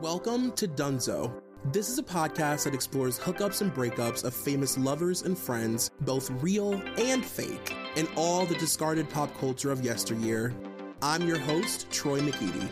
[0.00, 1.42] Welcome to Dunzo.
[1.72, 6.30] This is a podcast that explores hookups and breakups of famous lovers and friends, both
[6.42, 10.54] real and fake, and all the discarded pop culture of yesteryear.
[11.02, 12.66] I'm your host, Troy McEady.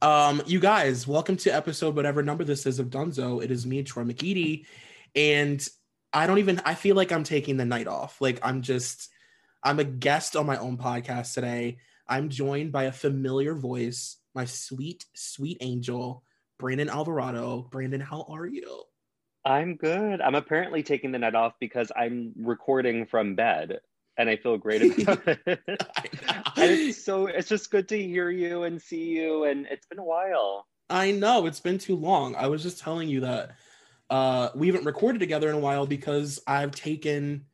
[0.00, 3.42] Um, you guys, welcome to episode whatever number this is of Dunzo.
[3.42, 4.64] It is me, Troy McEady,
[5.14, 5.66] and
[6.12, 6.60] I don't even.
[6.64, 8.20] I feel like I'm taking the night off.
[8.20, 9.10] Like I'm just.
[9.62, 11.78] I'm a guest on my own podcast today.
[12.08, 16.22] I'm joined by a familiar voice, my sweet, sweet angel,
[16.58, 17.68] Brandon Alvarado.
[17.70, 18.84] Brandon, how are you?
[19.44, 20.20] I'm good.
[20.20, 23.80] I'm apparently taking the night off because I'm recording from bed
[24.18, 25.60] and I feel great about it.
[26.56, 30.04] it's so it's just good to hear you and see you and it's been a
[30.04, 30.66] while.
[30.90, 32.34] I know it's been too long.
[32.34, 33.56] I was just telling you that
[34.10, 37.44] uh we haven't recorded together in a while because I've taken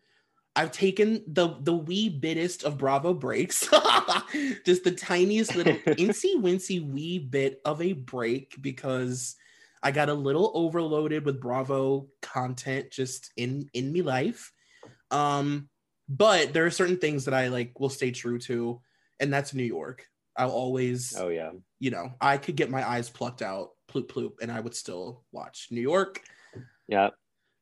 [0.56, 3.60] I've taken the the wee bittest of Bravo breaks,
[4.64, 9.34] just the tiniest little incy wincy wee bit of a break because
[9.82, 14.52] I got a little overloaded with Bravo content just in in me life.
[15.10, 15.69] Um,
[16.08, 18.80] but there are certain things that I like will stay true to,
[19.19, 20.06] and that's New York.
[20.36, 24.34] I'll always, oh yeah, you know, I could get my eyes plucked out, ploop ploop,
[24.41, 26.20] and I would still watch New York.
[26.88, 27.10] Yeah,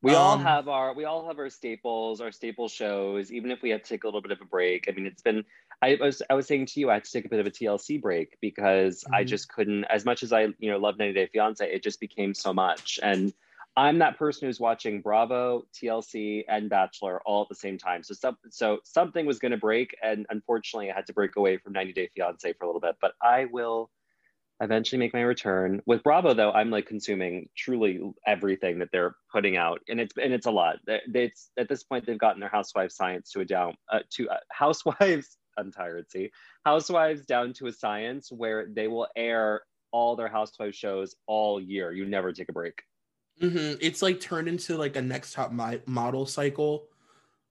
[0.01, 3.31] we um, all have our we all have our staples, our staple shows.
[3.31, 5.21] Even if we have to take a little bit of a break, I mean, it's
[5.21, 5.43] been.
[5.81, 7.51] I was I was saying to you, I had to take a bit of a
[7.51, 9.15] TLC break because mm-hmm.
[9.15, 9.85] I just couldn't.
[9.85, 12.99] As much as I you know love 90 Day Fiance, it just became so much
[13.01, 13.33] and
[13.75, 18.03] I'm that person who's watching Bravo, TLC, and Bachelor all at the same time.
[18.03, 21.57] So, some, so something was going to break, and unfortunately, I had to break away
[21.57, 22.97] from 90 Day Fiance for a little bit.
[23.01, 23.89] But I will
[24.63, 25.81] eventually make my return.
[25.85, 30.33] With Bravo, though, I'm like consuming truly everything that they're putting out, and it's and
[30.33, 30.77] it's a lot.
[30.87, 34.37] It's at this point they've gotten their Housewives science to a down uh, to uh,
[34.49, 35.37] Housewives.
[35.57, 36.09] I'm tired.
[36.09, 36.31] See,
[36.65, 39.61] Housewives down to a science where they will air
[39.91, 41.91] all their Housewives shows all year.
[41.91, 42.81] You never take a break.
[43.41, 43.77] Mm-hmm.
[43.81, 46.87] It's like turned into like a next top my- model cycle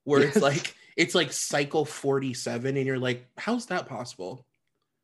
[0.04, 4.46] where it's like it's like cycle 47 and you're like how's that possible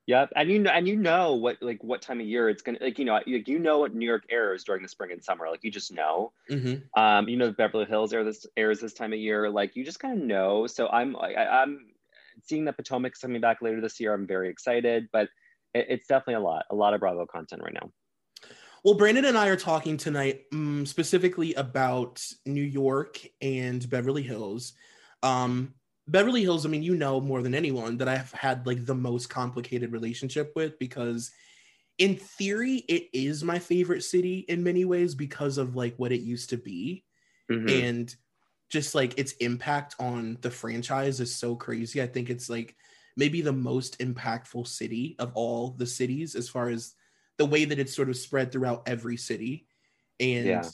[0.08, 2.78] Yep, and you know, and you know what like what time of year it's gonna
[2.80, 5.50] like you know like you know what New York airs during the spring and summer
[5.50, 6.32] like you just know.
[6.50, 6.98] Mm-hmm.
[6.98, 10.00] Um, you know Beverly Hills air this airs this time of year like you just
[10.00, 10.66] kind of know.
[10.66, 11.90] So I'm I, I'm
[12.42, 14.14] seeing that Potomac's coming back later this year.
[14.14, 15.28] I'm very excited, but
[15.74, 17.90] it, it's definitely a lot a lot of Bravo content right now.
[18.82, 24.72] Well, Brandon and I are talking tonight um, specifically about New York and Beverly Hills.
[25.22, 25.74] Um,
[26.08, 29.28] Beverly Hills, I mean, you know more than anyone that I've had like the most
[29.28, 31.30] complicated relationship with because,
[31.98, 36.20] in theory, it is my favorite city in many ways because of like what it
[36.20, 37.04] used to be.
[37.50, 37.68] Mm-hmm.
[37.68, 38.16] And
[38.70, 42.02] just like its impact on the franchise is so crazy.
[42.02, 42.76] I think it's like
[43.18, 46.94] maybe the most impactful city of all the cities as far as
[47.36, 49.66] the way that it's sort of spread throughout every city
[50.20, 50.64] and yeah.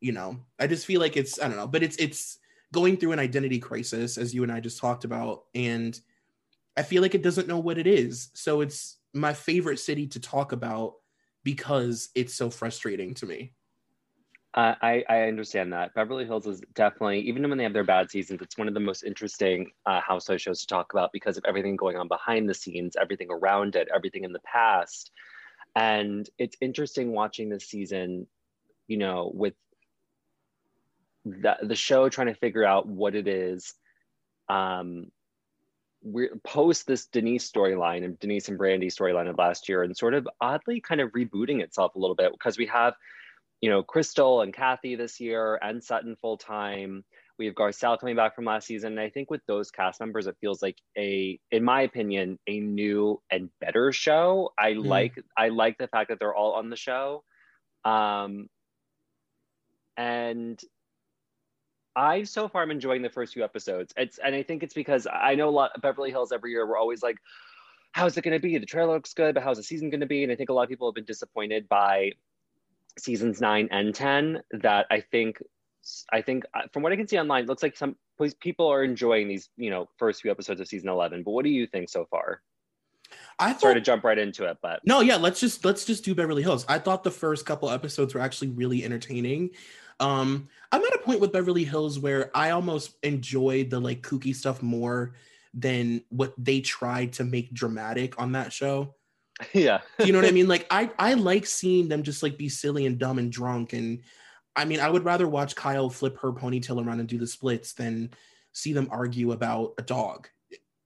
[0.00, 2.38] you know i just feel like it's i don't know but it's it's
[2.72, 6.00] going through an identity crisis as you and i just talked about and
[6.76, 10.20] i feel like it doesn't know what it is so it's my favorite city to
[10.20, 10.94] talk about
[11.42, 13.52] because it's so frustrating to me
[14.54, 15.94] I, I understand that.
[15.94, 18.80] Beverly Hills is definitely, even when they have their bad seasons, it's one of the
[18.80, 20.00] most interesting uh,
[20.36, 23.88] shows to talk about because of everything going on behind the scenes, everything around it,
[23.94, 25.12] everything in the past.
[25.76, 28.26] And it's interesting watching this season,
[28.88, 29.54] you know, with
[31.24, 33.74] the, the show trying to figure out what it is.
[34.48, 35.06] Um,
[36.02, 40.14] we post this Denise storyline and Denise and Brandi storyline of last year and sort
[40.14, 42.94] of oddly kind of rebooting itself a little bit because we have,
[43.60, 47.04] you know, Crystal and Kathy this year and Sutton full time.
[47.38, 48.92] We have Garcelle coming back from last season.
[48.92, 52.60] And I think with those cast members, it feels like a, in my opinion, a
[52.60, 54.52] new and better show.
[54.58, 54.84] I mm.
[54.84, 57.24] like I like the fact that they're all on the show.
[57.84, 58.48] Um,
[59.96, 60.60] and
[61.96, 63.92] I so far am enjoying the first few episodes.
[63.96, 66.66] It's and I think it's because I know a lot of Beverly Hills every year
[66.66, 67.16] we're always like,
[67.92, 68.56] how's it gonna be?
[68.58, 70.22] The trailer looks good, but how's the season gonna be?
[70.22, 72.12] And I think a lot of people have been disappointed by
[72.98, 75.42] seasons nine and 10 that I think
[76.12, 77.96] I think uh, from what I can see online, it looks like some
[78.40, 81.22] people are enjoying these, you know, first few episodes of season 11.
[81.22, 82.42] But what do you think so far?
[83.38, 86.04] I thought, Sorry to jump right into it, but no, yeah, let's just let's just
[86.04, 86.64] do Beverly Hills.
[86.68, 89.50] I thought the first couple episodes were actually really entertaining.
[90.00, 94.34] Um, I'm at a point with Beverly Hills where I almost enjoyed the like kooky
[94.34, 95.14] stuff more
[95.52, 98.94] than what they tried to make dramatic on that show.
[99.54, 99.80] Yeah.
[100.04, 100.48] you know what I mean?
[100.48, 104.00] Like I I like seeing them just like be silly and dumb and drunk and
[104.56, 107.72] I mean, I would rather watch Kyle flip her ponytail around and do the splits
[107.72, 108.10] than
[108.52, 110.28] see them argue about a dog.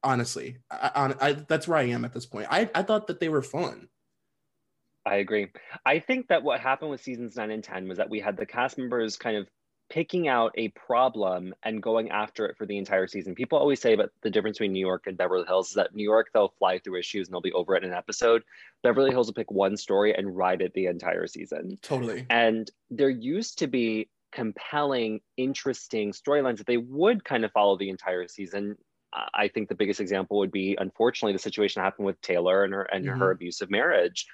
[0.03, 2.47] Honestly, I, I, that's where I am at this point.
[2.51, 3.89] I, I thought that they were fun.
[5.07, 5.49] I agree.
[5.85, 8.47] I think that what happened with seasons nine and 10 was that we had the
[8.47, 9.49] cast members kind of
[9.91, 13.35] picking out a problem and going after it for the entire season.
[13.35, 16.03] People always say about the difference between New York and Beverly Hills is that New
[16.03, 18.43] York, they'll fly through issues and they'll be over it in an episode.
[18.83, 21.79] Beverly Hills will pick one story and ride it the entire season.
[21.83, 22.27] Totally.
[22.31, 27.91] And there used to be compelling, interesting storylines that they would kind of follow the
[27.91, 28.77] entire season.
[29.33, 32.73] I think the biggest example would be, unfortunately, the situation that happened with Taylor and
[32.73, 33.21] her and mm-hmm.
[33.21, 34.27] her abusive marriage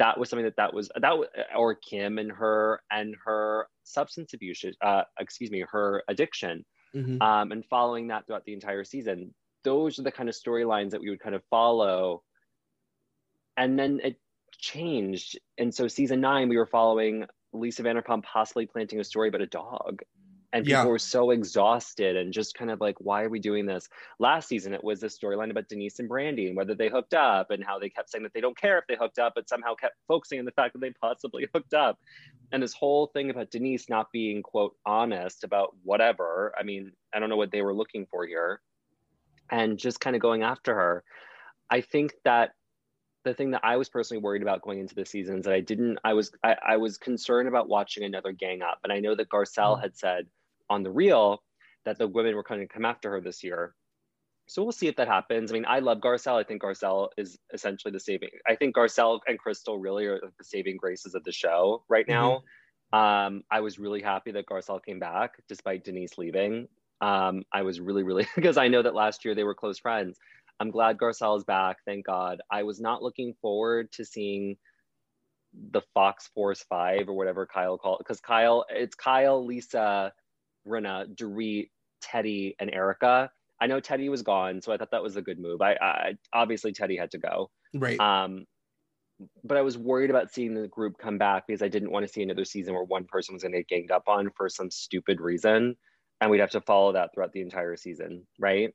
[0.00, 1.12] that was something that that was that
[1.54, 6.64] or Kim and her and her substance abuse, uh, excuse me, her addiction,
[6.96, 7.20] mm-hmm.
[7.20, 9.32] um, and following that throughout the entire season.
[9.62, 12.22] Those are the kind of storylines that we would kind of follow,
[13.58, 14.16] and then it
[14.58, 15.38] changed.
[15.58, 19.46] And so season nine, we were following Lisa Vanderpump possibly planting a story about a
[19.46, 20.00] dog,
[20.52, 20.88] and people yeah.
[20.88, 23.88] were so exhausted and just kind of like why are we doing this
[24.18, 27.50] last season it was the storyline about denise and brandi and whether they hooked up
[27.50, 29.74] and how they kept saying that they don't care if they hooked up but somehow
[29.74, 31.98] kept focusing on the fact that they possibly hooked up
[32.52, 37.18] and this whole thing about denise not being quote honest about whatever i mean i
[37.18, 38.60] don't know what they were looking for here
[39.50, 41.04] and just kind of going after her
[41.70, 42.52] i think that
[43.22, 45.60] the thing that I was personally worried about going into the season is that I
[45.60, 48.78] didn't I was I, I was concerned about watching another gang up.
[48.82, 49.82] And I know that Garcelle mm-hmm.
[49.82, 50.26] had said
[50.70, 51.42] on the real
[51.84, 53.74] that the women were going to come after her this year.
[54.46, 55.50] So we'll see if that happens.
[55.50, 56.40] I mean, I love Garcelle.
[56.40, 58.30] I think Garcelle is essentially the saving.
[58.48, 62.42] I think Garcelle and Crystal really are the saving graces of the show right now.
[62.92, 62.98] Mm-hmm.
[62.98, 66.66] Um, I was really happy that Garcelle came back despite Denise leaving.
[67.00, 70.18] Um, I was really, really because I know that last year they were close friends.
[70.58, 71.78] I'm glad Garcelle is back.
[71.86, 72.42] Thank God.
[72.50, 74.56] I was not looking forward to seeing
[75.70, 80.12] the Fox Force Five or whatever Kyle called because Kyle, it's Kyle, Lisa,
[80.66, 81.70] Rinna, Dorit,
[82.00, 83.30] Teddy, and Erika.
[83.60, 85.60] I know Teddy was gone, so I thought that was a good move.
[85.60, 87.50] I, I obviously Teddy had to go.
[87.74, 88.00] Right.
[88.00, 88.46] Um,
[89.44, 92.12] but I was worried about seeing the group come back because I didn't want to
[92.12, 94.70] see another season where one person was going to get ganged up on for some
[94.70, 95.76] stupid reason,
[96.20, 98.72] and we'd have to follow that throughout the entire season, right?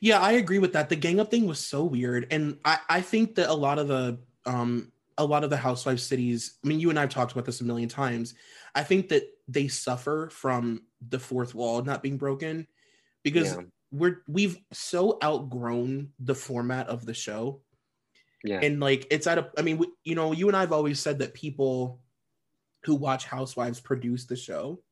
[0.00, 0.88] Yeah, I agree with that.
[0.88, 3.88] The gang up thing was so weird, and I I think that a lot of
[3.88, 6.58] the um a lot of the housewife cities.
[6.64, 8.34] I mean, you and I've talked about this a million times.
[8.74, 12.66] I think that they suffer from the fourth wall not being broken
[13.22, 13.62] because yeah.
[13.90, 17.60] we're we've so outgrown the format of the show.
[18.44, 18.60] Yeah.
[18.60, 21.20] And like it's at a I mean, we, you know, you and I've always said
[21.20, 22.00] that people
[22.84, 24.82] who watch Housewives produce the show.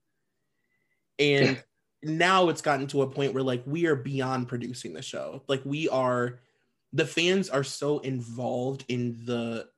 [1.18, 1.62] And
[2.02, 5.42] now it's gotten to a point where like we are beyond producing the show.
[5.48, 6.40] Like we are
[6.92, 9.68] the fans are so involved in the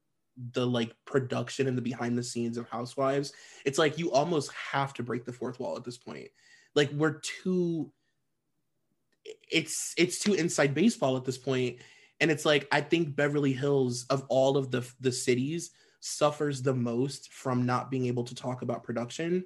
[0.52, 3.32] the like production and the behind the scenes of housewives
[3.64, 6.28] it's like you almost have to break the fourth wall at this point.
[6.74, 7.92] Like we're too
[9.50, 11.76] it's it's too inside baseball at this point
[12.20, 15.70] and it's like i think beverly hills of all of the the cities
[16.02, 19.44] suffers the most from not being able to talk about production.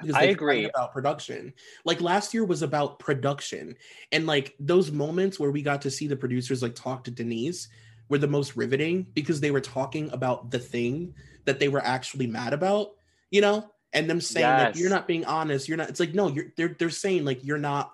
[0.00, 0.66] Because I agree.
[0.66, 1.52] about production.
[1.84, 3.74] Like last year was about production,
[4.12, 7.68] and like those moments where we got to see the producers like talk to Denise
[8.10, 11.14] were the most riveting because they were talking about the thing
[11.46, 12.90] that they were actually mad about,
[13.30, 14.74] you know, and them saying yes.
[14.74, 15.88] that you're not being honest, you're not.
[15.88, 17.92] It's like no, you're they're they're saying like you're not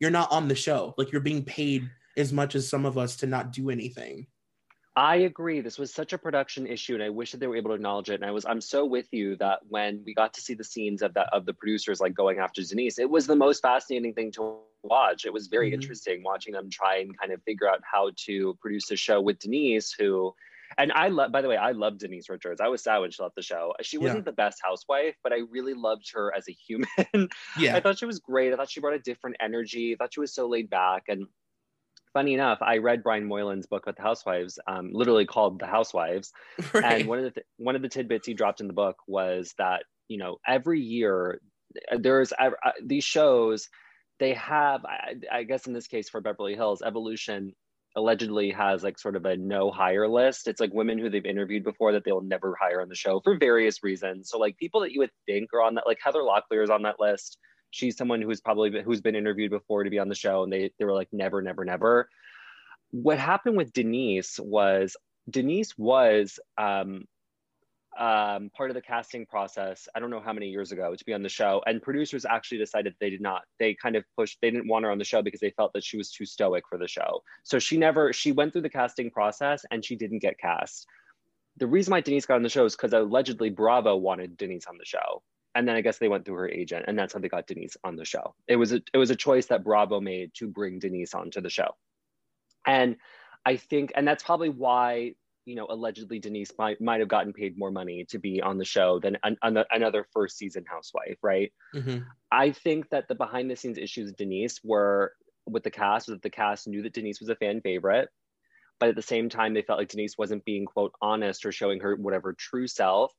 [0.00, 3.16] you're not on the show, like you're being paid as much as some of us
[3.16, 4.26] to not do anything.
[4.96, 5.60] I agree.
[5.60, 8.08] This was such a production issue, and I wish that they were able to acknowledge
[8.08, 8.14] it.
[8.14, 11.02] And I was, I'm so with you that when we got to see the scenes
[11.02, 14.32] of that of the producers like going after Denise, it was the most fascinating thing
[14.32, 15.26] to watch.
[15.26, 15.74] It was very mm-hmm.
[15.74, 19.38] interesting watching them try and kind of figure out how to produce a show with
[19.38, 20.34] Denise, who,
[20.78, 21.30] and I love.
[21.30, 22.62] By the way, I love Denise Richards.
[22.62, 23.74] I was sad when she left the show.
[23.82, 24.24] She wasn't yeah.
[24.24, 27.28] the best housewife, but I really loved her as a human.
[27.58, 28.54] yeah, I thought she was great.
[28.54, 29.92] I thought she brought a different energy.
[29.92, 31.26] I thought she was so laid back and
[32.16, 36.32] funny enough, I read Brian Moylan's book with the housewives, um, literally called The Housewives.
[36.72, 37.00] Right.
[37.00, 39.52] And one of the th- one of the tidbits he dropped in the book was
[39.58, 41.40] that you know every year
[41.98, 42.50] there's uh,
[42.82, 43.68] these shows
[44.18, 47.52] they have I, I guess in this case for Beverly Hills Evolution
[47.96, 50.48] allegedly has like sort of a no hire list.
[50.48, 53.36] It's like women who they've interviewed before that they'll never hire on the show for
[53.38, 54.30] various reasons.
[54.30, 56.82] So like people that you would think are on that, like Heather Locklear is on
[56.82, 57.36] that list
[57.76, 60.52] she's someone who's probably been, who's been interviewed before to be on the show and
[60.52, 62.08] they, they were like never never never.
[62.90, 64.96] What happened with denise was
[65.28, 67.04] denise was um,
[67.98, 71.14] um, part of the casting process i don't know how many years ago to be
[71.14, 74.50] on the show and producers actually decided they did not they kind of pushed they
[74.50, 76.76] didn't want her on the show because they felt that she was too stoic for
[76.78, 77.22] the show.
[77.42, 80.86] So she never she went through the casting process and she didn't get cast.
[81.56, 84.76] The reason why denise got on the show is because allegedly bravo wanted denise on
[84.76, 85.22] the show
[85.56, 87.76] and then I guess they went through her agent, and that's how they got Denise
[87.82, 88.34] on the show.
[88.46, 91.50] It was a it was a choice that Bravo made to bring Denise onto the
[91.50, 91.74] show,
[92.66, 92.96] and
[93.44, 95.14] I think, and that's probably why
[95.46, 98.66] you know allegedly Denise might might have gotten paid more money to be on the
[98.66, 101.52] show than an, an, another first season housewife, right?
[101.74, 102.00] Mm-hmm.
[102.30, 105.14] I think that the behind the scenes issues Denise were
[105.46, 108.10] with the cast was that the cast knew that Denise was a fan favorite,
[108.78, 111.80] but at the same time they felt like Denise wasn't being quote honest or showing
[111.80, 113.14] her whatever true self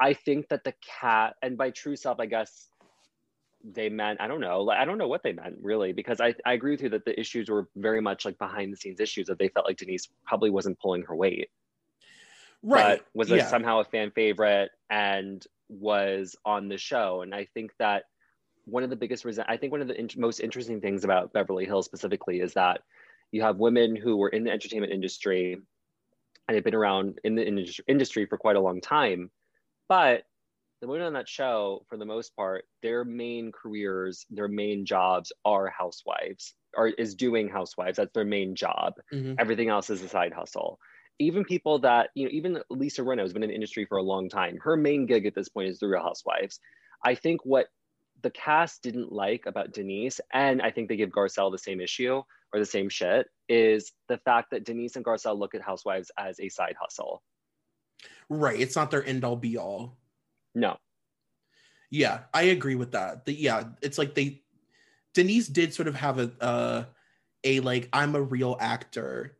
[0.00, 2.68] I think that the cat, and by true self, I guess
[3.64, 6.34] they meant, I don't know, like, I don't know what they meant really, because I,
[6.46, 9.26] I agree with you that the issues were very much like behind the scenes issues
[9.26, 11.50] that they felt like Denise probably wasn't pulling her weight.
[12.62, 12.98] Right.
[12.98, 13.46] But was yeah.
[13.46, 17.22] somehow a fan favorite and was on the show.
[17.22, 18.04] And I think that
[18.64, 21.32] one of the biggest reason, I think one of the in- most interesting things about
[21.32, 22.82] Beverly Hills specifically is that
[23.32, 25.60] you have women who were in the entertainment industry
[26.46, 29.30] and have been around in the industry for quite a long time
[29.88, 30.24] but
[30.80, 35.32] the women on that show, for the most part, their main careers, their main jobs
[35.44, 37.96] are housewives, or is doing housewives.
[37.96, 38.94] That's their main job.
[39.12, 39.34] Mm-hmm.
[39.38, 40.78] Everything else is a side hustle.
[41.18, 44.02] Even people that, you know, even Lisa Rinna has been in the industry for a
[44.02, 44.56] long time.
[44.62, 46.60] Her main gig at this point is The Real Housewives.
[47.04, 47.66] I think what
[48.22, 52.22] the cast didn't like about Denise, and I think they give Garcelle the same issue
[52.52, 56.38] or the same shit, is the fact that Denise and Garcelle look at housewives as
[56.38, 57.22] a side hustle.
[58.30, 58.60] Right.
[58.60, 59.98] It's not their end all be all.
[60.54, 60.76] No.
[61.90, 63.24] Yeah, I agree with that.
[63.24, 64.42] The, yeah, it's like they
[65.14, 66.84] Denise did sort of have a uh,
[67.44, 69.36] a like I'm a real actor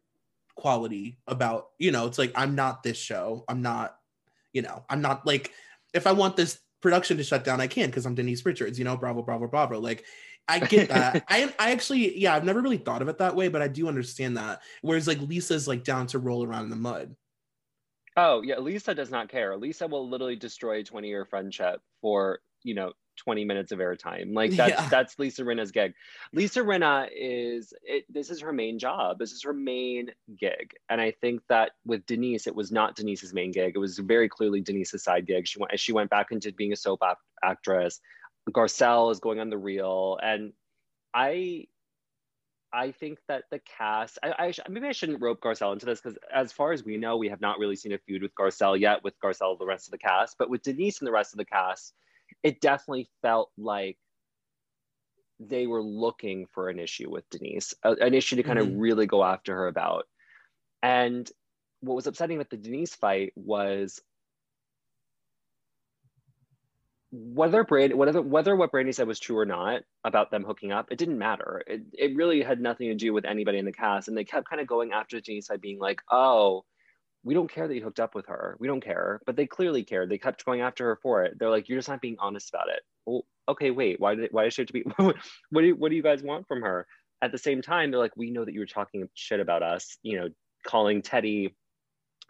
[0.54, 3.44] quality about, you know, it's like I'm not this show.
[3.48, 3.96] I'm not,
[4.52, 5.52] you know, I'm not like
[5.94, 8.84] if I want this production to shut down, I can because I'm Denise Richards, you
[8.84, 9.78] know, bravo, bravo, bravo.
[9.78, 10.04] Like
[10.48, 11.24] I get that.
[11.28, 13.88] I I actually, yeah, I've never really thought of it that way, but I do
[13.88, 14.62] understand that.
[14.82, 17.14] Whereas like Lisa's like down to roll around in the mud.
[18.20, 19.56] Oh yeah, Lisa does not care.
[19.56, 24.34] Lisa will literally destroy a 20 year friendship for, you know, 20 minutes of airtime.
[24.34, 24.88] Like that's yeah.
[24.88, 25.94] that's Lisa Rinna's gig.
[26.32, 29.20] Lisa Rinna is it, this is her main job.
[29.20, 30.72] This is her main gig.
[30.88, 33.72] And I think that with Denise, it was not Denise's main gig.
[33.76, 35.46] It was very clearly Denise's side gig.
[35.46, 38.00] She went she went back into being a soap ap- actress.
[38.50, 40.18] Garcelle is going on the real.
[40.20, 40.54] And
[41.14, 41.66] I
[42.72, 46.18] I think that the cast, I, I maybe I shouldn't rope Garcelle into this because
[46.34, 49.02] as far as we know, we have not really seen a feud with Garcelle yet
[49.02, 50.36] with Garcelle, the rest of the cast.
[50.38, 51.94] But with Denise and the rest of the cast,
[52.42, 53.96] it definitely felt like
[55.40, 58.74] they were looking for an issue with Denise, a, an issue to kind mm-hmm.
[58.74, 60.04] of really go after her about.
[60.82, 61.30] And
[61.80, 64.00] what was upsetting with the Denise fight was
[67.10, 70.88] whether Brand whether whether what Brandi said was true or not about them hooking up,
[70.90, 71.62] it didn't matter.
[71.66, 74.48] It it really had nothing to do with anybody in the cast, and they kept
[74.48, 76.64] kind of going after Denise by being like, "Oh,
[77.24, 78.56] we don't care that you hooked up with her.
[78.60, 80.10] We don't care." But they clearly cared.
[80.10, 81.38] They kept going after her for it.
[81.38, 83.98] They're like, "You're just not being honest about it." Well, okay, wait.
[84.00, 84.82] Why did why does she have to be?
[84.98, 86.86] what do you, what do you guys want from her?
[87.22, 89.96] At the same time, they're like, "We know that you were talking shit about us.
[90.02, 90.28] You know,
[90.66, 91.56] calling Teddy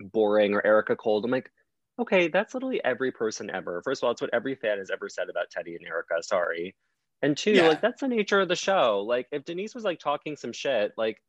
[0.01, 1.51] boring or Erika cold." I'm like
[1.99, 3.83] okay, that's literally every person ever.
[3.83, 6.23] First of all, it's what every fan has ever said about Teddy and Erika.
[6.23, 6.75] Sorry.
[7.23, 7.69] And two, yeah.
[7.69, 9.05] like that's the nature of the show.
[9.07, 11.21] Like if Denise was like talking some shit, like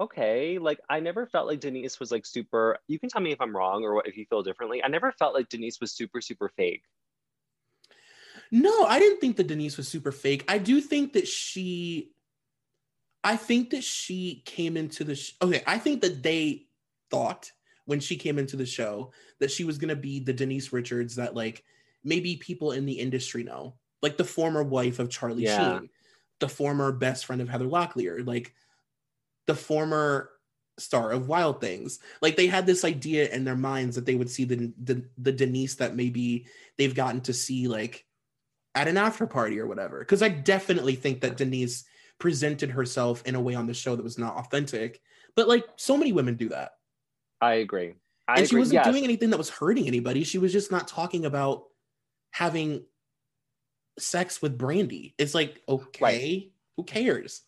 [0.00, 2.78] okay, like I never felt like Denise was like super.
[2.88, 4.82] You can tell me if I'm wrong or what if you feel differently.
[4.82, 6.82] I never felt like Denise was super super fake.
[8.50, 10.44] No, I didn't think that Denise was super fake.
[10.48, 12.12] I do think that she
[13.22, 16.66] I think that she came into the sh- okay, I think that they
[17.10, 17.52] thought
[17.86, 21.16] when she came into the show that she was going to be the Denise Richards
[21.16, 21.64] that like
[22.04, 25.78] maybe people in the industry know, like the former wife of Charlie yeah.
[25.78, 25.90] Sheen,
[26.38, 28.54] the former best friend of Heather Locklear, like
[29.46, 30.30] the former
[30.78, 31.98] star of Wild Things.
[32.22, 35.32] Like they had this idea in their minds that they would see the the, the
[35.32, 36.46] Denise that maybe
[36.78, 38.04] they've gotten to see like
[38.74, 39.98] at an after party or whatever.
[39.98, 41.84] Because I definitely think that Denise
[42.18, 45.00] presented herself in a way on the show that was not authentic.
[45.36, 46.72] But like so many women do that.
[47.40, 47.94] I agree.
[48.28, 48.46] I and agree.
[48.46, 48.86] she wasn't yes.
[48.86, 50.24] doing anything that was hurting anybody.
[50.24, 51.64] She was just not talking about
[52.32, 52.84] having
[53.98, 55.14] sex with Brandi.
[55.18, 56.52] It's like, okay, right.
[56.76, 57.42] who cares?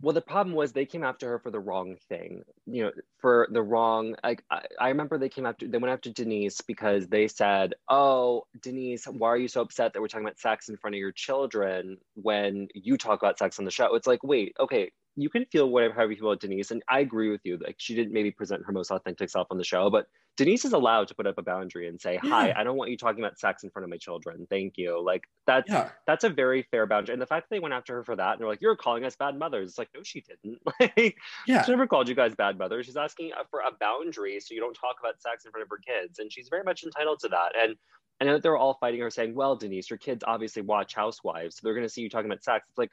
[0.00, 2.44] Well, the problem was they came after her for the wrong thing.
[2.66, 4.14] You know, for the wrong.
[4.22, 5.66] Like I, I remember they came after.
[5.66, 10.00] They went after Denise because they said, "Oh, Denise, why are you so upset that
[10.00, 13.64] we're talking about sex in front of your children when you talk about sex on
[13.64, 16.70] the show?" It's like, wait, okay, you can feel whatever however you feel about Denise,
[16.70, 17.58] and I agree with you.
[17.58, 20.06] Like she didn't maybe present her most authentic self on the show, but
[20.36, 22.96] Denise is allowed to put up a boundary and say, "Hi, I don't want you
[22.96, 24.46] talking about sex in front of my children.
[24.48, 25.88] Thank you." Like that's yeah.
[26.06, 27.12] that's a very fair boundary.
[27.12, 29.04] And the fact that they went after her for that and they're like, "You're calling
[29.04, 30.60] us bad mothers," it's like, no, she didn't.
[30.80, 32.86] like, yeah, she never called you guys bad mothers.
[32.86, 35.78] She's asking for a boundary so you don't talk about sex in front of her
[35.78, 37.52] kids, and she's very much entitled to that.
[37.60, 37.76] And
[38.20, 41.56] I know that they're all fighting her saying, well, Denise, your kids obviously watch Housewives.
[41.56, 42.66] So they're going to see you talking about sex.
[42.68, 42.90] It's like,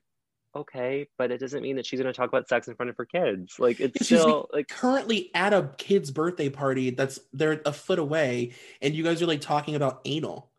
[0.56, 2.98] okay, but it doesn't mean that she's going to talk about sex in front of
[2.98, 3.60] her kids.
[3.60, 8.00] Like it's She's, still like, currently at a kid's birthday party that's they're a foot
[8.00, 10.50] away, and you guys are like talking about anal.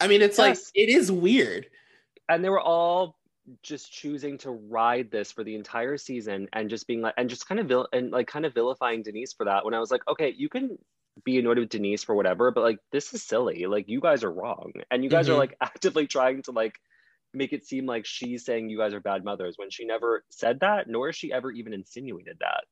[0.00, 1.66] I mean, it's like it is weird.
[2.28, 3.16] and they were all
[3.62, 7.48] just choosing to ride this for the entire season and just being like, and just
[7.48, 9.64] kind of vil- and like kind of vilifying Denise for that.
[9.64, 10.76] When I was like, okay, you can
[11.24, 13.64] be annoyed with Denise for whatever, but like this is silly.
[13.66, 15.38] Like you guys are wrong, and you guys are Mhm.
[15.38, 16.74] like actively trying to like
[17.34, 20.60] make it seem like she's saying you guys are bad mothers when she never said
[20.60, 22.64] that, nor has she ever even insinuated that.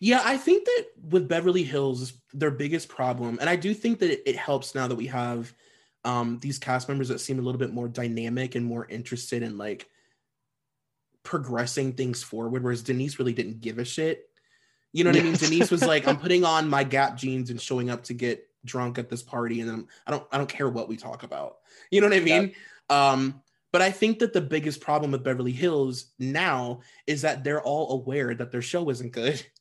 [0.00, 4.10] Yeah, I think that with Beverly Hills, their biggest problem, and I do think that
[4.10, 5.52] it, it helps now that we have
[6.04, 9.58] um, these cast members that seem a little bit more dynamic and more interested in
[9.58, 9.86] like
[11.22, 14.26] progressing things forward, whereas Denise really didn't give a shit.
[14.92, 15.34] You know what I mean?
[15.34, 18.98] Denise was like, "I'm putting on my Gap jeans and showing up to get drunk
[18.98, 21.58] at this party, and then I don't, I don't care what we talk about."
[21.90, 22.54] You know what I mean?
[22.90, 23.40] Um,
[23.72, 27.92] but I think that the biggest problem with Beverly Hills now is that they're all
[27.92, 29.44] aware that their show isn't good.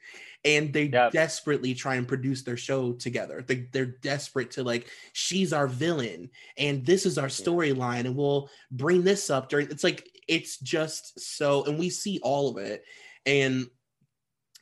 [0.45, 1.12] And they Yep.
[1.12, 3.43] desperately try and produce their show together.
[3.45, 8.50] They, they're desperate to like, she's our villain, and this is our storyline, and we'll
[8.71, 9.69] bring this up during.
[9.69, 12.86] It's like it's just so, and we see all of it.
[13.25, 13.67] And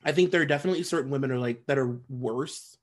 [0.04, 2.76] I think there are definitely certain women are like that are worse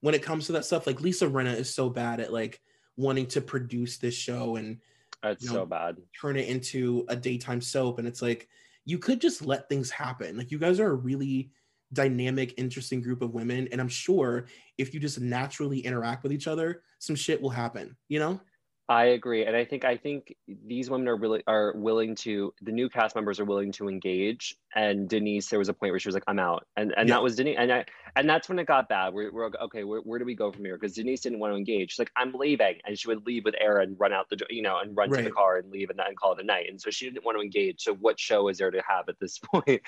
[0.00, 0.86] when it comes to that stuff.
[0.86, 2.62] Like Lisa Rinna is so bad at like
[2.96, 4.78] wanting to produce this show and
[5.22, 5.96] That's You so bad.
[6.20, 8.48] turn it into a daytime soap and it's like
[8.84, 11.50] you could just let things happen like you guys are a really
[11.92, 14.46] dynamic interesting group of women and i'm sure
[14.78, 18.40] if you just naturally interact with each other some shit will happen you know
[18.88, 22.52] I agree, and I think I think these women are really are willing to.
[22.62, 24.56] The new cast members are willing to engage.
[24.74, 27.14] And Denise, there was a point where she was like, "I'm out," and and Yeah.
[27.14, 27.84] that was Denise, and I
[28.16, 29.14] and that's when it got bad.
[29.14, 29.84] We're, we're okay.
[29.84, 30.76] Where, where do we go from here?
[30.76, 31.92] Because Denise didn't want to engage.
[31.92, 34.62] She's like, "I'm leaving," and she would leave with Aaron, run out the door, you
[34.62, 36.66] know, and run to the car and leave and, and call it a night.
[36.68, 37.82] And so she didn't want to engage.
[37.82, 39.82] So what show is there to have at this point?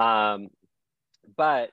[0.00, 0.48] Um,
[1.36, 1.70] but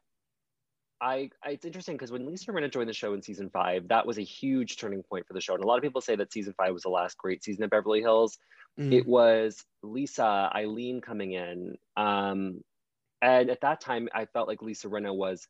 [1.01, 4.05] I, I it's interesting because when Lisa Rinna joined the show in season five, that
[4.05, 5.55] was a huge turning point for the show.
[5.55, 7.71] And a lot of people say that season five was the last great season of
[7.71, 8.37] Beverly Hills.
[8.79, 8.93] Mm.
[8.93, 11.77] It was Lisa, Eileen coming in.
[11.97, 12.63] Um,
[13.21, 15.47] and at that time, I felt like Lisa Rinna was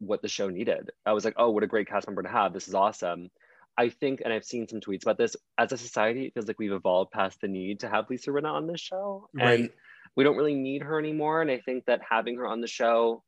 [0.00, 0.90] what the show needed.
[1.06, 2.52] I was like, oh, what a great cast member to have.
[2.52, 3.30] This is awesome.
[3.76, 6.58] I think, and I've seen some tweets about this, as a society, it feels like
[6.58, 9.28] we've evolved past the need to have Lisa Rinna on this show.
[9.38, 9.70] And
[10.14, 11.42] we don't really need her anymore.
[11.42, 13.22] And I think that having her on the show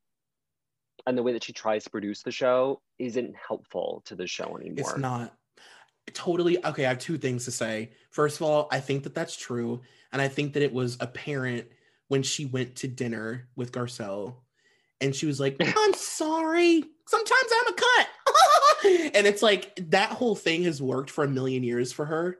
[1.07, 4.57] and the way that she tries to produce the show isn't helpful to the show
[4.57, 4.77] anymore.
[4.79, 5.35] It's not
[6.13, 6.85] totally okay.
[6.85, 7.91] I have two things to say.
[8.11, 9.81] First of all, I think that that's true,
[10.13, 11.67] and I think that it was apparent
[12.09, 14.37] when she went to dinner with Garcelle,
[15.01, 16.85] and she was like, "I'm sorry.
[17.07, 21.63] Sometimes I'm a cunt," and it's like that whole thing has worked for a million
[21.63, 22.39] years for her,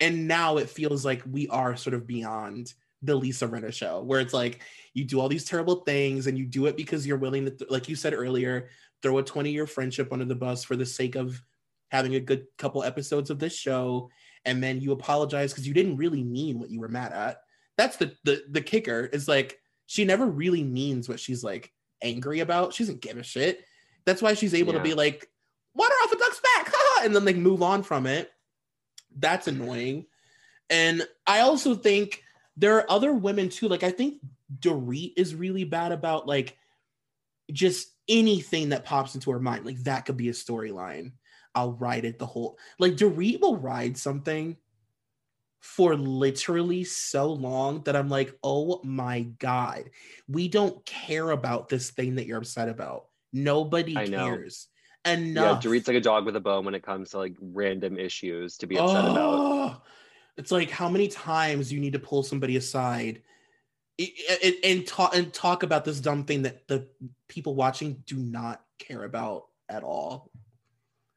[0.00, 4.20] and now it feels like we are sort of beyond the Lisa Rinna show, where
[4.20, 4.60] it's like
[4.94, 7.70] you do all these terrible things and you do it because you're willing to, th-
[7.70, 8.68] like you said earlier,
[9.02, 11.40] throw a 20 year friendship under the bus for the sake of
[11.90, 14.10] having a good couple episodes of this show
[14.44, 17.40] and then you apologize because you didn't really mean what you were mad at.
[17.76, 22.40] That's the the, the kicker is like she never really means what she's like angry
[22.40, 22.74] about.
[22.74, 23.64] She doesn't give a shit.
[24.04, 24.78] That's why she's able Yeah.
[24.78, 25.28] to be like
[25.74, 26.72] water off a duck's back
[27.04, 28.30] and then like move on from it.
[29.16, 30.06] That's annoying.
[30.70, 32.22] And i also think
[32.58, 34.20] there are other women too like i think
[34.60, 36.56] Dorit is really bad about like
[37.52, 39.64] just anything that pops into her mind.
[39.64, 41.12] Like that could be a storyline.
[41.54, 44.56] I'll ride it the whole like Dorit will ride something
[45.60, 49.90] for literally so long that I'm like, oh my god,
[50.28, 53.06] we don't care about this thing that you're upset about.
[53.32, 54.24] Nobody I know.
[54.24, 54.68] cares.
[55.04, 55.62] yeah, Enough.
[55.62, 58.66] Dorit's like a dog with a bone when it comes to like random issues to
[58.66, 59.16] be upset about.
[59.16, 59.82] Oh,
[60.38, 63.22] It's like how many times you need to pull somebody aside
[64.00, 66.88] i- and talk and talk about this dumb thing that the
[67.26, 70.30] people watching do not care about at all.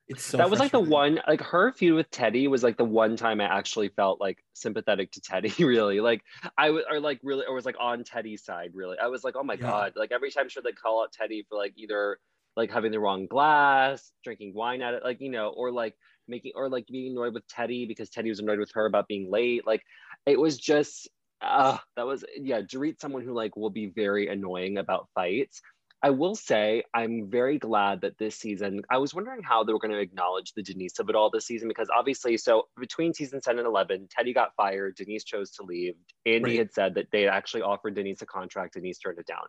[0.07, 2.83] It's so that was like the one like her feud with Teddy was like the
[2.83, 6.21] one time I actually felt like sympathetic to Teddy really like
[6.57, 9.35] I was or like really or was like on Teddy's side really I was like
[9.37, 9.67] oh my Yeah.
[9.67, 12.17] god like every time she would like call out Teddy for like either
[12.57, 15.95] like having the wrong glass drinking wine at it like you know or like
[16.27, 19.29] making or like being annoyed with Teddy because Teddy was annoyed with her about being
[19.31, 19.81] late like
[20.25, 21.09] it was just
[21.41, 25.61] uh that was yeah Dorit's someone who like will be very annoying about fights
[26.03, 29.79] I will say I'm very glad that this season, I was wondering how they were
[29.79, 33.39] going to acknowledge the Denise of it all this season because obviously, so between season
[33.39, 35.93] 10 and 11, Teddy got fired, Denise chose to leave.
[36.25, 36.59] Andy Right.
[36.59, 39.45] had said that they had actually offered Denise a contract, Denise turned it down.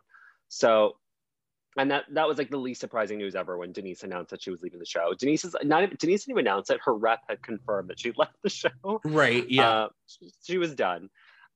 [0.47, 0.97] So
[1.77, 4.51] and that that was like the least surprising news ever when Denise announced that she
[4.51, 5.13] was leaving the show.
[5.17, 6.79] Denise is not Denise didn't even announce it.
[6.83, 9.01] Her rep had confirmed that she left the show.
[9.03, 9.49] Right.
[9.49, 9.69] Yeah.
[9.69, 11.09] Uh, she, she, was done.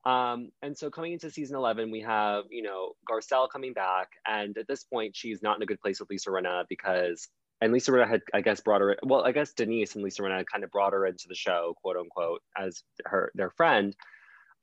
[0.05, 4.07] Um, and so coming into season 11, we have, you know, Garcelle coming back.
[4.25, 7.27] And at this point, she's not in a good place with Lisa Rinna because,
[7.59, 10.45] and Lisa Rinna had, I guess, brought her, well, I guess Denise and Lisa Rinna
[10.45, 13.95] kind of brought her into the show, quote unquote, as her, their friend.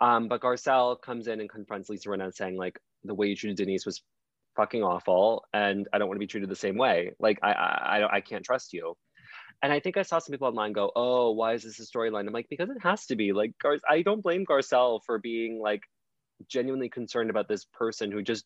[0.00, 3.58] Um, but Garcelle comes in and confronts Lisa Rinna saying, like, the way you treated
[3.58, 4.02] Denise was
[4.56, 7.12] fucking awful and I don't want to be treated the same way.
[7.18, 8.96] Like I I I can't trust you.
[9.62, 12.26] And I think I saw some people online go, "Oh, why is this a storyline?"
[12.26, 13.32] I'm like, because it has to be.
[13.32, 15.82] Like Gar- I don't blame Garcelle for being like
[16.48, 18.44] genuinely concerned about this person who just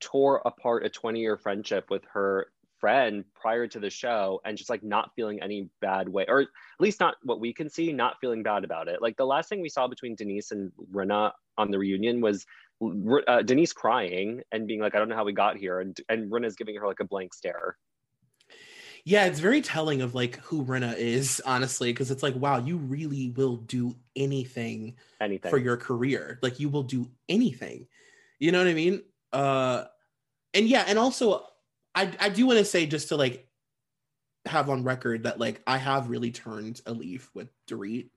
[0.00, 2.48] tore apart a 20 year friendship with her
[2.80, 6.48] friend prior to the show and just like not feeling any bad way or at
[6.80, 9.60] least not what we can see not feeling bad about it like the last thing
[9.60, 12.44] we saw between denise and rinna on the reunion was
[13.28, 16.30] uh, denise crying and being like i don't know how we got here and and
[16.30, 17.76] rinna's giving her like a blank stare.
[19.04, 22.76] Yeah it's very telling of like who rinna is honestly because it's like wow you
[22.76, 25.50] really will do anything anything.
[25.50, 26.38] for your career.
[26.42, 27.88] Like you will do anything.
[28.38, 29.02] You know what i mean?
[29.32, 29.84] Uh
[30.54, 31.46] and yeah and also
[31.94, 33.48] I I do want to say just to like
[34.46, 38.10] have on record that like I have really turned a leaf with Dorit.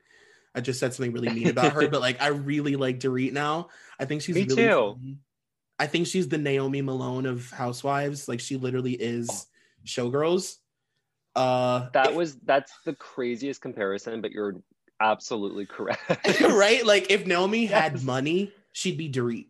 [0.55, 3.67] I just said something really mean about her, but like I really like Dorit now.
[3.99, 4.95] I think she's Me really too.
[4.97, 5.17] Funny.
[5.77, 8.29] I think she's the Nomi Malone of Housewives.
[8.29, 9.47] Like she literally is
[9.85, 10.57] showgirls.
[11.35, 14.55] Uh that if, was that's the craziest comparison, but you're
[15.01, 16.01] absolutely correct.
[16.41, 16.85] right?
[16.85, 17.71] Like if Nomi yes.
[17.71, 19.47] had money, she'd be Dorit.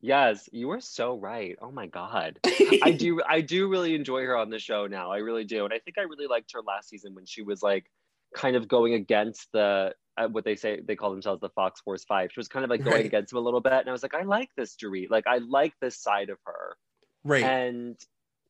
[0.00, 1.56] Yes, you are so right.
[1.60, 2.38] Oh my god.
[2.44, 5.10] I do I do really enjoy her on the show now.
[5.10, 5.64] I really do.
[5.64, 7.90] And I think I really liked her last season when she was like
[8.34, 12.04] kind of going against the uh, what they say they call themselves the Fox Force
[12.04, 12.30] 5.
[12.32, 13.06] She was kind of like going right.
[13.06, 15.10] against him a little bit and I was like I like this Dorit.
[15.10, 16.76] Like I like this side of her.
[17.24, 17.44] Right.
[17.44, 17.96] And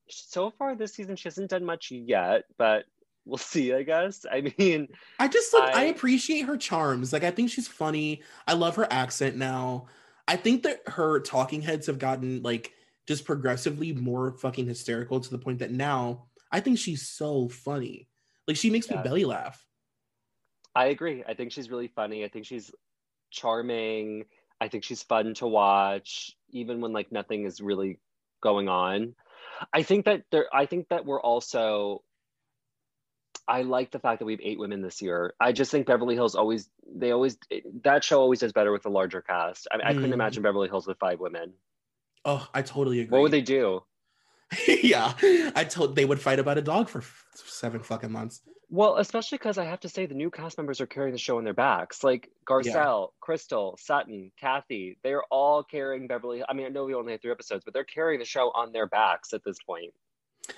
[0.09, 2.85] so far this season she hasn't done much yet, but
[3.25, 4.89] we'll see i guess i mean
[5.19, 8.77] i just like I, I, appreciate her charms like i think she's funny i love
[8.77, 9.87] her accent now
[10.29, 12.75] I think that her talking heads have gotten like
[13.09, 18.09] just progressively more fucking hysterical to the point that now I think she's so funny.
[18.47, 18.99] Like she makes yeah.
[18.99, 19.65] me belly laugh.
[20.75, 21.25] I agree.
[21.27, 22.25] I think she's really funny.
[22.25, 22.71] I think she's
[23.31, 24.25] charming.
[24.61, 27.99] I think she's fun to watch, even when like nothing is really
[28.43, 29.15] going on.
[29.73, 32.03] I think that there I think that we're also
[33.47, 35.35] I like the fact that we have eight women this year.
[35.41, 37.39] I just think Beverly Hills always they always
[37.83, 39.67] that show always does better with a larger cast.
[39.73, 39.81] I, mm.
[39.85, 40.15] I couldn't mm.
[40.15, 41.55] imagine Beverly Hills with five women.
[42.25, 43.17] Oh, I totally agree.
[43.17, 43.83] What would they do?
[44.69, 45.13] yeah,
[45.55, 47.03] I told they would fight about a dog for
[47.35, 48.43] seven fucking months.
[48.71, 51.39] Well, especially because I have to say the new cast members are carrying the show
[51.39, 52.05] on their backs.
[52.05, 53.19] Like Garcelle, yeah.
[53.21, 56.43] Crystal, Sutton, Kathy, they're all carrying Beverly.
[56.47, 58.73] I mean, I know we only had three episodes, but they're carrying the show on
[58.73, 59.95] their backs at this point.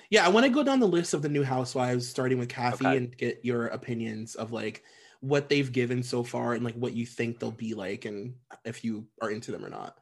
[0.09, 2.85] Yeah, I want to go down the list of the new housewives, starting with Kathy,
[2.85, 2.97] okay.
[2.97, 4.83] and get your opinions of like
[5.21, 8.83] what they've given so far and like what you think they'll be like, and if
[8.83, 9.97] you are into them or not.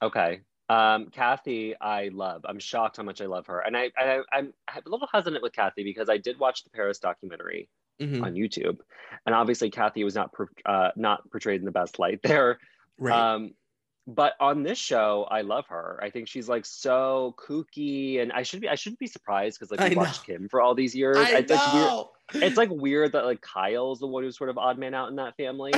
[0.00, 0.40] Okay.
[0.68, 2.42] Um, Kathy, I love.
[2.48, 5.52] I'm shocked how much I love her, and I, I I'm a little hesitant with
[5.52, 7.68] Kathy because I did watch the Paris documentary
[8.00, 8.24] mm-hmm.
[8.24, 8.78] on YouTube,
[9.26, 10.30] and obviously Kathy was not
[10.64, 12.58] uh, not portrayed in the best light there.
[12.98, 13.34] Right.
[13.34, 13.52] Um,
[14.06, 15.98] but on this show, I love her.
[16.02, 19.70] I think she's like so kooky, and I should be I shouldn't be surprised because
[19.70, 21.18] like we watched Kim for all these years.
[21.18, 21.56] I it's know.
[21.56, 22.44] like weird.
[22.44, 25.16] It's like weird that like Kyle's the one who's sort of odd man out in
[25.16, 25.72] that family.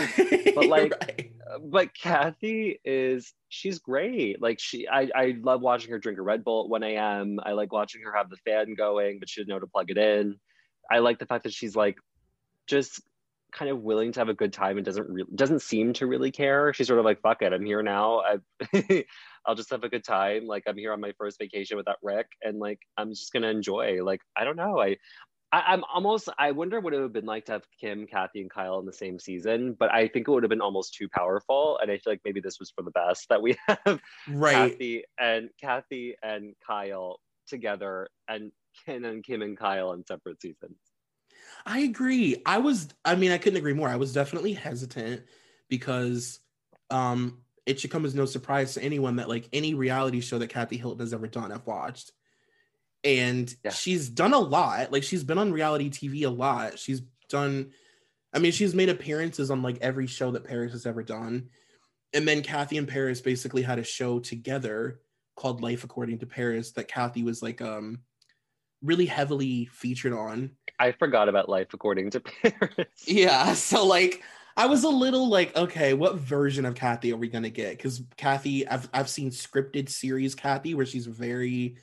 [0.55, 1.33] But like, right.
[1.53, 4.41] Uh, but Kathy is she's great.
[4.41, 7.39] Like she, I I love watching her drink a Red Bull at 1 a.m.
[7.43, 9.99] I like watching her have the fan going, but she didn't know to plug it
[9.99, 10.37] in.
[10.91, 11.99] I like the fact that she's like
[12.67, 13.03] just
[13.55, 16.31] kind of willing to have a good time and doesn't really doesn't seem to really
[16.31, 16.75] care.
[16.75, 18.21] She's sort of like, fuck it, I'm here now.
[18.21, 19.05] I
[19.47, 20.47] I'll just have a good time.
[20.47, 24.03] Like I'm here on my first vacation without Rick and like I'm just gonna enjoy.
[24.05, 24.81] Like, I don't know.
[24.81, 24.97] I,
[25.53, 28.41] I am almost I wonder what it would have been like to have Kim, Kathy,
[28.41, 31.09] and Kyle in the same season, but I think it would have been almost too
[31.09, 31.79] powerful.
[31.81, 35.05] And I feel like maybe this was for the best that we have right Kathy
[35.19, 38.51] and Kathy and Kyle together and
[38.85, 40.77] Ken and Kim and Kyle in separate seasons.
[41.67, 42.43] I agree.
[42.45, 43.89] I was, I mean, I couldn't agree more.
[43.89, 45.23] I was definitely hesitant
[45.69, 46.41] because
[46.91, 50.51] um it should come as no surprise to anyone that like any reality show that
[50.51, 52.13] Kathy Hilton has ever done, I've watched.
[53.03, 53.71] And yeah.
[53.71, 54.93] she's done a lot.
[54.93, 56.79] Like she's been on reality TV a lot.
[56.79, 57.73] She's done,
[58.33, 61.49] I mean, she's made appearances on like every show that Paris has ever done.
[62.13, 65.01] And then Kathy and Paris basically had a show together
[65.37, 68.01] called Life According to Paris that Kathy was like um
[68.83, 70.51] really heavily featured on.
[70.79, 72.89] I forgot about Life According to Paris.
[73.07, 74.23] Yeah, so like
[74.57, 77.77] I was a little like, okay, what version of Kathy are we gonna get?
[77.77, 81.77] Because Kathy, I've I've seen scripted series Kathy where she's very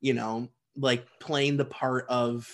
[0.00, 2.48] you know, like playing the part of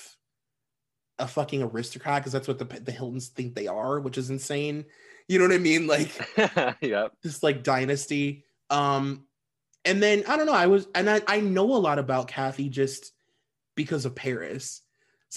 [1.19, 4.85] a fucking aristocrat because that's what the the Hiltons think they are, which is insane.
[5.29, 5.87] You know what I mean?
[5.87, 6.11] Like,
[6.81, 8.45] yeah, this like dynasty.
[8.71, 9.27] Um,
[9.85, 10.53] and then I don't know.
[10.53, 13.13] I was, and I I know a lot about Kathy just
[13.75, 14.83] because of Paris.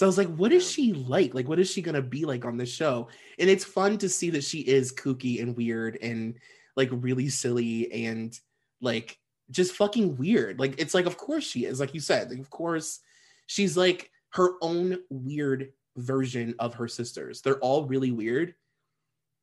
[0.00, 1.34] So I was like, what is she like?
[1.34, 3.08] Like, what is she gonna be like on this show?
[3.38, 6.38] And it's fun to see that she is kooky and weird and
[6.74, 8.32] like really silly and
[8.80, 9.18] like
[9.50, 10.58] just fucking weird.
[10.58, 13.00] Like, it's like, of course she is, like you said, like, of course
[13.46, 17.42] she's like her own weird version of her sisters.
[17.42, 18.54] They're all really weird.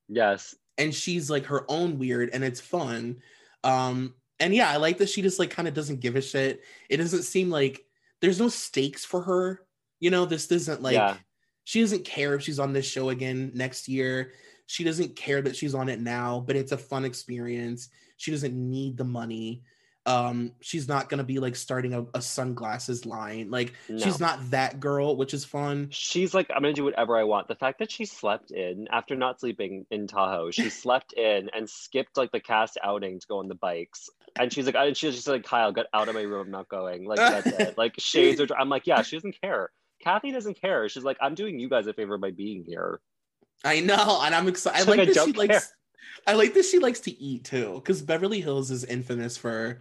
[0.09, 0.55] Yes.
[0.79, 3.17] And she's like her own weird and it's fun.
[3.63, 6.61] Um, and yeah, I like that she just like kind of doesn't give a shit.
[6.89, 7.85] It doesn't seem like
[8.21, 9.61] there's no stakes for her.
[9.99, 11.17] You know, this isn't like yeah.
[11.63, 14.33] she doesn't care if she's on this show again next year.
[14.67, 17.89] She doesn't care that she's on it now, but it's a fun experience.
[18.17, 19.63] She doesn't need the money.
[20.05, 23.49] Um she's not gonna be like starting a, a sunglasses line.
[23.49, 23.97] Like no.
[23.97, 25.89] she's not that girl which is fun.
[25.91, 27.49] She's like i'm gonna do whatever i want.
[27.49, 31.69] The fact that she slept in after not sleeping in tahoe she slept in and
[31.69, 34.09] skipped like the cast outing to go on the bikes.
[34.37, 36.45] And she's like and she's just like kyle get out of my room.
[36.45, 37.05] I'm not going.
[37.05, 37.77] Like that's it.
[37.77, 41.35] Like shades are i'm like yeah she doesn't care kathy doesn't care she's like i'm
[41.35, 42.99] doing you guys a favor by being here
[43.63, 45.47] i know and i'm excited i like, like that she care.
[45.47, 45.73] likes
[46.25, 49.79] I like that she likes to eat too, because Beverly Hills is infamous for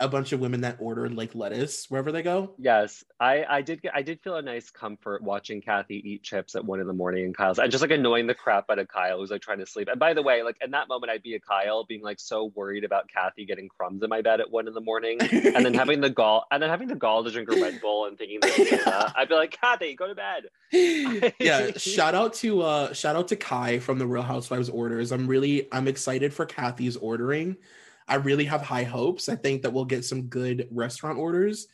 [0.00, 2.54] a bunch of women that order like lettuce wherever they go.
[2.58, 6.56] Yes, I I did get I did feel a nice comfort watching Kathy eat chips
[6.56, 8.88] at one in the morning and Kyle's and just like annoying the crap out of
[8.88, 9.88] Kyle who's like trying to sleep.
[9.88, 12.50] And by the way, like in that moment, I'd be a Kyle being like so
[12.56, 15.74] worried about Kathy getting crumbs in my bed at one in the morning, and then
[15.74, 18.40] having the gall and then having the gall to drink a Red Bull and thinking
[18.40, 21.32] that I'd be like Kathy, go to bed.
[21.38, 25.12] yeah, shout out to uh shout out to Kai from the Real Housewives orders.
[25.12, 27.56] I'm really I'm excited for Kathy's ordering
[28.06, 29.28] I really have high hopes.
[29.28, 31.66] I think that we'll get some good restaurant orders.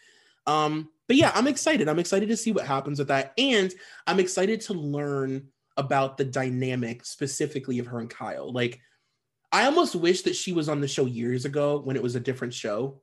[0.47, 1.89] Um, but yeah, I'm excited.
[1.89, 3.33] I'm excited to see what happens with that.
[3.37, 3.73] And
[4.07, 8.53] I'm excited to learn about the dynamic specifically of her and Kyle.
[8.53, 8.81] Like,
[9.53, 12.21] I almost wish that she was on the show years ago when it was a
[12.21, 13.01] different show.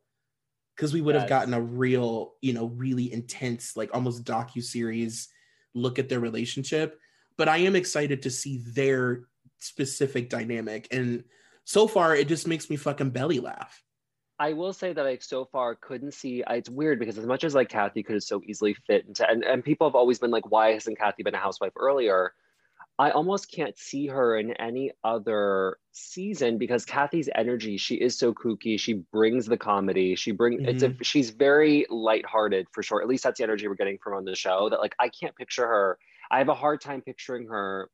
[0.75, 1.23] Because we would yes.
[1.23, 5.27] have gotten a real, you know, really intense, like almost docu series
[5.73, 6.99] look at their relationship.
[7.35, 9.23] But I am excited to see their
[9.57, 10.87] specific dynamic.
[10.91, 11.23] And
[11.67, 13.84] so far it just makes me fucking belly laugh.
[14.39, 16.41] I will say that I so far couldn't see.
[16.49, 19.43] It's weird because as much as like Kathy could have so easily fit into, and,
[19.43, 22.32] and people have always been like, why hasn't Kathy been a housewife earlier?
[22.97, 28.34] I almost can't see her in any other season because Kathy's energy, she is so
[28.34, 28.80] kooky.
[28.80, 30.15] She brings the comedy.
[30.15, 30.69] She bring mm-hmm.
[30.69, 31.01] it's a, mm-hmm.
[31.03, 33.01] she's very lighthearted for sure.
[33.01, 34.69] At least that's the energy we're getting from on the show.
[34.69, 35.99] That like I can't picture her.
[36.32, 37.89] I have a hard time picturing her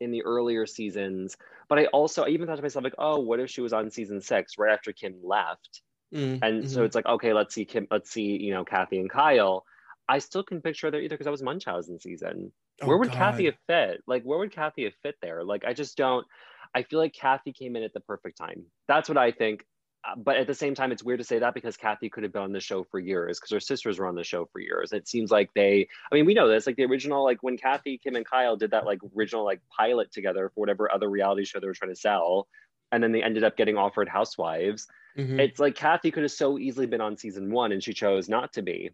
[0.00, 1.36] in the earlier seasons.
[1.68, 3.90] But I also I even thought to myself like, oh, what if she was on
[3.90, 5.82] season six right after Kim left?
[6.14, 6.66] Mm, and mm-hmm.
[6.66, 9.64] so it's like, okay, let's see Kim, let's see, you know, Kathy and Kyle.
[10.08, 12.52] I still can picture there either because I was Munchausen season.
[12.80, 13.16] Oh, where would God.
[13.16, 14.02] Kathy have fit?
[14.06, 15.44] Like, where would Kathy have fit there?
[15.44, 16.26] Like, I just don't.
[16.74, 18.64] I feel like Kathy came in at the perfect time.
[18.86, 19.64] That's what I think.
[20.04, 22.32] Uh, but at the same time, it's weird to say that because Kathy could have
[22.32, 24.92] been on the show for years because her sisters were on the show for years.
[24.92, 27.98] It seems like they, I mean, we know this, like the original, like when Kathy,
[27.98, 31.58] Kim, and Kyle did that like original like pilot together for whatever other reality show
[31.58, 32.46] they were trying to sell.
[32.92, 34.86] And then they ended up getting offered Housewives.
[35.18, 35.40] Mm-hmm.
[35.40, 38.52] It's like Kathy could have so easily been on season one and she chose not
[38.54, 38.90] to be.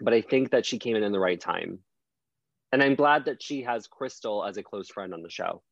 [0.00, 1.80] But I think that she came in in the right time.
[2.72, 5.62] And I'm glad that she has Crystal as a close friend on the show.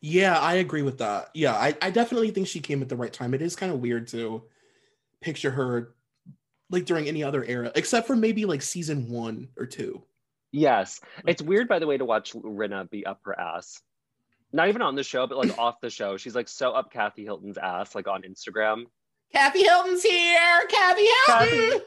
[0.00, 1.30] Yeah, I agree with that.
[1.34, 3.34] Yeah, I, I definitely think she came at the right time.
[3.34, 4.42] It is kind of weird to
[5.20, 5.94] picture her
[6.70, 10.02] like during any other era, except for maybe like season one or two.
[10.52, 11.00] Yes.
[11.26, 13.80] It's weird, by the way, to watch Rinna be up her ass.
[14.52, 16.16] Not even on the show, but like off the show.
[16.16, 18.84] She's like so up Kathy Hilton's ass, like on Instagram.
[19.32, 20.60] Kathy Hilton's here.
[20.68, 21.70] Kathy Hilton.
[21.70, 21.84] Kathy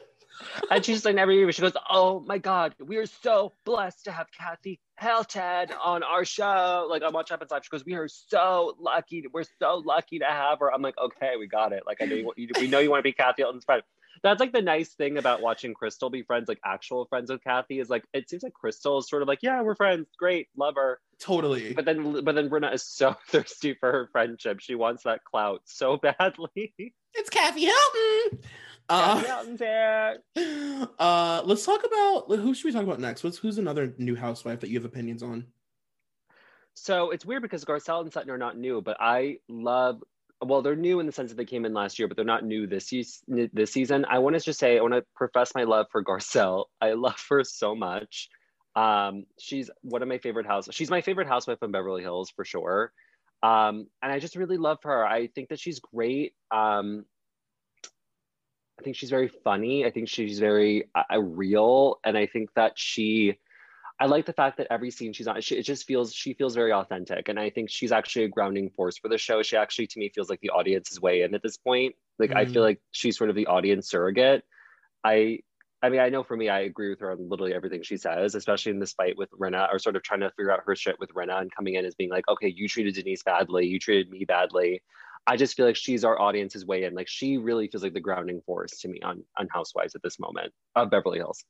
[0.70, 4.12] and she's like every year she goes, "Oh my God, we are so blessed to
[4.12, 8.08] have Kathy Hilton on our show." Like on Watch Happens Live, she goes, "We are
[8.08, 9.24] so lucky.
[9.32, 11.84] We're so lucky to have her." I'm like, "Okay, we got it.
[11.86, 13.82] Like I know you, you we know you want to be Kathy Hilton's friend."
[14.22, 17.78] That's like the nice thing about watching Crystal be friends, like actual friends with Kathy,
[17.80, 20.08] is like it seems like Crystal is sort of like, "Yeah, we're friends.
[20.18, 21.72] Great, love her." Totally.
[21.72, 24.60] But then, but then Rinna is so thirsty for her friendship.
[24.60, 26.72] She wants that clout so badly.
[27.14, 28.40] It's Kathy Hilton.
[28.88, 29.22] Uh,
[30.98, 33.22] uh, let's talk about who should we talk about next?
[33.22, 35.46] What's who's another new housewife that you have opinions on?
[36.74, 40.02] So it's weird because Garcelle and Sutton are not new, but I love.
[40.40, 42.44] Well, they're new in the sense that they came in last year, but they're not
[42.44, 42.92] new this
[43.26, 44.06] this season.
[44.08, 46.66] I want to just say I want to profess my love for Garcelle.
[46.80, 48.28] I love her so much.
[48.76, 50.68] Um, she's one of my favorite house.
[50.70, 52.92] She's my favorite housewife in Beverly Hills for sure.
[53.42, 55.04] Um, and I just really love her.
[55.04, 56.34] I think that she's great.
[56.52, 57.04] Um,
[58.78, 59.84] I think she's very funny.
[59.84, 63.38] I think she's very uh, real, and I think that she.
[64.00, 66.54] I like the fact that every scene she's on, she, it just feels she feels
[66.54, 69.42] very authentic, and I think she's actually a grounding force for the show.
[69.42, 71.96] She actually, to me, feels like the audience's way in at this point.
[72.18, 72.36] Like mm.
[72.36, 72.66] I feel mm.
[72.66, 74.44] like she's sort of the audience surrogate.
[75.02, 75.40] I
[75.82, 78.34] I mean, I know for me, I agree with her on literally everything she says,
[78.34, 80.98] especially in this fight with Rinna, or sort of trying to figure out her shit
[80.98, 84.10] with Rinna and coming in as being like, okay, you treated Denise badly, you treated
[84.10, 84.82] me badly.
[85.26, 86.94] I just feel like she's our audience's way in.
[86.94, 90.18] Like she really feels like the grounding force to me on on Housewives at this
[90.18, 91.44] moment of Beverly Hills.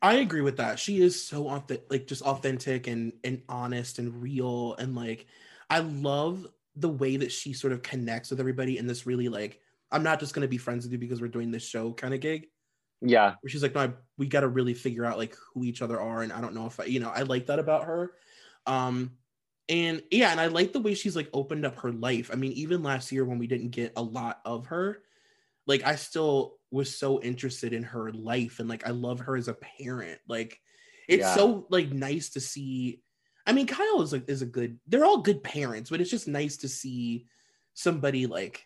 [0.00, 0.78] I agree with that.
[0.78, 5.26] She is so authentic, like just authentic and and honest and real, and like
[5.68, 9.60] I love the way that she sort of connects with everybody in this really like
[9.90, 12.20] I'm not just gonna be friends with you because we're doing this show kind of
[12.20, 12.48] gig.
[13.00, 13.34] Yeah.
[13.40, 16.00] Where she's like, no, I, we got to really figure out like who each other
[16.00, 16.22] are.
[16.22, 18.12] And I don't know if I, you know, I like that about her.
[18.66, 19.12] Um,
[19.68, 22.30] and yeah, and I like the way she's like opened up her life.
[22.32, 25.02] I mean, even last year when we didn't get a lot of her,
[25.66, 29.48] like I still was so interested in her life and like I love her as
[29.48, 30.20] a parent.
[30.28, 30.60] Like
[31.08, 31.34] it's yeah.
[31.34, 33.02] so like nice to see.
[33.46, 34.78] I mean, Kyle is a is a good.
[34.86, 37.26] They're all good parents, but it's just nice to see
[37.74, 38.64] somebody like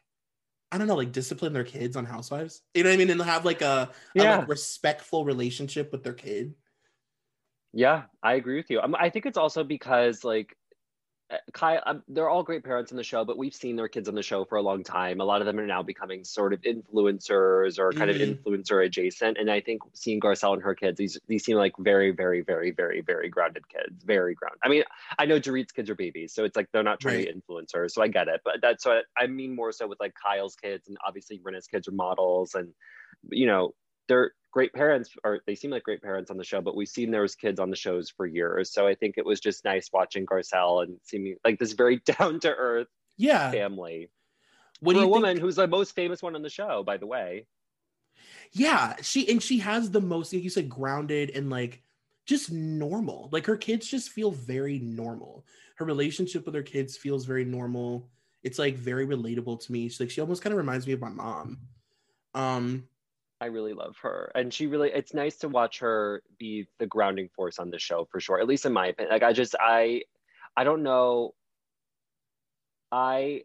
[0.73, 2.63] I don't know, like discipline their kids on Housewives.
[2.73, 3.11] You know what I mean?
[3.11, 4.37] And have like a, yeah.
[4.37, 6.55] a like, respectful relationship with their kid.
[7.75, 8.81] Yeah, I agree with you.
[8.81, 10.57] Um, I think it's also because like
[11.53, 14.15] Kai, um, they're all great parents in the show, but we've seen their kids on
[14.15, 15.21] the show for a long time.
[15.21, 18.33] A lot of them are now becoming sort of influencers or kind mm-hmm.
[18.33, 19.39] of influencer adjacent.
[19.39, 22.71] And I think seeing Garcelle and her kids, these these seem like very, very, very,
[22.71, 24.05] very, very grounded kids.
[24.05, 24.61] Very grounded.
[24.63, 24.85] I mean,
[25.19, 27.27] I know Dorit's kids are babies, so it's like they're not trying right.
[27.29, 27.93] to be influencers.
[27.93, 30.89] So I get it, but that's what I mean more so with like Kyle's kids
[30.89, 32.73] and obviously Rinna's kids are models, and
[33.31, 33.75] you know
[34.09, 37.11] they're great parents or they seem like great parents on the show but we've seen
[37.11, 38.73] those kids on the shows for years.
[38.73, 42.41] So i think it was just nice watching garcelle and seeming like this very down
[42.41, 43.51] to earth yeah.
[43.51, 44.11] family.
[44.81, 47.47] When for a woman who's the most famous one on the show by the way.
[48.53, 51.83] Yeah she and she has the most like you said grounded and like
[52.27, 53.29] just normal.
[53.33, 55.45] Like her kids just feel very normal.
[55.77, 58.09] Her relationship with her kids feels very normal.
[58.43, 59.89] It's like very relatable to me.
[59.89, 61.59] She's like she almost kind of reminds me of my mom.
[62.35, 62.85] Um
[63.43, 64.31] I really love her.
[64.37, 68.07] And she really it's nice to watch her be the grounding force on the show
[68.09, 68.41] for sure.
[68.41, 69.13] At least in my opinion.
[69.13, 70.03] Like I just I
[70.57, 71.35] I don't know.
[72.93, 73.43] I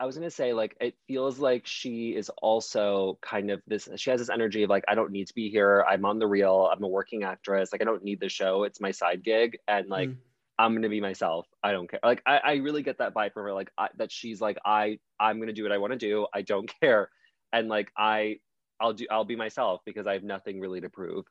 [0.00, 4.10] I was gonna say like it feels like she is also kind of this she
[4.10, 5.84] has this energy of like I don't need to be here.
[5.88, 8.80] I'm on the real, I'm a working actress, like I don't need the show, it's
[8.80, 9.56] my side gig.
[9.68, 10.16] And like mm.
[10.58, 11.46] I'm gonna be myself.
[11.62, 12.00] I don't care.
[12.02, 14.98] Like I, I really get that vibe from her, like I, that she's like I
[15.20, 16.26] I'm gonna do what I want to do.
[16.34, 17.08] I don't care,
[17.52, 18.40] and like I
[18.80, 21.24] I'll do I'll be myself because I have nothing really to prove.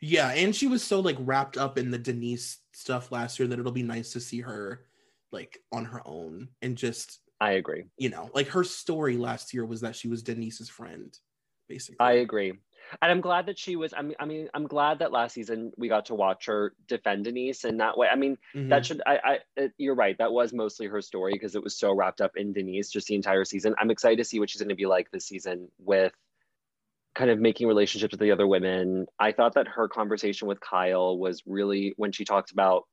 [0.00, 3.58] Yeah, and she was so like wrapped up in the Denise stuff last year that
[3.58, 4.84] it'll be nice to see her
[5.30, 7.84] like on her own and just I agree.
[7.96, 11.16] You know, like her story last year was that she was Denise's friend,
[11.68, 11.96] basically.
[11.98, 12.52] I agree.
[13.00, 13.92] And I'm glad that she was.
[13.96, 17.24] I mean, I mean, I'm glad that last season we got to watch her defend
[17.24, 18.06] Denise in that way.
[18.06, 18.68] I mean, mm-hmm.
[18.68, 19.02] that should.
[19.06, 20.16] I, I, you're right.
[20.18, 23.14] That was mostly her story because it was so wrapped up in Denise just the
[23.14, 23.74] entire season.
[23.78, 26.12] I'm excited to see what she's going to be like this season with
[27.14, 29.06] kind of making relationships with the other women.
[29.18, 32.84] I thought that her conversation with Kyle was really when she talked about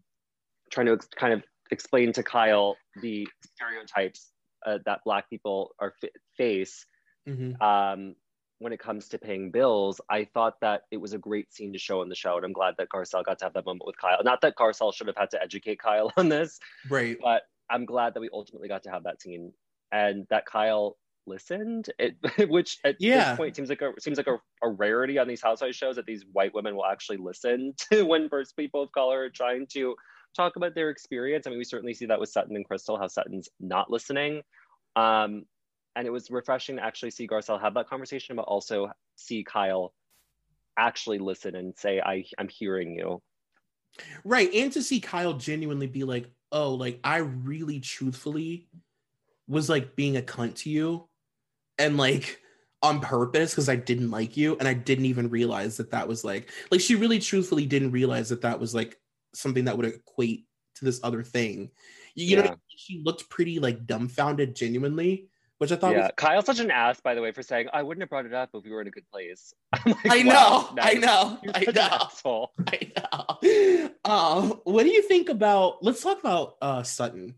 [0.71, 4.31] trying to kind of explain to Kyle the stereotypes
[4.65, 6.85] uh, that Black people are f- face
[7.27, 7.61] mm-hmm.
[7.61, 8.15] um,
[8.59, 10.01] when it comes to paying bills.
[10.09, 12.53] I thought that it was a great scene to show in the show, and I'm
[12.53, 14.19] glad that Garcelle got to have that moment with Kyle.
[14.23, 17.17] Not that Garcelle should have had to educate Kyle on this, right?
[17.21, 19.53] But I'm glad that we ultimately got to have that scene,
[19.91, 20.97] and that Kyle
[21.29, 22.15] listened it
[22.49, 23.29] which at yeah.
[23.29, 26.05] this point seems like a seems like a, a, rarity on these housewives shows that
[26.05, 29.95] these white women will actually listen to when first people of color are trying to
[30.35, 31.47] talk about their experience.
[31.47, 34.41] I mean we certainly see that with sutton and crystal how sutton's not listening.
[34.95, 35.45] Um,
[35.95, 39.93] and it was refreshing to actually see garcelle have that conversation but also see kyle
[40.77, 43.21] actually listen and say i i'm hearing you.
[44.23, 48.69] Right and to see kyle genuinely be like oh like i really truthfully
[49.49, 51.08] was like being a cunt to you
[51.79, 52.39] and like
[52.81, 56.23] on purpose because I didn't like you and I didn't even realize that that was
[56.23, 58.97] like like she really truthfully didn't realize that that was like
[59.33, 61.71] something that would equate to this other thing.
[62.15, 62.43] You, you yeah.
[62.43, 65.27] know, she looked pretty like dumbfounded genuinely,
[65.57, 67.83] which I thought Yeah, was- Kyle's such an ass by the way for saying I
[67.83, 69.53] wouldn't have brought it up if we were in a good place.
[69.85, 70.85] Like, I, know, wow, nice.
[70.95, 72.91] I know, I know, I
[73.43, 73.89] know.
[74.05, 77.35] Uh, what do you think about let's talk about uh Sutton.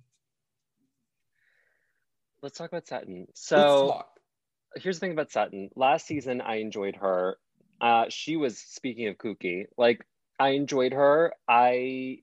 [2.44, 3.28] Let's talk about Sutton.
[3.36, 4.04] So
[4.76, 5.70] here's the thing about Sutton.
[5.76, 7.38] Last season, I enjoyed her.
[7.80, 9.66] Uh, she was speaking of kooky.
[9.78, 10.06] Like
[10.40, 11.34] I enjoyed her.
[11.48, 12.20] I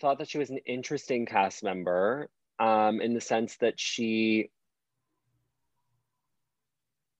[0.00, 4.50] thought that she was an interesting cast member um, in the sense that she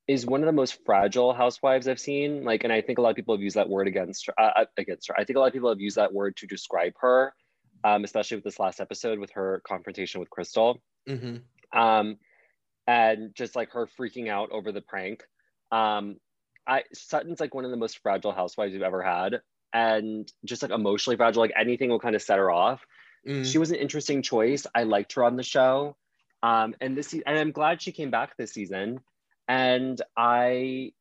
[0.06, 2.44] is one of the most fragile housewives I've seen.
[2.44, 4.34] Like, and I think a lot of people have used that word against her.
[4.38, 6.46] Uh, uh, against her, I think a lot of people have used that word to
[6.46, 7.32] describe her,
[7.84, 11.78] um, especially with this last episode with her confrontation with Crystal, Mm-hmm.
[11.78, 12.18] um,
[12.90, 15.22] and just like her freaking out over the prank.
[15.70, 16.16] Um,
[16.66, 20.72] I Sutton's like one of the most fragile housewives we've ever had, and just like
[20.72, 21.40] emotionally fragile.
[21.40, 22.84] Like anything will kind of set her off.
[23.26, 23.44] Mm.
[23.44, 24.66] She was an interesting choice.
[24.74, 25.96] I liked her on the show.
[26.42, 28.98] Um, and this and I'm glad she came back this season.
[29.46, 30.92] And I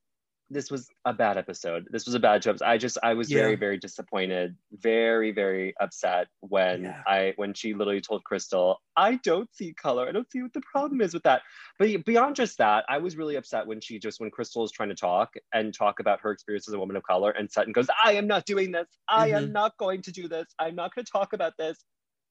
[0.51, 1.87] this was a bad episode.
[1.91, 2.57] This was a bad job.
[2.63, 3.57] I just I was very Yeah.
[3.57, 7.03] very disappointed, very very upset when Yeah.
[7.05, 10.07] I when she literally told Crystal, "I don't see color.
[10.07, 11.43] I don't see what the problem is with that."
[11.77, 14.89] But beyond just that, I was really upset when she just when Crystal is trying
[14.89, 17.87] to talk and talk about her experience as a woman of color, and Sutton goes,
[18.03, 18.87] "I am not doing this.
[19.07, 19.51] I am Mhm.
[19.51, 20.47] not going to do this.
[20.57, 21.85] I'm not going to talk about this."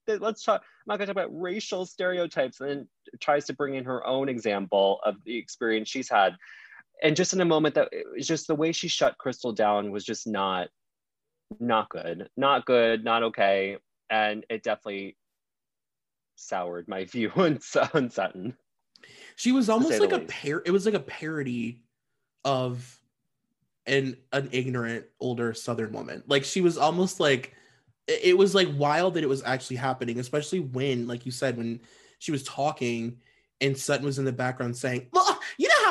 [0.09, 0.63] Let's talk.
[0.63, 2.89] I'm not going to talk about racial stereotypes, and then
[3.21, 6.35] tries to bring in her own example of the experience she's had
[7.03, 9.91] and just in a moment that it was just the way she shut crystal down
[9.91, 10.69] was just not
[11.61, 13.79] not good not good not okay
[14.11, 15.17] and it definitely
[16.37, 17.59] soured my view on,
[17.95, 18.57] on sutton
[19.37, 20.63] She was almost like a par.
[20.65, 21.83] It was like a parody
[22.45, 23.01] of
[23.87, 26.23] an an ignorant older Southern woman.
[26.27, 27.55] Like she was almost like
[28.07, 31.81] it was like wild that it was actually happening, especially when, like you said, when
[32.19, 33.19] she was talking
[33.61, 35.28] and Sutton was in the background saying, "Well, you know how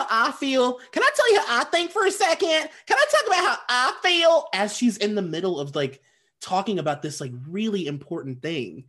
[0.10, 0.80] I feel.
[0.92, 2.70] Can I tell you how I think for a second?
[2.86, 6.02] Can I talk about how I feel?" As she's in the middle of like
[6.42, 8.86] talking about this like really important thing.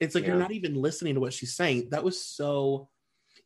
[0.00, 1.90] It's like you're not even listening to what she's saying.
[1.90, 2.88] That was so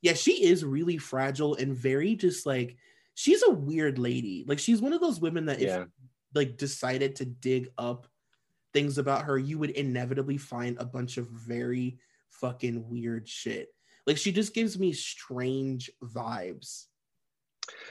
[0.03, 2.77] yeah, she is really fragile and very just like
[3.15, 4.45] she's a weird lady.
[4.47, 5.79] Like she's one of those women that if Yeah.
[5.81, 5.87] you,
[6.35, 8.07] like decided to dig up
[8.73, 11.99] things about her, you would inevitably find a bunch of very
[12.29, 13.69] fucking weird shit.
[14.07, 16.87] Like she just gives me strange vibes.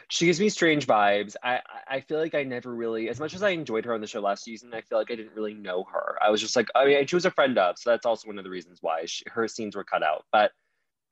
[0.07, 1.36] She gives me strange vibes.
[1.43, 4.07] I, I feel like i never really as much as i enjoyed her on the
[4.07, 6.17] show last season i feel like i didn't really know her.
[6.21, 8.38] I was just like i mean she was a friend of so that's also one
[8.38, 10.51] of the reasons why she, her scenes were cut out but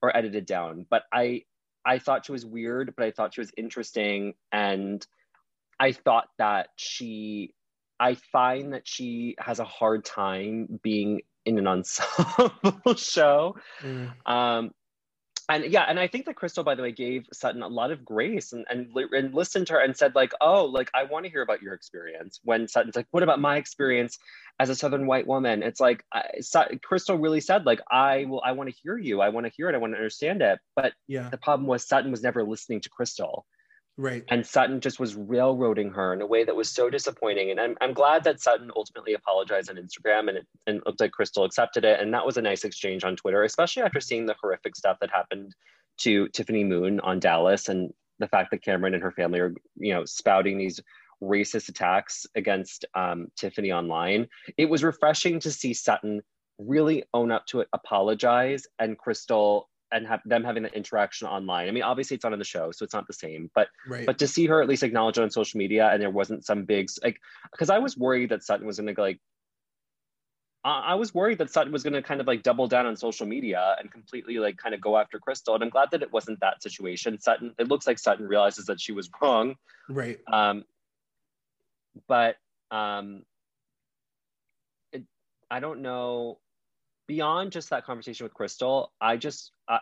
[0.02, 0.86] or edited down.
[0.88, 1.42] But i
[1.84, 5.06] i thought she was weird but i thought she was interesting and
[5.78, 7.52] i thought that she
[8.00, 13.56] i find that she has a hard time being in an ensemble show.
[14.26, 14.72] Um,
[15.48, 18.04] and yeah, and I think that Crystal, by the way, gave Sutton a lot of
[18.04, 21.30] grace and and, and listened to her and said like, oh, like I want to
[21.30, 22.40] hear about your experience.
[22.44, 24.18] When Sutton's like, what about my experience
[24.58, 25.62] as a Southern white woman?
[25.62, 29.20] It's like I, Sut- Crystal really said like, I will, I want to hear you,
[29.20, 30.58] I want to hear it, I want to understand it.
[30.76, 33.44] But Yeah, the problem was Sutton was never listening to Crystal
[33.96, 34.24] right.
[34.28, 37.50] and Sutton just was railroading her in a way that was so disappointing.
[37.50, 41.12] And I'm, I'm glad that Sutton ultimately apologized on Instagram and it, and looked like
[41.12, 42.00] Crystal accepted it.
[42.00, 45.10] And that was a nice exchange on Twitter, especially after seeing the horrific stuff that
[45.10, 45.54] happened
[45.98, 49.92] to Tiffany Moon on Dallas and the fact that Kameron and her family are, you
[49.92, 50.80] know, spouting these
[51.22, 54.28] racist attacks against um, Tiffany online.
[54.56, 56.22] It was refreshing to see Sutton
[56.58, 61.68] really own up to it, apologize, and Crystal and have them having that interaction online.
[61.68, 64.04] I mean, obviously it's not in the show, so it's not the same, but Right.
[64.04, 66.64] but to see her at least acknowledge it on social media and there wasn't some
[66.64, 67.18] big like
[67.52, 69.20] because i was worried that sutton was going to like
[70.64, 72.96] I I was worried that Sutton was going to kind of like double down on
[72.96, 75.54] social media and completely like kind of go after Crystal.
[75.54, 77.20] And I'm glad that it wasn't that situation.
[77.20, 79.56] Sutton, it looks like Sutton realizes that she was wrong.
[79.88, 80.18] right.
[80.32, 80.64] Um,
[82.08, 82.36] but
[82.70, 83.24] um,
[84.92, 85.04] it,
[85.50, 86.38] I don't know.
[87.06, 89.80] Beyond just that conversation with Crystal, I just I,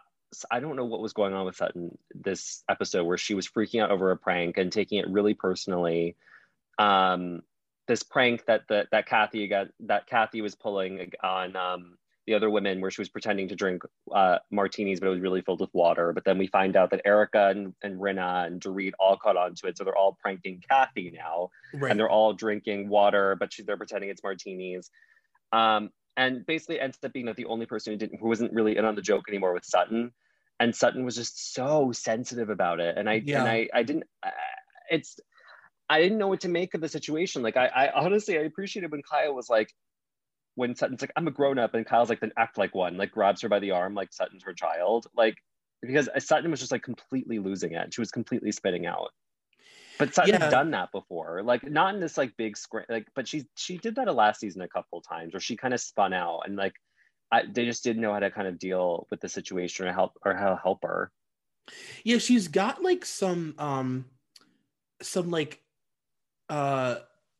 [0.51, 3.83] I don't know what was going on with Sutton this episode where she was freaking
[3.83, 6.17] out over a prank and taking it really personally.
[6.79, 7.43] Um,
[7.89, 12.49] this prank that the, that Kathy got that Kathy was pulling on um, the other
[12.49, 13.83] women, where she was pretending to drink
[14.15, 16.13] uh, martinis, but it was really filled with water.
[16.13, 19.55] But then we find out that Erika and, and Rinna and Dorit all caught on
[19.57, 21.91] to it, so they're all pranking Kathy now Right.
[21.91, 24.91] and they're all drinking water, but she, they're pretending it's martinis.
[25.53, 28.77] Um, and basically ends up being that the only person who didn't who wasn't really
[28.77, 30.13] in on the joke anymore with Sutton,
[30.61, 32.99] and Sutton was just so sensitive about it.
[32.99, 33.41] And I Yeah.
[33.41, 34.05] and I I didn't.
[34.91, 35.19] It's
[35.89, 37.43] I didn't know what to make of the situation.
[37.43, 39.73] Like I, I honestly I appreciated when Kyle was like.
[40.55, 43.11] When Sutton's like, I'm a grown up, and Kyle's like, then act like one, like
[43.11, 45.07] grabs her by the arm, like Sutton's her child.
[45.17, 45.37] Like,
[45.81, 47.95] because Sutton was just like completely losing it.
[47.95, 49.13] She was completely spitting out.
[49.99, 50.51] But Sutton's Yeah.
[50.51, 53.07] done that before, like not in this like big screen, like.
[53.15, 55.81] But she she did that a last season a couple times, where she kind of
[55.81, 56.75] spun out, and like,
[57.31, 60.13] I, they just didn't know how to kind of deal with the situation or help
[60.25, 61.13] or how to help her.
[62.05, 64.07] Yeah, she's got like some um
[65.01, 65.63] some like
[66.49, 66.97] uh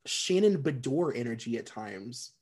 [0.07, 2.33] Shannon Beador energy at times.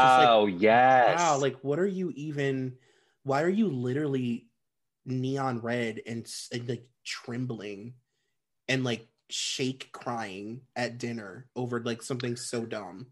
[0.00, 0.46] Just like, Wow!
[0.46, 1.18] yes.
[1.18, 2.78] Wow, like what are you even
[3.22, 4.50] why are you literally
[5.04, 7.94] neon red and, and like trembling
[8.68, 13.06] and like shake crying at dinner over like something so dumb.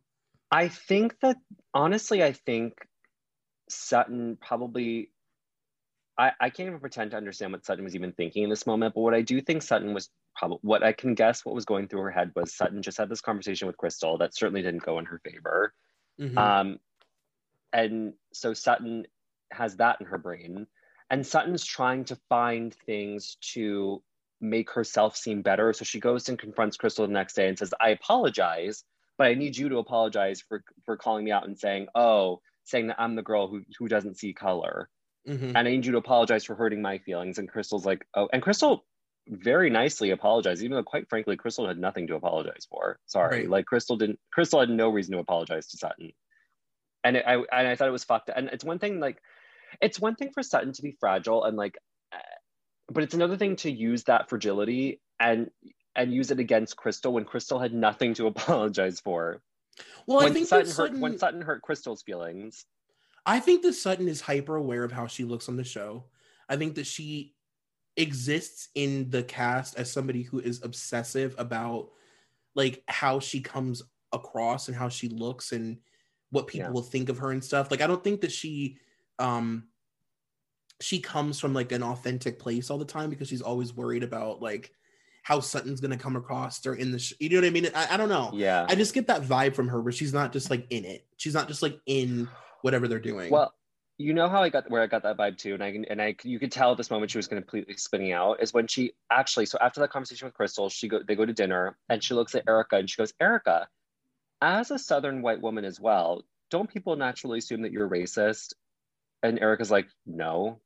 [0.51, 1.37] I think that
[1.73, 2.75] honestly, I think
[3.69, 5.11] Sutton probably
[6.17, 8.95] I, I can't even pretend to understand what Sutton was even thinking in this moment,
[8.95, 11.89] but what I do think Sutton was probably what I can guess what was going
[11.89, 14.99] through her head was Sutton just had this conversation with Crystal that certainly didn't go
[14.99, 15.75] in her favor.
[16.21, 16.39] Mm-hmm.
[16.39, 16.79] Um,
[17.73, 19.07] and so Sutton
[19.51, 20.67] has that in her brain.
[21.11, 24.03] And Sutton's trying to find things to
[24.41, 25.73] make herself seem better.
[25.73, 28.85] So she goes and confronts Crystal the next day and says, I apologize,
[29.17, 32.89] but I need you to apologize for for calling me out and saying, oh, saying
[32.89, 34.89] that I'm the girl who who doesn't see color.
[35.29, 35.57] Mm-hmm.
[35.57, 37.39] And I need you to apologize for hurting my feelings.
[37.39, 38.85] And Crystal's like, oh, and Crystal
[39.27, 42.99] very nicely apologized, even though quite frankly, Crystal had nothing to apologize for.
[43.07, 43.41] Sorry.
[43.41, 43.51] Right.
[43.51, 46.13] Like Crystal didn't Crystal had no reason to apologize to Sutton.
[47.03, 48.31] And it, I and I thought it was fucked.
[48.35, 49.19] And it's one thing like
[49.81, 51.79] it's one thing for Sutton to be fragile and like
[52.91, 55.51] but it's another thing to use that fragility and
[55.97, 59.43] and use it against Crystal when Crystal had nothing to apologize for.
[60.07, 62.67] Well, when I think Sutton, Sutton hurt when Sutton hurt Crystal's feelings.
[63.27, 66.05] I think that Sutton is hyper aware of how she looks on the show.
[66.49, 67.35] I think that she
[67.97, 71.91] exists in the cast as somebody who is obsessive about
[72.55, 73.83] like how she comes
[74.13, 75.79] across and how she looks and
[76.31, 76.73] what people yeah.
[76.73, 77.71] will think of her and stuff.
[77.71, 78.79] Like I don't think that she
[79.19, 79.69] um
[80.85, 84.43] she comes from like an authentic place all the time because she's always worried about
[84.43, 84.71] like
[85.23, 87.71] how Sutton's gonna come across or in the sh- you know what I mean?
[87.75, 88.31] I, I don't know.
[88.35, 88.67] Yeah.
[88.69, 91.07] I just get that vibe from her where she's not just like in it.
[91.17, 92.29] She's not just like in
[92.61, 93.31] whatever they're doing.
[93.31, 93.55] Well,
[93.97, 96.03] you know how I got where I got that vibe too, and I can and
[96.03, 98.93] I you could tell at this moment she was completely spinning out is when she
[99.11, 102.13] actually so after that conversation with Crystal, she go they go to dinner and she
[102.13, 103.69] looks at Erika and she goes, Erika,
[104.43, 108.53] as a Southern white woman as well, don't people naturally assume that you're racist?
[109.23, 110.61] And Erika's like, no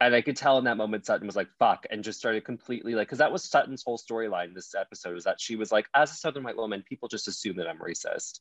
[0.00, 2.94] and I could tell in that moment Sutton was like, fuck, and just started completely
[2.94, 6.10] like, because that was Sutton's whole storyline this episode was that she was like, as
[6.10, 8.40] a Southern white woman, people just assume that I'm racist.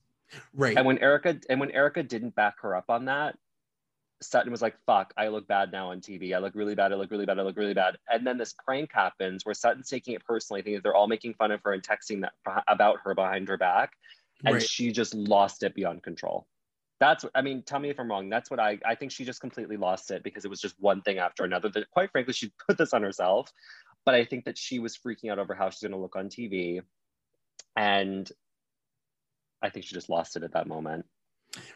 [0.54, 0.78] Right.
[0.78, 3.36] And when Erika and when Erika didn't back her up on that,
[4.22, 6.34] Sutton was like, fuck, I look bad now on TV.
[6.34, 6.94] I look really bad.
[6.94, 7.40] I look really bad.
[7.40, 7.98] I look really bad.
[8.10, 11.52] And then this prank happens where Sutton's taking it personally, thinking they're all making fun
[11.52, 12.34] of her and texting that
[12.68, 13.94] about her behind her back.
[14.46, 14.64] And right.
[14.64, 16.48] she just lost it beyond control
[17.00, 18.30] that's i mean tell me if i'm wrong.
[18.30, 21.02] That's what i i think she just completely lost it because it was just one
[21.02, 23.52] thing after another that quite frankly she put this on herself.
[24.06, 26.30] But i think that she was freaking out over how she's going to look on
[26.30, 26.82] tv
[27.76, 28.30] and
[29.62, 31.06] i think she just lost it at that moment.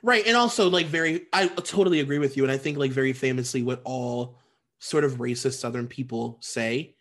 [0.04, 0.26] Right.
[0.28, 2.44] And also like very i totally agree with you.
[2.44, 4.38] And i think like very famously what all
[4.80, 6.96] sort of racist southern people say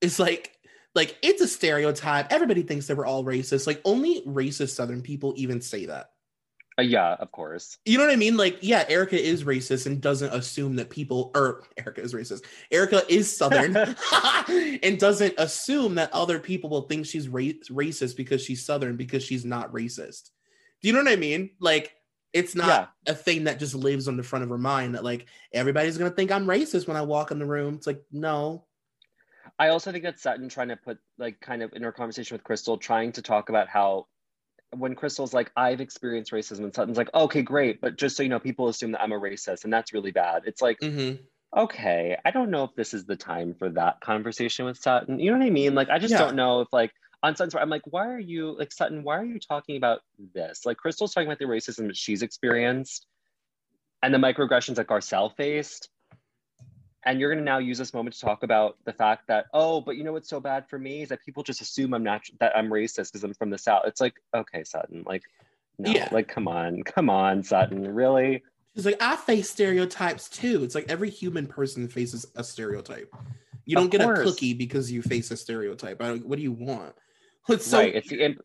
[0.00, 0.58] is like
[0.94, 2.32] like it's a stereotype.
[2.32, 3.66] Everybody thinks that we're all racist.
[3.66, 6.10] Like only racist southern people even say that
[6.76, 7.78] uh, yeah, of course.
[7.84, 8.36] You know what I mean?
[8.36, 12.44] Like, yeah, Erika is racist and doesn't assume that people, or Erika is racist.
[12.70, 13.76] Erika is Southern
[14.82, 19.22] and doesn't assume that other people will think she's ra- racist because she's Southern because
[19.22, 20.30] she's not racist.
[20.82, 21.50] Do you know what I mean?
[21.60, 21.94] Like,
[22.32, 22.66] it's not
[23.06, 23.12] yeah.
[23.12, 26.10] a thing that just lives on the front of her mind that like everybody's gonna
[26.10, 27.74] think I'm racist when I walk in the room.
[27.74, 28.64] It's like, no.
[29.56, 32.42] I also think that Sutton trying to put like kind of in her conversation with
[32.42, 34.08] Crystal, trying to talk about how
[34.78, 38.28] when Crystal's like, I've experienced racism, and Sutton's like, okay, great, but just so you
[38.28, 40.42] know, people assume that I'm a racist, and that's really bad.
[40.46, 41.22] It's like, mm-hmm.
[41.58, 45.18] okay, I don't know if this is the time for that conversation with Sutton.
[45.18, 45.74] You know what I mean?
[45.74, 46.18] Like, I just yeah.
[46.18, 49.02] don't know if like on Sutton's, I'm like, why are you like Sutton?
[49.02, 50.00] Why are you talking about
[50.34, 50.66] this?
[50.66, 53.06] Like, Crystal's talking about the racism that she's experienced,
[54.02, 55.88] and the microaggressions that Garcelle faced
[57.04, 59.80] and you're going to now use this moment to talk about the fact that oh
[59.80, 62.22] but you know what's so bad for me is that people just assume i'm not
[62.40, 63.82] that i'm racist because i'm from the south.
[63.86, 65.22] It's like okay sutton like
[65.78, 66.08] no yeah.
[66.12, 68.42] like come on come on sutton really?
[68.74, 70.64] She's like i face stereotypes too.
[70.64, 73.14] It's like every human person faces a stereotype.
[73.66, 76.00] You don't get a cookie because you face a stereotype.
[76.00, 76.94] What do you want?
[77.48, 77.94] It's so right.
[77.94, 78.44] it's the imp-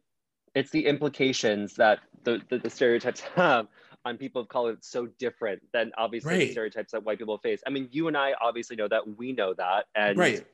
[0.55, 3.67] it's the implications that the, the, the stereotypes have
[4.09, 6.39] on people of color that's so different than obviously right.
[6.39, 7.61] the stereotypes that white people face.
[7.65, 9.17] I mean, you and I obviously know that.
[9.17, 9.85] We know that.
[9.95, 10.45] And right.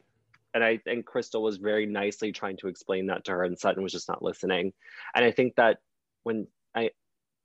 [0.53, 3.84] And I think Crystal was very nicely trying to explain that to her, and Sutton
[3.84, 4.72] was just not listening.
[5.14, 5.80] And I think that
[6.24, 6.91] when I,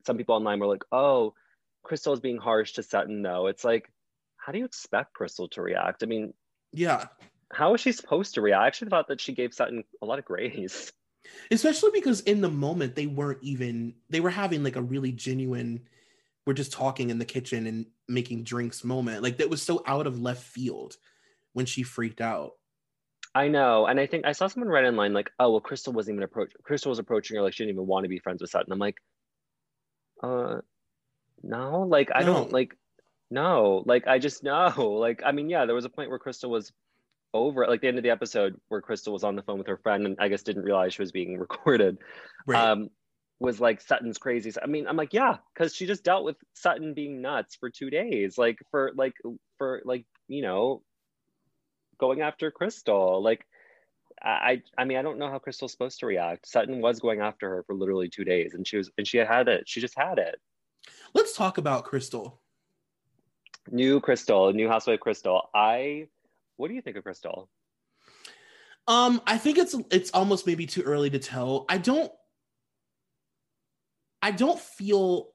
[0.06, 1.34] some people online were like, "Oh,
[1.82, 3.90] Crystal is being harsh to Sutton," though, it's like,
[4.36, 6.04] how do you expect Crystal to react?
[6.04, 6.34] I mean,
[6.72, 7.06] yeah,
[7.52, 8.62] how is she supposed to react?
[8.62, 10.92] I actually thought that she gave Sutton a lot of grace
[11.50, 15.80] especially because in the moment they weren't even they were having like a really genuine
[16.46, 20.06] we're just talking in the kitchen and making drinks moment like that was so out
[20.06, 20.96] of left field
[21.52, 22.52] when she freaked out
[23.34, 25.92] i know and i think i saw someone write in line like oh well crystal
[25.92, 28.40] wasn't even approach crystal was approaching her like she didn't even want to be friends
[28.40, 28.96] with sutton i'm like
[30.22, 30.56] uh
[31.42, 32.26] no like i no.
[32.26, 32.76] don't like
[33.30, 36.50] no like i just know like i mean yeah there was a point where crystal
[36.50, 36.72] was
[37.32, 39.76] over like the end of the episode where Crystal was on the phone with her
[39.76, 41.98] friend and I guess didn't realize she was being recorded.
[42.46, 42.70] Right.
[42.70, 42.90] Um,
[43.40, 44.52] was like Sutton's crazy.
[44.62, 47.88] I mean, I'm like, yeah, because she just dealt with Sutton being nuts for two
[47.90, 49.14] days, like for like
[49.56, 50.82] for like you know,
[51.98, 53.22] going after Crystal.
[53.22, 53.46] Like,
[54.22, 56.46] I I mean, I don't know how Crystal's supposed to react.
[56.46, 59.26] Sutton was going after her for literally two days, and she was and she had
[59.26, 59.64] had it.
[59.66, 60.36] She just had it.
[61.14, 62.40] Let's talk about Crystal.
[63.70, 65.48] New Crystal, new housewife Crystal.
[65.54, 66.08] I,
[66.56, 67.48] what do you think of Crystal?
[68.86, 71.64] Um, I think it's it's almost maybe too early to tell.
[71.68, 72.12] I don't
[74.22, 75.30] I don't feel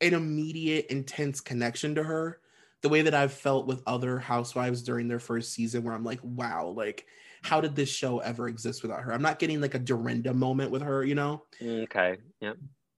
[0.00, 2.40] an immediate intense connection to her
[2.82, 6.20] the way that I've felt with other housewives during their first season where I'm like,
[6.22, 7.06] wow, like
[7.42, 9.12] how did this show ever exist without her?
[9.12, 11.44] I'm not getting like a Dorinda moment with her, you know?
[11.62, 12.18] Okay.
[12.40, 12.52] Yeah.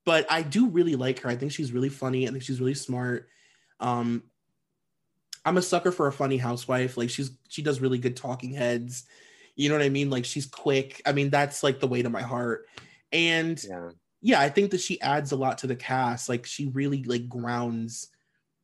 [0.05, 1.29] But I do really like her.
[1.29, 2.27] I think she's really funny.
[2.27, 3.29] I think she's really smart.
[3.79, 4.25] Um
[5.45, 6.97] I'm a sucker for a funny housewife.
[6.97, 9.05] Like she's she does really good talking heads.
[9.55, 10.11] You know what I mean?
[10.11, 11.01] Like she's quick.
[11.07, 12.67] I mean, that's like the way to my heart.
[13.13, 13.91] And Yeah.
[14.21, 16.29] Yeah, I think that she adds a lot to the cast.
[16.29, 18.09] Like she really like grounds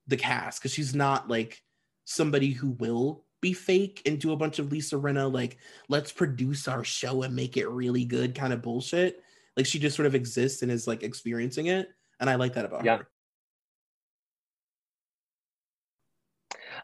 [0.07, 1.63] the cast because she's not like
[2.05, 6.69] somebody who will be fake and do a bunch of Lisa Rinna like let's produce
[6.69, 9.23] our show and make it really good kind of bullshit.
[9.57, 11.89] Like she just sort of exists and is like experiencing it,
[12.21, 12.99] and I like that about Yeah.
[12.99, 13.09] her.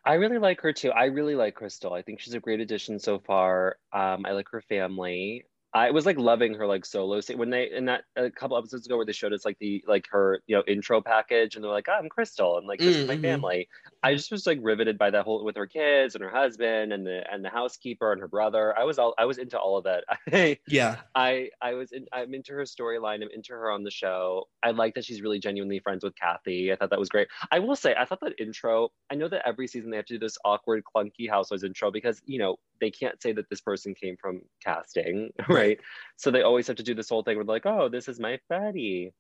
[0.04, 0.90] I really like her too.
[0.90, 1.92] I really like Crystal.
[1.92, 3.76] I think she's a great addition so far.
[3.92, 5.44] Um, I like her family.
[5.78, 8.86] I was like loving her like solo scene when they in that a couple episodes
[8.86, 11.70] ago where they showed us like the like her you know intro package and they're
[11.70, 13.44] like I'm Crystal and like this is my Mm, mhm.
[13.44, 13.68] family.
[14.02, 17.06] I just was like riveted by that whole with her kids and her husband and
[17.06, 18.76] the and the housekeeper and her brother.
[18.78, 20.04] I was all I was into all of that.
[20.32, 23.22] I Yeah, I I was in, I'm into her storyline.
[23.22, 24.48] I'm into her on the show.
[24.62, 26.72] I like that she's really genuinely friends with Kathy.
[26.72, 27.28] I thought that was great.
[27.50, 28.90] I will say I thought that intro.
[29.10, 32.20] I know that every season they have to do this awkward, clunky housewives intro because
[32.24, 35.67] you know they can't say that this person came from casting, right?
[36.16, 38.38] So they always have to do this whole thing with like, oh, this is my
[38.48, 39.12] fatty,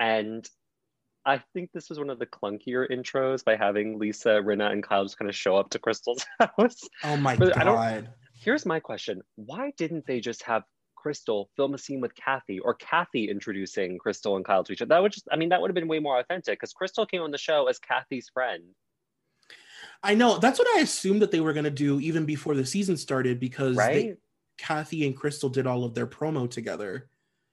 [0.00, 0.48] and.
[1.26, 5.04] I think this was one of the clunkier intros by having Lisa, Rinna, and Kyle
[5.04, 6.86] just kind of show up to Crystal's house.
[7.02, 8.10] Oh my But god.
[8.34, 9.22] Here's my question.
[9.36, 10.64] Why didn't they just have
[10.96, 14.90] Crystal film a scene with Kathy or Kathy introducing Crystal and Kyle to each other?
[14.90, 17.22] That would just, I mean, that would have been way more authentic because Crystal came
[17.22, 18.62] on the show as Kathy's friend.
[20.02, 20.36] I know.
[20.36, 23.78] That's what I assumed that they were gonna do even before the season started because
[23.78, 23.94] Right?
[23.94, 24.16] they,
[24.58, 27.08] Kathy and Crystal did all of their promo together.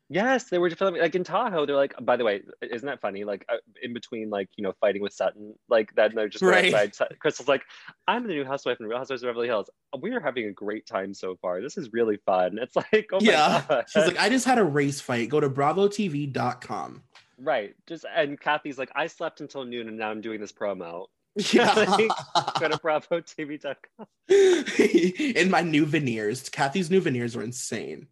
[0.09, 1.65] yes, they were filming like in Tahoe.
[1.65, 3.23] They're like, by the way, isn't that funny?
[3.23, 6.09] Like uh, in between, like you know, fighting with Sutton, like that.
[6.11, 6.73] And They're just Right.
[6.73, 7.17] outside.
[7.19, 7.63] Crystal's like,
[8.07, 9.69] I'm the new housewife in Real Housewives of Beverly Hills.
[10.01, 11.61] We are having a great time so far.
[11.61, 12.59] This is really fun.
[12.61, 13.63] It's like, oh my yeah.
[13.69, 15.29] god, She's like, I just had a race fight.
[15.29, 17.03] Go to bravotv.com.
[17.37, 17.75] right.
[17.87, 21.05] Just and Kathy's like, I slept until noon and now I'm doing this promo.
[21.35, 21.73] Yeah.
[22.59, 24.07] Go to BravoTV.com.
[25.37, 26.49] In my new veneers.
[26.49, 28.07] Kathy's new veneers are insane.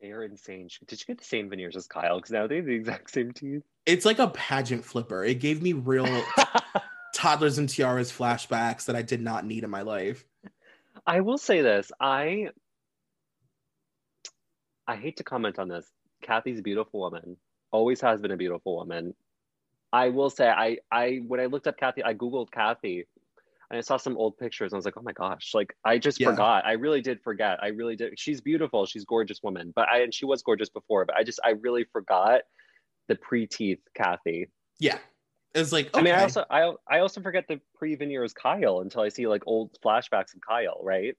[0.00, 0.68] They are insane.
[0.86, 2.16] Did you get the same veneers as Kyle?
[2.16, 3.62] Because now they have the exact same teeth.
[3.84, 5.24] It's like a pageant flipper.
[5.24, 6.06] It gave me real
[7.14, 10.24] toddlers and tiaras flashbacks that I did not need in my life.
[11.06, 11.92] I will say this.
[12.00, 12.48] I
[14.86, 15.86] I hate to comment on this.
[16.22, 17.36] Kathy's a beautiful woman.
[17.70, 19.14] Always has been a beautiful woman.
[19.92, 23.06] I will say I I when I looked up Kathy, I googled Kathy
[23.70, 25.98] and I saw some old pictures and I was like, "Oh my gosh." Like I
[25.98, 26.30] just Yeah.
[26.30, 26.64] forgot.
[26.64, 27.58] I really did forget.
[27.62, 28.18] I really did.
[28.18, 28.86] She's beautiful.
[28.86, 29.72] She's gorgeous woman.
[29.74, 32.42] But I and she was gorgeous before, but I just I really forgot
[33.08, 34.48] the pre-teeth Kathy.
[34.78, 34.98] Yeah.
[35.52, 35.98] It's like, okay.
[35.98, 39.42] I mean, I also I I also forget the pre-veneers Kyle until I see like
[39.46, 41.16] old flashbacks of Kyle, right?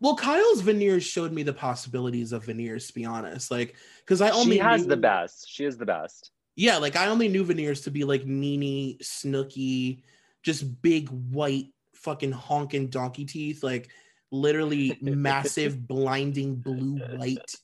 [0.00, 3.50] well, Kyle's veneers showed me the possibilities of veneers, to be honest.
[3.50, 5.48] Like, because I only she has knew- the best.
[5.50, 6.30] She is the best.
[6.56, 10.02] Yeah, like I only knew veneers to be like Nene, Snooki,
[10.42, 13.90] just big white fucking honking donkey teeth, like
[14.30, 17.54] literally massive, blinding blue white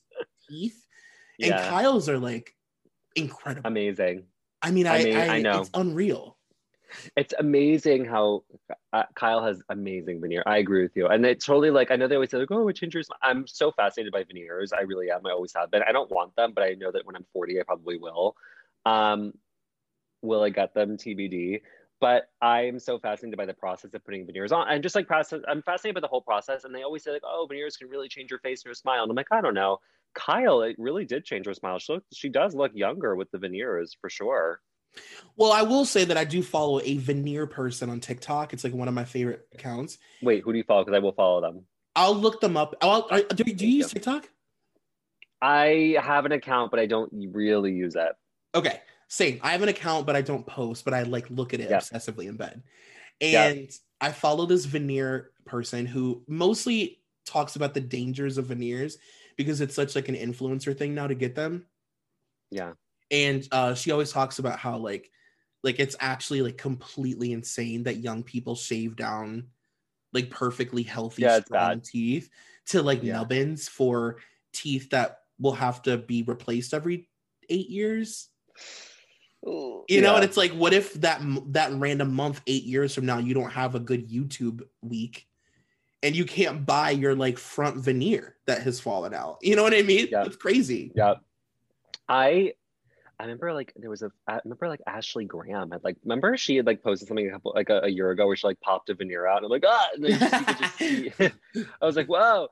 [0.47, 0.85] teeth.
[1.41, 2.55] And Yeah, Kyle's are like
[3.15, 3.67] incredible.
[3.67, 4.25] amazing.
[4.61, 5.61] I mean, I, I mean, I, I know.
[5.61, 6.37] it's unreal.
[7.17, 8.43] It's amazing how
[8.93, 10.43] uh, Kyle has amazing veneer.
[10.45, 12.67] I agree with you, and it's totally like I know they always say like, "Oh,
[12.67, 14.71] it changes." I'm so fascinated by veneers.
[14.71, 15.25] I really am.
[15.25, 15.81] I always have been.
[15.87, 18.35] I don't want them, but I know that when I'm 40, I probably will.
[18.85, 19.33] Um,
[20.21, 20.97] will I get them?
[20.97, 21.61] TBD.
[22.01, 25.39] But I'm so fascinated by the process of putting veneers on, and just like process,
[25.47, 26.65] I'm fascinated by the whole process.
[26.65, 29.03] And they always say like, "Oh, veneers can really change your face and your smile."
[29.03, 29.77] And I'm like, I don't know.
[30.13, 31.79] Kyle, it really did change her smile.
[31.79, 34.59] She look, she does look younger with the veneers for sure.
[35.37, 38.53] Well, I will say that I do follow a veneer person on TikTok.
[38.53, 39.97] It's like one of my favorite accounts.
[40.21, 40.83] Wait, who do you follow?
[40.83, 41.65] Because I will follow them.
[41.95, 42.75] I'll look them up.
[42.81, 44.29] I'll, I, do, do you use TikTok?
[45.41, 48.11] I have an account, but I don't really use it.
[48.55, 49.39] Okay, same.
[49.41, 51.79] I have an account, but I don't post, but I like look at it Yeah.
[51.79, 52.63] obsessively in bed.
[53.21, 53.47] Yeah.
[53.47, 58.97] And I follow this veneer person who mostly talks about the dangers of veneers
[59.37, 61.65] because it's such like an influencer thing now to get them.
[62.51, 62.73] Yeah.
[63.11, 65.09] And uh, she always talks about how like
[65.63, 69.47] like it's actually like completely insane that young people shave down
[70.11, 71.83] like perfectly healthy Yeah, strong bad.
[71.83, 72.29] teeth
[72.67, 73.13] to like Yeah.
[73.13, 74.17] nubbins for
[74.51, 77.09] teeth that will have to be replaced every
[77.49, 78.29] eight years.
[79.45, 83.17] You know, and it's like, what if that that random month, eight years from now,
[83.17, 85.27] you don't have a good YouTube week,
[86.01, 89.39] and you can't buy your like front veneer that has fallen out.
[89.41, 90.07] You know what I mean?
[90.09, 90.23] Yeah.
[90.23, 90.91] It's crazy.
[90.95, 91.15] Yeah.
[92.07, 92.53] I
[93.19, 96.57] I remember like there was a I remember like Ashley Graham had like remember she
[96.57, 98.89] had like posted something a couple like a, a year ago where she like popped
[98.89, 101.11] a veneer out and I'm like ah and then you could just see
[101.81, 102.49] I was like whoa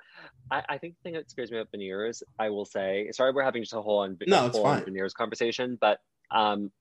[0.51, 3.43] I, I think the thing that scares me about veneers I will say sorry we're
[3.43, 5.99] having just a whole on No, whole on veneers conversation but
[6.31, 6.71] um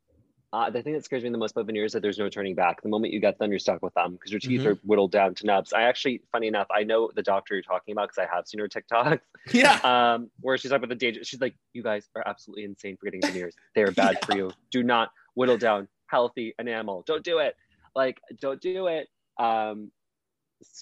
[0.52, 2.56] uh, the thing that scares me the most about veneers is that there's no turning
[2.56, 2.82] back.
[2.82, 4.66] The moment you get them, you're stuck with them because your teeth Mhm.
[4.66, 5.72] are whittled down to nubs.
[5.72, 8.58] I actually, funny enough, I know the doctor you're talking about because I have seen
[8.58, 9.20] her TikToks
[9.54, 9.78] Yeah.
[9.84, 11.22] um, where she's talking about the danger.
[11.22, 13.54] She's like, "You guys are absolutely insane for getting veneers.
[13.76, 14.50] They are bad for you.
[14.72, 17.04] Do not whittle down healthy enamel.
[17.06, 17.54] Don't do it.
[17.94, 19.06] Like, don't do it."
[19.38, 19.92] Um,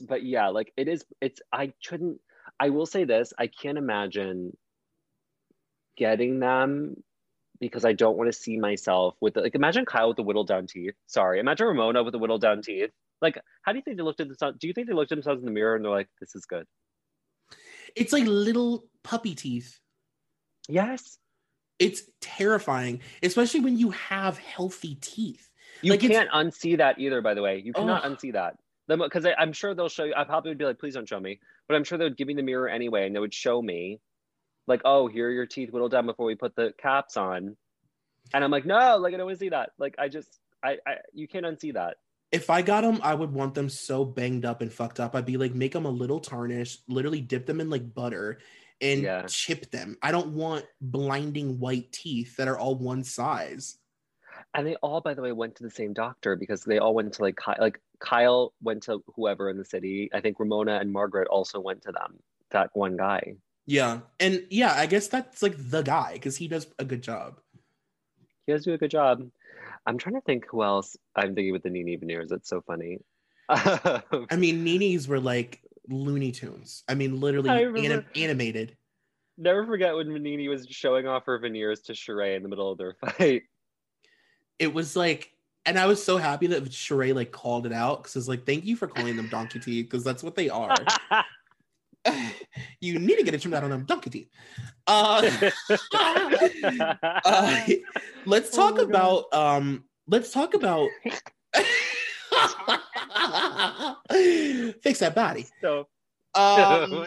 [0.09, 1.05] but yeah, like it is.
[1.20, 1.43] It's.
[1.53, 2.22] I couldn't.
[2.59, 3.33] I will say this.
[3.39, 4.57] I can't imagine
[5.97, 7.03] getting them
[7.61, 9.55] because I don't want to see myself with the, like.
[9.55, 10.95] Imagine Kyle with the whittled down teeth.
[11.07, 11.41] Sorry.
[11.41, 12.91] Imagine Ramona with the whittled down teeth.
[13.21, 14.59] Like, how do you think they looked at themselves?
[14.61, 16.45] Do you think they looked at themselves in the mirror and they're like, "This is
[16.47, 16.67] good"?
[17.97, 19.81] It's like little puppy teeth.
[20.69, 21.19] Yes.
[21.79, 25.49] It's terrifying, especially when you have healthy teeth.
[25.83, 27.63] You Like, can't unsee that either, by the way.
[27.65, 28.13] You cannot Ugh.
[28.13, 28.57] unsee that.
[28.89, 30.14] Because I'm sure they'll show you.
[30.16, 31.39] I probably would be like, please don't show me.
[31.68, 34.01] But I'm sure they would give me the mirror anyway, and they would show me,
[34.66, 37.57] like, oh, here are your teeth whittled down before we put the caps on.
[38.34, 39.70] And I'm like, no, like I don't want to see that.
[39.78, 41.97] Like I just, I, I, you can't unsee that.
[42.30, 45.14] If I got them, I would want them so banged up and fucked up.
[45.14, 48.41] I'd be like, make them a little tarnished, literally dip them in like butter
[48.82, 49.22] and Yeah.
[49.26, 49.97] chip them.
[50.03, 53.78] I don't want blinding white teeth that are all one size.
[54.55, 57.13] And they all, by the way, went to the same doctor because they all went
[57.15, 60.09] to like, Ky- like Kyle went to whoever in the city.
[60.13, 62.19] I think Ramona and Margaret also went to them.
[62.51, 63.35] That one guy.
[63.67, 64.01] Yeah.
[64.19, 67.41] And yeah, I guess that's like the guy because he does a good job.
[68.47, 69.29] He does do a good job.
[69.85, 72.33] I'm trying to think who else I'm thinking with the Nene veneers.
[72.33, 72.99] It's so funny.
[73.51, 76.85] I mean, Nene's were like Looney Tunes.
[76.89, 78.77] I mean, literally I anim- animated.
[79.37, 82.79] Never forget when Nini was showing off her veneers to Sheree in the middle of
[82.79, 83.43] their fight.
[84.59, 85.33] It was like,
[85.67, 88.65] and I was so happy that Sheree like called it out because it's like, thank
[88.65, 90.75] you for calling them donkey teeth because that's what they are.
[92.81, 94.29] you need to get it trimmed out on them donkey teeth.
[94.87, 95.51] Uh,
[97.25, 97.67] uh,
[98.25, 98.89] let's Oh talk God.
[98.89, 100.89] about um let's talk about
[104.83, 105.89] fix that body so,
[106.35, 107.05] um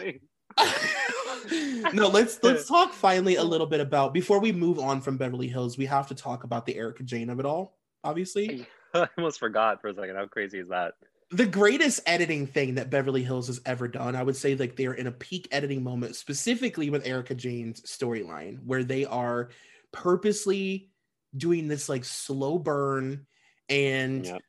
[1.92, 5.48] no let's let's talk finally a little bit about before we move on from beverly
[5.48, 9.38] hills we have to talk about the erika jayne of it all obviously I almost
[9.38, 10.16] forgot for a second.
[10.16, 10.94] How crazy is that?
[11.30, 14.92] the greatest editing thing that beverly hills has ever done i would say like they're
[14.92, 19.48] in a peak editing moment specifically with erika jayne's storyline where they are
[19.92, 20.90] purposely
[21.34, 23.26] doing this like slow burn
[23.70, 24.42] and Yep.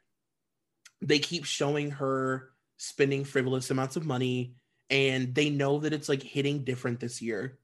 [1.02, 4.56] they keep showing her spending frivolous amounts of money
[4.94, 7.58] and they know that it's like hitting different this year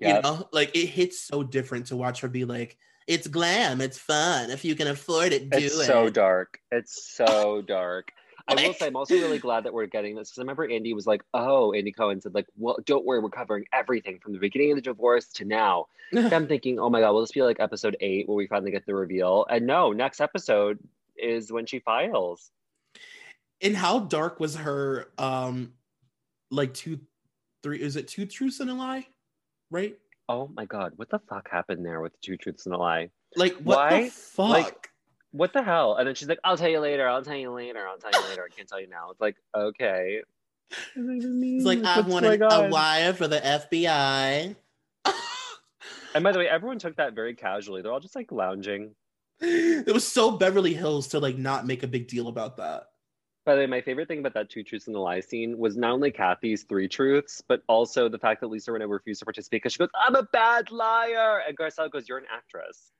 [0.00, 0.16] Yeah.
[0.16, 3.98] you know like it hits so different to watch her be like it's glam it's
[3.98, 6.58] fun if you can afford it do It's it so dark.
[6.70, 8.12] It's so dark.
[8.48, 10.92] I will say, I'm also really glad that we're getting this because I remember Andy
[10.94, 14.38] was like, "Oh, Andy Cohen said like, well, don't worry, we're covering everything from the
[14.38, 15.86] beginning of the divorce to now."
[16.16, 18.86] I'm thinking, "Oh my god, will this be like episode eight where we finally get
[18.86, 20.78] the reveal?" And no, next episode
[21.16, 22.52] is when she files.
[23.60, 25.72] and how dark was her um
[26.50, 26.98] like two
[27.62, 29.06] three is it two truths and a lie
[29.70, 29.96] right
[30.28, 33.10] Oh my god, what the fuck happened there with two truths and a lie?
[33.36, 34.04] like what Why?
[34.04, 34.90] the fuck Like,
[35.30, 35.94] What the hell?
[35.96, 37.06] And then she's like, "I'll tell you later.
[37.08, 37.86] I'll tell you later.
[37.86, 38.42] I'll tell you later.
[38.44, 40.22] I can't tell you now." It's like, okay.
[40.96, 42.70] it's like i What's wanted going a oh on?
[42.70, 44.56] wire for the fbi
[46.14, 47.82] And by the way, everyone took that very casually.
[47.82, 48.94] They're all just like lounging.
[49.40, 52.84] it was so beverly hills to like not make a big deal about that
[53.46, 55.76] By the way, my favorite thing about that two truths and a lie scene was
[55.76, 59.62] not only Kathy's three truths, but also the fact that Lisa Rinna refused to participate
[59.62, 62.90] because she goes, "I'm a bad liar," and Garcelle goes, "You're an actress."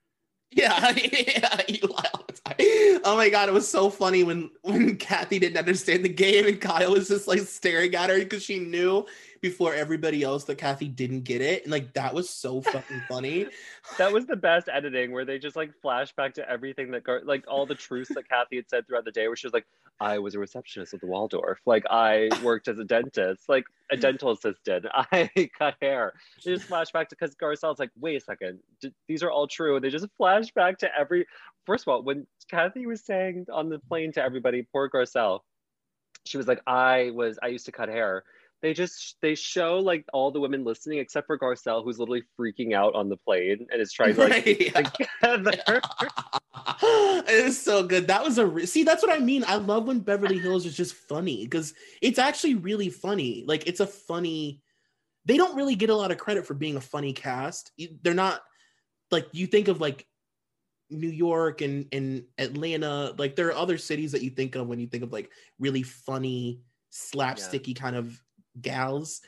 [0.51, 3.01] Yeah, yeah, you lie all the time.
[3.03, 6.61] Oh my god, it was so funny when when Kathy didn't understand the game and
[6.61, 9.05] Kyle was just like staring at her because she knew
[9.47, 11.63] before everybody else that Kathy didn't get it.
[11.63, 13.47] And like that was so fucking funny.
[13.97, 17.21] that was the best editing where they just like flash back to everything that Gar-
[17.23, 19.65] like all the truths that Kathy had said throughout the day where she was like,
[20.01, 21.59] I was a receptionist at the Waldorf.
[21.65, 24.85] Like I worked as a dentist, like a dental assistant.
[24.93, 26.13] I cut hair.
[26.43, 29.47] They just flash back to because Garcelle's like, wait a second, d- these are all
[29.47, 29.77] true.
[29.77, 31.25] And they just flash back to every
[31.65, 35.39] first of all, when Kathy was saying on the plane to everybody, poor Garcelle,
[36.25, 38.25] she was like, I was I used to cut hair
[38.61, 42.73] they just they show like all the women listening except for Garcelle who's literally freaking
[42.73, 45.81] out on the plane and is trying to like right, together.
[46.81, 48.07] it was so good.
[48.07, 48.83] That was a re- see.
[48.83, 49.43] That's what I mean.
[49.47, 53.43] I love when Beverly Hills is just funny because it's actually really funny.
[53.45, 54.61] Like it's a funny.
[55.25, 57.71] They don't really get a lot of credit for being a funny cast.
[58.01, 58.41] They're not
[59.11, 60.07] like you think of like
[60.89, 63.13] New York and and Atlanta.
[63.19, 65.29] Like there are other cities that you think of when you think of like
[65.59, 67.81] really funny slapsticky yeah.
[67.81, 68.19] kind of
[68.61, 69.21] gals.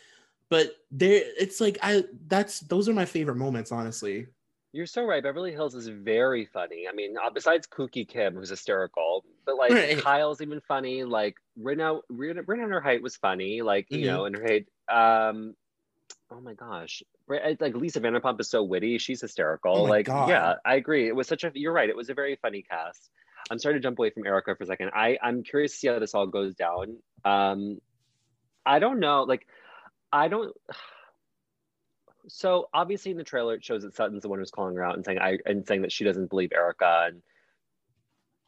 [0.50, 4.28] But there it's like i that's those are my favorite moments honestly.
[4.72, 5.24] You're so right.
[5.24, 6.86] Beverly hills is very funny.
[6.90, 10.02] I mean uh, besides kooky kim who's hysterical but like right.
[10.02, 11.04] kyle's even funny.
[11.04, 14.08] Like Rinna, Rinna, Rinna her height was funny like you mm-hmm.
[14.08, 15.54] know and her height um
[16.32, 17.04] oh my gosh.
[17.28, 18.98] Like lisa vanderpump is so witty.
[18.98, 19.78] She's hysterical.
[19.78, 20.30] Oh like God.
[20.30, 21.08] yeah i agree.
[21.08, 21.90] It was such a you're right.
[21.90, 23.12] It was a very funny cast.
[23.52, 24.90] I'm sorry to jump away from erika for a second.
[24.96, 26.98] I i'm curious to see how this all goes down.
[27.24, 27.80] Um
[28.70, 29.24] I don't know.
[29.24, 29.48] Like,
[30.12, 30.56] I don't.
[32.32, 34.96] So obviously in the trailer it shows that Sutton's the one who's calling her out
[34.96, 37.24] and saying I and saying that she doesn't believe Erika, and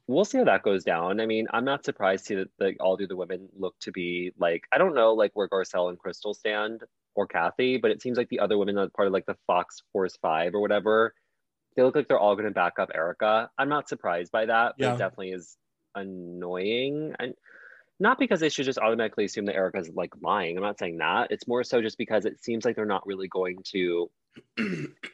[0.05, 1.19] we'll see how that goes down.
[1.19, 3.91] I mean, I'm not surprised to see that like all the other women look to
[3.91, 6.83] be like I don't know like where Garcelle and Crystal stand
[7.15, 9.37] or Kathy, but it seems like the other women that are part of like the
[9.47, 11.15] Fox Force Five or whatever,
[11.75, 13.49] they look like they're all going to back up Erika.
[13.57, 14.93] I'm not surprised by that, but yeah.
[14.93, 15.57] it definitely is
[15.95, 17.15] annoying.
[17.17, 17.33] And
[18.01, 20.57] not because they should just automatically assume that Erika's like lying.
[20.57, 21.27] I'm not saying that.
[21.29, 24.09] It's more so just because it seems like they're not really going to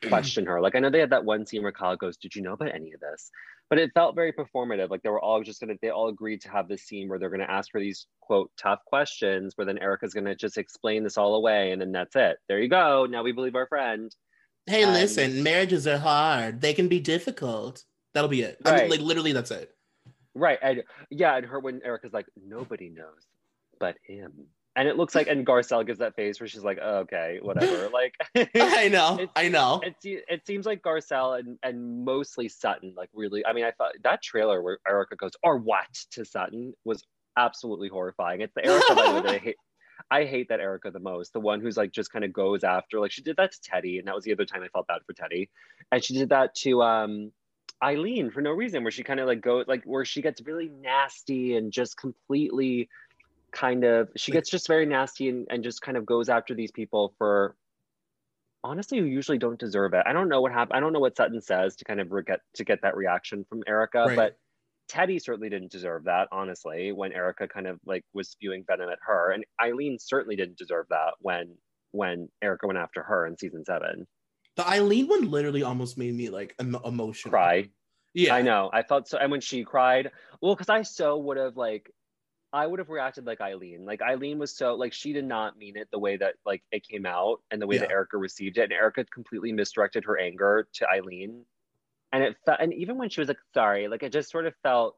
[0.07, 0.61] question her.
[0.61, 2.73] Like I know they had that one scene where Kyle goes, "Did you know about
[2.73, 3.29] any of this?"
[3.69, 4.89] But it felt very performative.
[4.89, 7.29] Like they were all just gonna, they all agreed to have this scene where they're
[7.29, 11.35] gonna ask her these quote tough questions, where then Erika's gonna just explain this all
[11.35, 12.38] away, and then that's it.
[12.47, 13.05] There you go.
[13.09, 14.15] Now we believe our friend.
[14.65, 16.61] Hey, and, listen, marriages are hard.
[16.61, 17.83] They can be difficult.
[18.13, 18.57] That'll be it.
[18.63, 18.73] Right.
[18.73, 19.71] I mean, like literally, that's it.
[20.38, 20.59] Right.
[20.61, 23.25] And yeah, and her when Erika's like, nobody knows
[23.79, 24.33] but him.
[24.75, 27.89] And it looks like, and Garcelle gives that face where she's like, oh, okay, whatever.
[27.97, 28.13] Like,
[28.55, 29.81] I know, I know.
[29.83, 33.43] It, it seems like Garcelle and, and mostly Sutton, like, really.
[33.43, 37.03] I mean, I thought that trailer where Erika goes, or what to Sutton was
[37.38, 38.41] absolutely horrifying.
[38.41, 39.55] It's the Erika that I hate.
[40.11, 41.33] I hate that Erika the most.
[41.33, 43.97] The one who's like just kind of goes after, like, she did that to Teddi,
[43.97, 45.49] and that was the other time I felt bad for Teddi.
[45.91, 47.31] And she did that to, um,
[47.84, 50.69] Eileen for no reason, where she kind of like go like where she gets really
[50.82, 52.89] nasty and just completely
[53.51, 56.71] kind of she gets just very nasty and, and just kind of goes after these
[56.71, 57.55] people for
[58.63, 60.03] honestly who usually don't deserve it.
[60.05, 60.78] I don't know what happened.
[60.78, 63.63] I don't know what Sutton says to kind of get to get that reaction from
[63.67, 64.15] Erika, right.
[64.15, 64.38] but
[64.89, 68.99] Teddi certainly didn't deserve that, honestly, when Erika kind of like was spewing venom at
[69.05, 69.32] her.
[69.32, 71.57] And Eileen certainly didn't deserve that when
[71.91, 74.07] when Erika went after her in season seven.
[74.58, 77.32] The Eileen one literally almost made me like em- emotional.
[77.32, 77.70] Cry.
[78.14, 78.70] Yeah, I know.
[78.74, 79.20] I felt so.
[79.20, 81.91] And when she cried, well, because I so would have like,
[82.51, 83.86] I would have reacted like Eileen.
[83.86, 86.88] Like Eileen was so like she did not mean it the way that like it
[86.88, 87.82] came out and the way yeah.
[87.82, 88.64] that Erika received it.
[88.64, 91.45] And Erika completely misdirected her anger to Eileen.
[92.12, 94.55] And it felt, and even when she was like sorry, like it just sort of
[94.64, 94.97] felt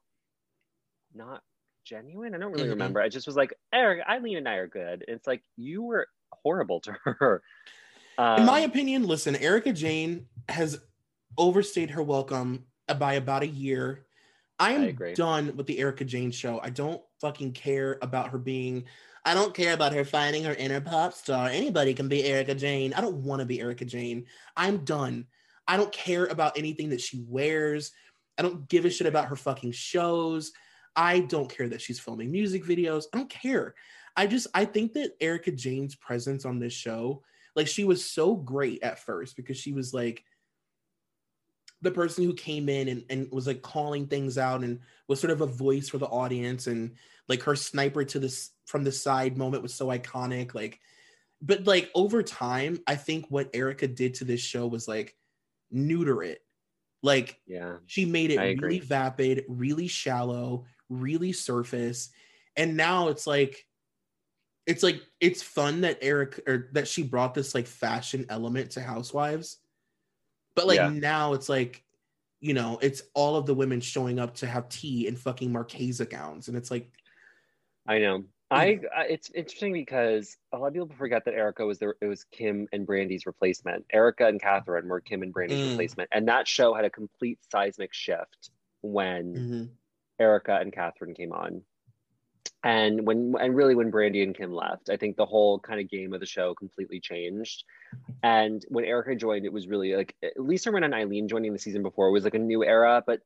[1.13, 1.41] not
[1.83, 2.33] genuine.
[2.33, 2.71] I don't really mm-hmm.
[2.71, 3.01] remember.
[3.01, 5.03] I just was like, Eric, Eileen and I are good.
[5.05, 7.41] And it's like you were horrible to her.
[8.19, 10.77] Um, In my opinion, listen, Erika Jayne has
[11.37, 12.65] overstayed her welcome
[12.97, 14.07] by about a year.
[14.59, 16.59] I am I done with the Erika Jayne show.
[16.61, 18.83] I don't fucking care about her being.
[19.23, 21.47] I don't care about her finding her inner pop star.
[21.47, 22.93] Anybody can be Erika Jayne.
[22.93, 24.25] I don't want to be Erika Jayne.
[24.57, 25.25] I'm done.
[25.65, 27.93] I don't care about anything that she wears.
[28.37, 30.51] I don't give a shit about her fucking shows.
[30.93, 33.05] I don't care that she's filming music videos.
[33.13, 33.75] I don't care.
[34.17, 37.23] I just I think that Erika Jayne's presence on this show
[37.59, 40.23] like she was so great at first because she was like
[41.81, 44.79] the person who came in and, and was like calling things out and
[45.09, 46.67] was sort of a voice for the audience.
[46.67, 46.95] And
[47.27, 50.79] like her sniper to this from the side moment was so iconic like
[51.41, 55.17] but like over time i think what Erika did to this show was like
[55.69, 56.41] neuter it.
[57.03, 62.09] Like yeah she made it really vapid really shallow really surface.
[62.55, 63.65] And now it's like
[64.69, 68.81] it's like it's fun that Eric or that she brought this like fashion element to
[68.81, 69.57] Housewives.
[70.55, 70.89] But like yeah.
[70.89, 71.83] now it's like,
[72.39, 76.05] you know, it's all of the women showing up to have tea in fucking Marchesa
[76.05, 76.49] gowns.
[76.49, 76.91] And it's like
[77.87, 78.25] I know.
[78.51, 81.95] I, I, it's interesting because a lot of people forget that Erika was there.
[82.01, 83.85] It was Kim and Brandi's replacement.
[83.91, 85.69] Erika and Kathryn were Kim and Brandi's mm.
[85.71, 88.49] replacement, and that show had a complete seismic shift
[88.81, 89.63] when mm-hmm.
[90.19, 91.61] Erika and Kathryn came on,
[92.63, 94.89] and when and really when Brandi and Kim left.
[94.89, 97.63] I think the whole kind of game of the show completely changed.
[98.23, 101.83] And when erika joined, it was really like Lisa Rinna and Eileen joining the season
[101.83, 103.21] before was like a new era, but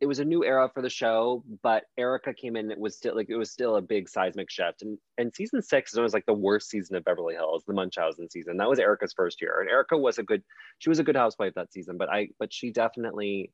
[0.00, 2.70] it was a new era for the show, but erika came in.
[2.70, 4.82] It was still like it was still a big seismic shift.
[4.82, 8.30] And and season six is always like the worst season of Beverly Hills, the Munchausen
[8.30, 8.58] season.
[8.58, 10.44] That was erika's first year, and erika was a good.
[10.78, 13.50] She was a good housewife that season, but I but she definitely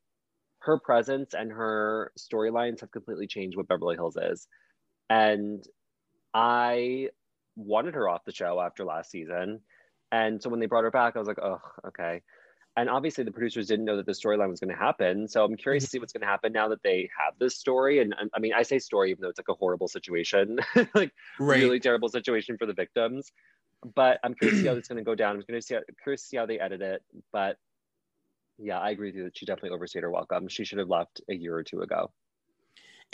[0.59, 4.47] her presence and her storylines have completely changed what Beverly Hills is.
[5.09, 5.65] And
[6.33, 7.09] I
[7.55, 9.61] wanted her off the show after last season.
[10.11, 12.21] And so when they brought her back, I was like, oh, okay.
[12.77, 15.27] And obviously the producers didn't know that the storyline was going to happen.
[15.27, 15.91] So i'm curious to mm-hmm.
[15.91, 17.99] see what's going to happen now that they have this story.
[17.99, 20.59] And, and i mean i say story even though it's like a horrible situation
[20.93, 21.61] like right.
[21.61, 23.31] really terrible situation for the victims.
[23.95, 25.35] But i'm curious to see how it's going to go down.
[25.35, 27.01] I'm going to see how, curious to see how they edit it.
[27.31, 27.57] But
[28.57, 30.49] yeah i agree with you that she definitely overstayed her welcome.
[30.49, 32.11] She should have left a year or two ago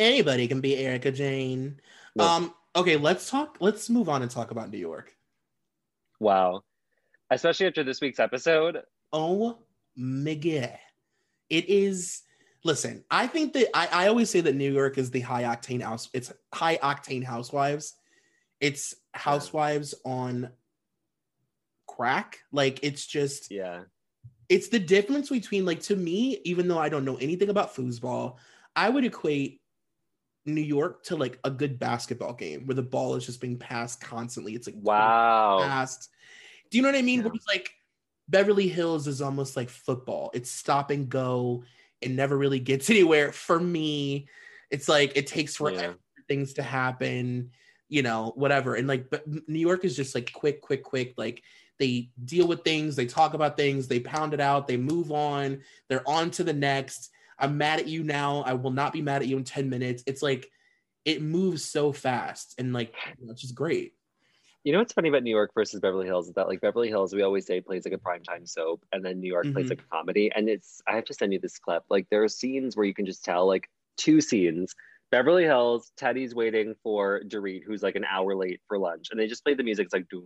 [0.01, 1.79] anybody can be Erika Jayne.
[2.15, 2.27] nope.
[2.27, 5.13] um okay let's talk let's move on and talk about new york
[6.19, 6.61] wow
[7.29, 8.81] especially after this week's episode
[9.13, 9.57] oh
[9.95, 10.77] my god.
[11.49, 12.21] It is
[12.63, 15.81] listen, I think that I, I always say that New York is the high octane
[15.81, 16.09] house.
[16.13, 17.95] It's high octane housewives.
[18.59, 20.11] It's housewives yeah.
[20.11, 20.49] on
[21.87, 22.39] crack.
[22.51, 23.83] Like it's just yeah.
[24.49, 28.35] It's the difference between like to me, even though I don't know anything about foosball,
[28.75, 29.60] I would equate
[30.45, 34.01] New York to like a good basketball game where the ball is just being passed
[34.01, 34.55] constantly.
[34.55, 35.59] It's like wow.
[35.63, 36.09] Passed.
[36.69, 37.19] Do you know what I mean?
[37.19, 37.25] Yeah.
[37.25, 37.71] Where it's like
[38.27, 40.31] Beverly Hills is almost like football.
[40.33, 41.63] It's stop and go.
[42.01, 43.31] It never really gets anywhere.
[43.31, 44.27] For me,
[44.71, 45.91] it's like it takes forever yeah.
[45.91, 47.51] for things to happen,
[47.89, 48.75] you know, whatever.
[48.75, 51.13] And like, but New York is just like quick, quick, quick.
[51.17, 51.43] Like
[51.77, 55.61] they deal with things, they talk about things, they pound it out, they move on,
[55.89, 57.09] they're on to the next.
[57.41, 58.43] I'm mad at you now.
[58.45, 60.03] I will not be mad at you in 10 minutes.
[60.05, 60.49] It's like
[61.03, 63.93] it moves so fast and like you know, it's just great.
[64.63, 67.13] You know what's funny about New York versus Beverly Hills is that like Beverly Hills,
[67.15, 69.53] we always say plays like a primetime soap, and then New York mm-hmm.
[69.53, 70.31] plays like a comedy.
[70.35, 71.83] And it's I have to send you this clip.
[71.89, 73.67] Like there are scenes where you can just tell like
[73.97, 74.75] two scenes.
[75.09, 79.27] Beverly Hills, Teddi's waiting for Dorit, who's like an hour late for lunch, and they
[79.27, 79.85] just play the music.
[79.85, 80.25] It's like doom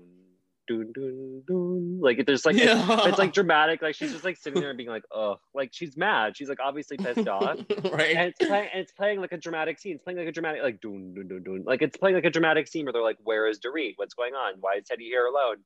[0.68, 2.00] dun, dun, dun.
[2.02, 2.94] like there's like yeah.
[2.98, 5.70] it's, it's, like dramatic like she's just like sitting there and being like oh like
[5.74, 6.36] she's mad.
[6.36, 7.60] She's like obviously pissed off.
[7.96, 8.16] Right.
[8.16, 9.94] And it's playing and it's playing like a dramatic scene.
[9.94, 11.64] It's playing like a dramatic like dun, dun, dun, dun.
[11.66, 14.34] like it's playing like a dramatic scene where they're like where is Dorit what's going
[14.34, 14.56] on?
[14.60, 15.58] Why is Teddi here alone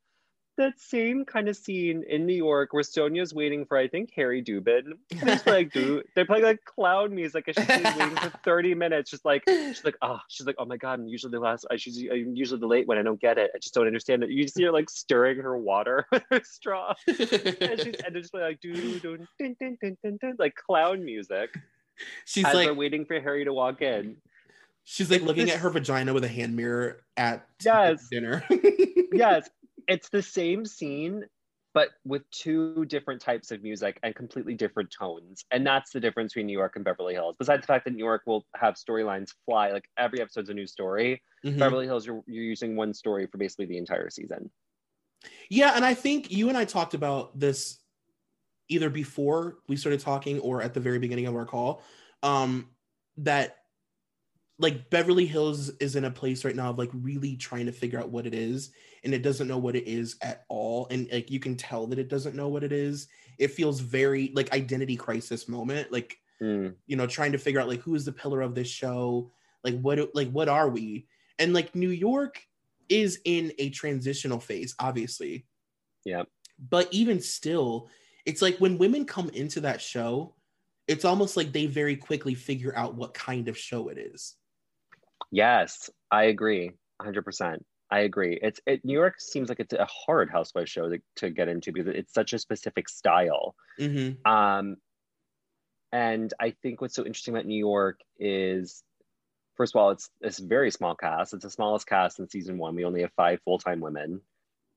[0.60, 4.44] that same kind of scene in New York where Sonja's waiting for I think Harry
[4.44, 4.92] Dubin.
[5.10, 9.10] They're like, dude, they're playing like clown music and she's waiting for 30 minutes.
[9.10, 11.66] Just like she's like, oh, she's like, oh my god, I'm usually the last.
[11.78, 12.98] She's I'm usually the late one.
[12.98, 13.52] I don't get it.
[13.56, 14.30] I just don't understand it.
[14.30, 18.60] You see her like stirring her water with her straw, and she's and just like
[18.60, 19.18] do do
[20.38, 21.56] like clown music.
[22.26, 24.18] She's like we're waiting for Harry to walk in.
[24.84, 25.56] She's like looking this...
[25.56, 28.08] at her vagina with a hand mirror at yes.
[28.10, 28.44] dinner.
[29.14, 29.48] yes,
[29.88, 31.26] it's the same scene
[31.74, 35.46] but with two different types of music and completely different tones.
[35.52, 37.36] And that's the difference between New York and Beverly Hills.
[37.38, 40.66] Besides the fact that New York will have storylines fly, like every episode's a new
[40.66, 41.22] story.
[41.46, 41.60] Mm-hmm.
[41.60, 44.50] Beverly Hills, you're, you're using one story for basically the entire season.
[45.50, 45.74] Yeah.
[45.76, 47.80] And I think you and I talked about this
[48.68, 51.84] either before we started talking or at the very beginning of our call.
[52.24, 52.70] Um,
[53.18, 53.58] that
[54.60, 58.00] like Beverly Hills is in a place right now of like really trying to figure
[58.00, 58.72] out what it is
[59.04, 62.00] and it doesn't know what it is at all and like you can tell that
[62.00, 63.08] it doesn't know what it is.
[63.38, 66.74] It feels very like identity crisis moment like mm.
[66.86, 69.32] you know trying to figure out like who is the pillar of this show?
[69.64, 71.08] Like what like what are we?
[71.40, 72.42] And like New York
[72.90, 75.46] is in a transitional phase obviously.
[76.06, 76.24] Yeah
[76.68, 77.88] but even still
[78.26, 80.36] it's like when women come into that show
[80.88, 84.36] it's almost like they very quickly figure out what kind of show it is
[85.32, 86.72] Yes, I agree.
[87.02, 87.60] 100%.
[87.92, 88.40] I agree.
[88.42, 91.72] It's it, New York seems like it's a hard housewife show to, to get into
[91.72, 93.56] because it's such a specific style.
[93.80, 94.32] Mm-hmm.
[94.32, 94.78] Um,
[95.92, 98.84] and I think what's so interesting about New York is,
[99.58, 101.34] first of all, it's it's a very small cast.
[101.34, 102.76] It's the smallest cast in season one.
[102.76, 104.22] We only have five full time women.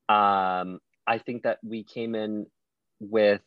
[0.08, 2.46] Um, I think that we came in
[2.98, 3.42] with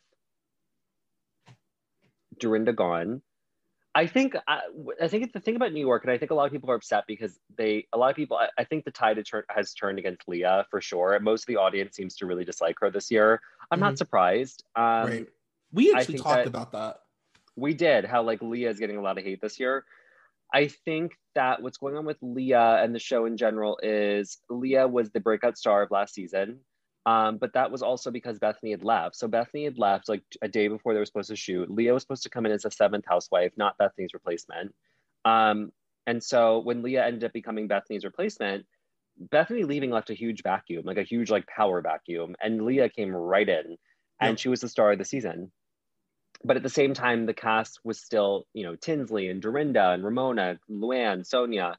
[2.38, 3.22] Dorinda gone,
[3.96, 4.60] I think I,
[5.02, 6.70] I, think it's the thing about New York, and I think a lot of people
[6.70, 8.36] are upset because they a lot of people.
[8.36, 9.18] I, I think the tide
[9.48, 11.18] has turned against Leah for sure.
[11.18, 13.40] Most of the audience seems to really dislike her this year.
[13.70, 13.84] I'm mm-hmm.
[13.86, 14.64] not surprised.
[14.76, 15.26] Um, right.
[15.72, 16.98] We actually talked that about that.
[17.56, 19.86] We did how like Leah is getting a lot of hate this year.
[20.52, 24.86] I think that what's going on with Leah and the show in general is Leah
[24.86, 26.60] was the breakout star of last season.
[27.06, 29.14] Um, but that was also because Bethany had left.
[29.14, 31.70] So Bethany had left like a day before they were supposed to shoot.
[31.70, 34.74] Leah was supposed to come in as a seventh housewife, not Bethany's replacement.
[35.24, 35.70] Um,
[36.06, 38.66] and so when Leah ended up becoming Bethany's replacement,
[39.18, 43.14] Bethany leaving left a huge vacuum, like a huge like power vacuum, and Leah came
[43.14, 43.76] right in,
[44.20, 44.38] and yep.
[44.38, 45.52] she was the star of the season.
[46.44, 50.04] But at the same time, the cast was still, you know, Tinsley and Dorinda and
[50.04, 51.76] Ramona, Luann, Sonja,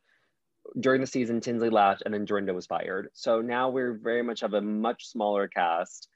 [0.79, 3.09] during the season, Tinsley left and then Dorinda was fired.
[3.13, 6.07] So now we're very much of a much smaller cast.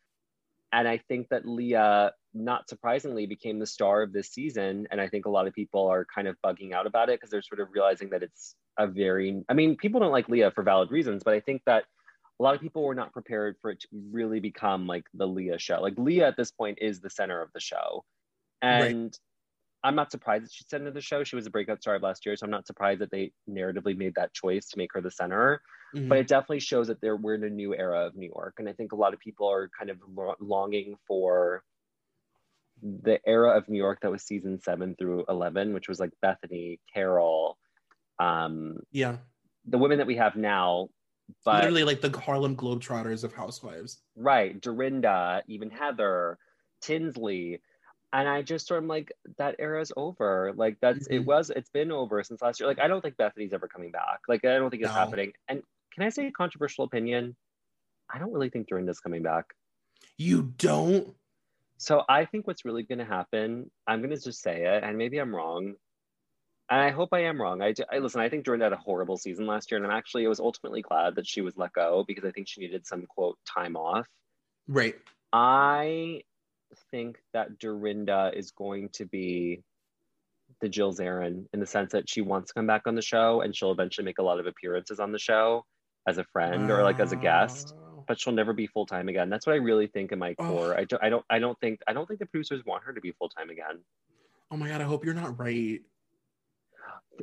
[0.74, 4.88] And I think that Leah, not surprisingly, became the star of this season.
[4.90, 7.30] And I think a lot of people are kind of bugging out about it because
[7.30, 10.64] they're sort of realizing that it's a very, I mean, people don't like Leah for
[10.64, 11.84] valid reasons, but I think that
[12.40, 15.60] a lot of people were not prepared for it to really become like the Leah
[15.60, 15.82] show.
[15.82, 18.06] Like Leah at this point is the center of the show.
[18.62, 19.20] And right.
[19.84, 21.24] I'm not surprised that she's center of the show.
[21.24, 23.98] She was a breakout star of last year, so I'm not surprised that they narratively
[23.98, 25.62] made that choice to make her the center.
[25.96, 26.08] Mm-hmm.
[26.08, 28.70] But it definitely shows that they're we're in a new era of New York, and
[28.70, 29.98] I think a lot of people are kind of
[30.40, 31.64] longing for
[32.82, 36.80] the era of New York that was season seven through eleven, which was like Bethany,
[36.94, 37.58] Carole,
[38.20, 39.18] um, yeah,
[39.66, 40.90] the women that we have now.
[41.46, 44.60] But literally like the Harlem Globetrotters of housewives, right?
[44.60, 46.38] Dorinda, even Heather,
[46.82, 47.62] Tinsley
[48.14, 50.54] and I just sort of like that era's over.
[50.56, 51.14] Like that's mm-hmm.
[51.14, 52.68] it was it's been over since last year.
[52.68, 54.20] Like I don't think Bethany's ever coming back.
[54.28, 54.98] Like I don't think it's no.
[55.00, 55.34] happening.
[55.48, 55.62] And
[55.94, 57.36] can I say a controversial opinion?
[58.14, 59.46] I don't really think Dorinda's coming back.
[60.18, 61.14] You don't?
[61.78, 64.98] So I think what's really going to happen, I'm going to just say it, and
[64.98, 65.74] maybe I'm wrong.
[66.70, 67.62] And I hope I am wrong.
[67.62, 68.22] I, I listen.
[68.22, 70.82] I think Dorinda had a horrible season last year, and I'm actually I was ultimately
[70.82, 74.06] glad that she was let go because I think she needed some quote time off.
[74.68, 74.96] Right.
[75.34, 76.22] I
[76.92, 79.64] think that Dorinda is going to be
[80.60, 83.42] the Jill Zarin in the sense that she wants to come back on the show
[83.42, 85.66] and she'll eventually make a lot of appearances on the show
[86.08, 86.76] as a friend wow.
[86.76, 87.74] or like as a guest
[88.08, 89.30] but she'll never be full time again.
[89.30, 90.76] That's what i really think in my core.
[90.76, 90.78] Oh.
[90.78, 93.02] I, don't, I don't i don't think i don't think the producers want her to
[93.02, 93.80] be full time again.
[94.52, 95.80] Oh my god i hope you're not right.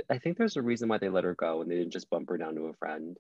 [0.09, 2.29] I think there's a reason why they let her go and they didn't just bump
[2.29, 3.17] her down to a friend.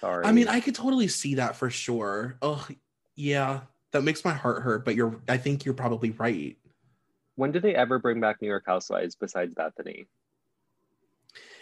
[0.00, 2.36] Sorry i mean i could totally see that for sure.
[2.42, 2.66] Oh
[3.14, 3.60] yeah
[3.92, 6.56] that makes my heart hurt, but you're I think you're probably right.
[7.36, 10.06] When did they ever bring back New York Housewives besides Bethany?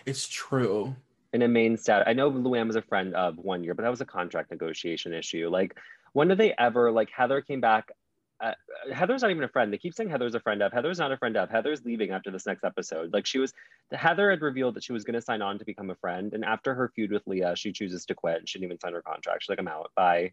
[0.07, 0.97] It's true.
[1.33, 3.91] In a main stat, I know Luann was a friend of one year, but that
[3.91, 5.49] was a contract negotiation issue.
[5.49, 5.76] Like,
[6.12, 7.91] when did they ever like Heather came back?
[8.41, 8.55] Uh,
[8.91, 9.72] Heather's not even a friend.
[9.72, 10.72] They keep saying Heather's a friend of.
[10.72, 11.51] Heather's not a friend of.
[11.51, 13.12] Heather's leaving after this next episode.
[13.12, 13.53] Like she was,
[13.93, 16.45] Heather had revealed that she was going to sign on to become a friend, and
[16.45, 18.39] after her feud with Leah, she chooses to quit.
[18.39, 19.43] And she didn't even sign her contract.
[19.43, 19.93] She's like, "I'm out.
[19.95, 20.33] Bye."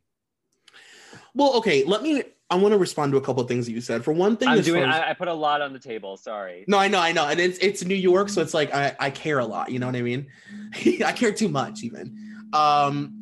[1.33, 1.83] Well, okay.
[1.83, 2.23] Let me.
[2.49, 4.05] I want to respond to a couple of things that you said.
[4.05, 4.83] For one thing, I'm doing.
[4.83, 6.15] As, I, I, put a lot on the table.
[6.15, 6.63] Sorry.
[6.67, 9.09] No, I know, I know, and it's it's New York, so it's like I I
[9.09, 9.71] care a lot.
[9.71, 10.27] You know what I mean?
[11.05, 12.15] I care too much, even.
[12.53, 13.13] Um.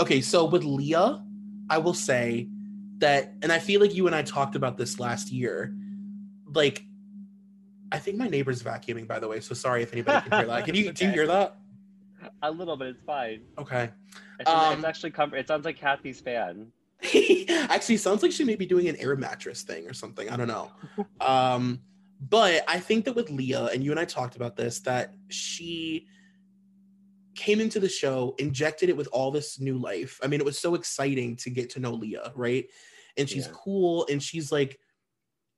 [0.00, 1.24] Okay, so with Leah,
[1.70, 2.48] I will say
[2.98, 5.74] that, and I feel like you and I talked about this last year.
[6.52, 6.84] Like,
[7.92, 9.06] I think my neighbor's vacuuming.
[9.06, 10.64] By the way, so sorry if anybody can hear that.
[10.64, 10.92] Can you okay.
[10.92, 11.56] do you hear that?
[12.42, 12.88] A little bit.
[12.88, 13.42] It's fine.
[13.58, 13.90] Okay.
[14.40, 15.36] It's, um, it's actually comfort.
[15.36, 16.72] It sounds like Kathy's fan.
[17.48, 20.28] Actually, sounds like she may be doing an air mattress thing or something.
[20.28, 20.70] I don't know.
[21.20, 21.80] Um,
[22.20, 26.06] but I think that with Leah, and you and I talked about this, that she
[27.34, 30.18] came into the show, injected it with all this new life.
[30.22, 32.66] I mean, it was so exciting to get to know Leah, right?
[33.18, 33.52] And she's yeah.
[33.52, 34.78] cool, and she's like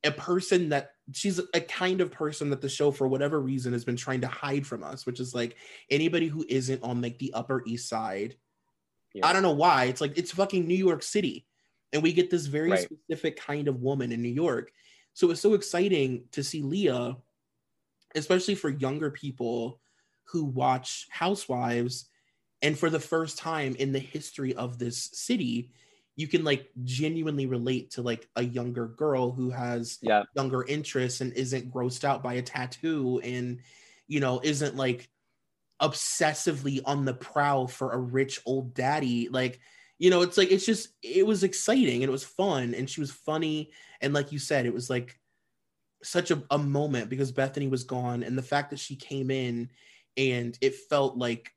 [0.05, 3.84] a person that she's a kind of person that the show, for whatever reason, has
[3.84, 5.57] been trying to hide from us, which is like
[5.91, 8.37] anybody who isn't on like the Upper East Side
[9.18, 9.26] yeah.
[9.26, 9.84] I don't know why.
[9.84, 11.46] It's like it's fucking New York City.
[11.92, 12.80] And we get this very right.
[12.80, 14.70] specific kind of woman in New York.
[15.14, 17.16] So it's so exciting to see Leah,
[18.14, 19.80] especially for younger people
[20.24, 22.08] who watch Housewives.
[22.61, 25.70] And for the first time in the history of this city,
[26.18, 30.24] you can like genuinely relate to like a younger girl who has yeah.
[30.34, 33.61] younger interests and isn't grossed out by a tattoo and
[34.08, 35.08] you know isn't like
[35.80, 39.61] obsessively on the prowl for a rich old daddy like
[39.99, 43.00] you know it's like it's just it was exciting and it was fun and she
[43.00, 43.71] was funny.
[44.00, 45.18] And like you said it was like
[46.03, 49.71] such a, a moment because bethany was gone and the fact that she came in
[50.17, 51.50] and it felt like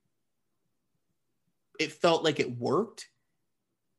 [1.80, 3.08] it felt like it worked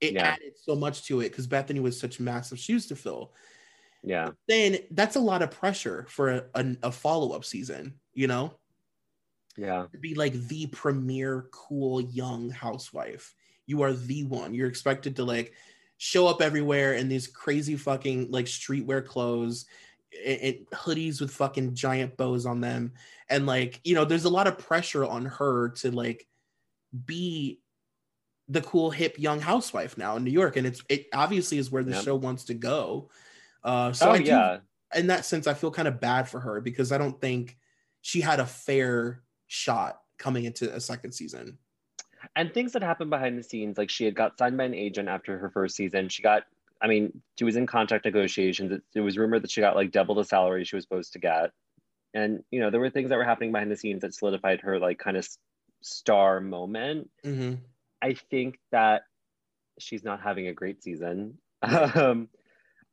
[0.01, 0.25] it yeah.
[0.25, 3.33] added so much to it because bethany was such massive shoes to fill.
[4.03, 4.31] Yeah.
[4.49, 8.55] Then that's a lot of pressure for a, a, a follow-up season you know
[9.57, 9.87] yeah.
[10.01, 13.35] be like the premier cool young housewife.
[13.67, 14.55] You are the one.
[14.55, 15.53] You're expected to like
[15.99, 19.67] show up everywhere in these crazy fucking like streetwear clothes,
[20.27, 22.93] and hoodies with fucking giant bows on them
[23.29, 26.27] and like you know there's a lot of pressure on her to like
[27.07, 27.61] be
[28.49, 31.83] the cool hip young housewife now in new york and it's it obviously is where
[31.83, 32.05] the yep.
[32.05, 33.09] show wants to go
[33.65, 34.59] uh so oh, I do, yeah
[34.95, 37.57] in that sense i feel kind of bad for her because i don't think
[38.03, 39.23] she had a fair
[39.53, 41.59] shot coming into a second season
[42.37, 45.09] and things that happened behind the scenes like she had got signed by an agent
[45.09, 46.45] after her first season she got
[46.83, 48.73] I mean, she was in contract negotiations.
[48.73, 51.21] It, it was rumored that she got like double the salary she was supposed to
[51.21, 51.53] get.
[52.13, 54.81] And, you know, there were things that were happening behind the scenes that solidified her
[54.81, 55.27] like kind of
[55.81, 57.09] star moment.
[57.25, 57.55] Mm-hmm.
[58.03, 59.03] I think that
[59.79, 61.39] she's not having a great season.
[61.63, 62.29] um,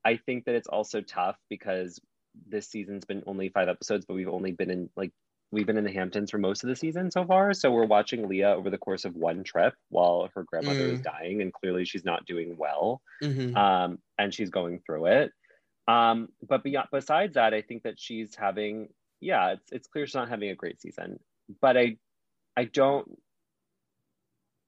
[0.06, 2.00] I think that it's also tough because
[2.48, 5.12] this season's been only five episodes, but we've only been in like
[5.52, 7.54] we've been in the Hamptons for most of the season so far.
[7.54, 10.94] So we're watching Leah over the course of one trip while her grandmother mm.
[10.94, 13.56] is dying, and clearly she's not doing well, mm-hmm.
[13.56, 15.32] um, and she's going through it.
[15.88, 18.90] Um, but beyond, besides that, I think that she's having,
[19.22, 21.20] yeah, it's it's clear she's not having a great season.
[21.62, 21.98] But I,
[22.56, 23.18] I don't.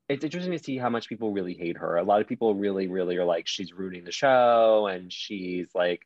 [0.09, 1.95] It's interesting to see how much people really hate her.
[1.95, 6.01] A lot of people really, really are like, she's ruining the show, and she's like,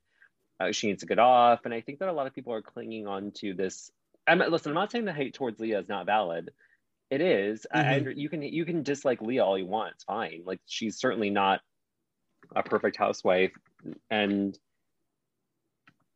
[0.60, 1.62] uh, she needs to get off.
[1.66, 3.90] And I think that a lot of people are clinging on to this
[4.28, 4.72] I'm listen.
[4.72, 6.52] I'm not saying the hate towards Leah is not valid.
[7.12, 7.66] It is.
[7.74, 8.10] Mm-hmm.
[8.10, 9.94] I, you can you can dislike Leah all you want.
[9.96, 10.44] It's fine.
[10.46, 11.62] Like she's certainly not
[12.56, 13.52] a perfect housewife,
[14.10, 14.58] and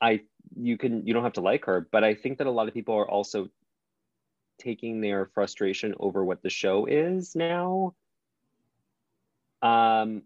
[0.01, 0.21] I
[0.55, 1.87] you can you don't have to like her.
[1.91, 3.49] But I think that a lot of people are also
[4.59, 7.93] taking their frustration over what the show is now,
[9.61, 10.23] um,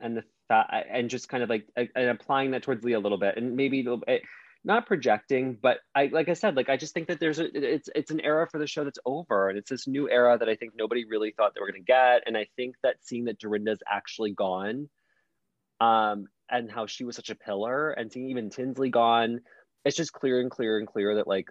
[0.00, 3.18] and the fact and just kind of like and applying that towards Leah a little
[3.18, 4.22] bit, and maybe bit
[4.64, 7.88] not projecting, but I like I said, like I just think that there's a it's
[7.94, 10.54] it's an era for the show that's over, and it's this new era that I
[10.54, 13.38] think nobody really thought they were going to get, and I think that seeing that
[13.38, 14.88] Dorinda's actually gone,
[15.80, 19.40] um, and how she was such a pillar, and seeing even Tinsley gone,
[19.84, 21.48] it's just clear and clear and clear that like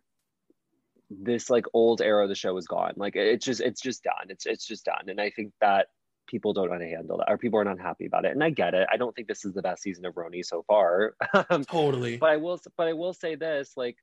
[1.10, 2.94] this like old era of the show is gone.
[2.96, 4.30] Like it's just it's just done.
[4.30, 5.88] It's it's just done, and I think that
[6.32, 8.42] people don't know how to handle that or people are not happy about it and
[8.42, 11.16] i get it i don't think this is the best season of RHONY so far
[11.50, 12.18] um, totally.
[12.18, 13.98] but i will but i will say this like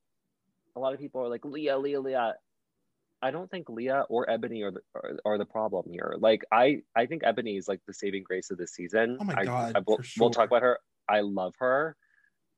[0.77, 2.35] a lot of people are like leah leah leah.
[3.21, 6.83] I don't think leah or eboni are the, are, are the problem here like i
[6.95, 9.17] i think eboni is like the saving grace of the season.
[9.21, 10.23] Oh my god I, I will, sure.
[10.23, 10.79] we'll talk about her
[11.09, 11.97] i love her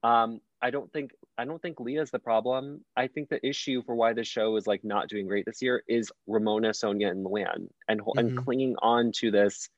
[0.02, 2.84] um I don't think I don't think Leah's the problem.
[2.96, 5.82] I think the issue for why the show is like not doing great this year
[5.88, 8.18] is Ramona, Sonja, and Luann, and mm-hmm.
[8.18, 9.68] and clinging on to this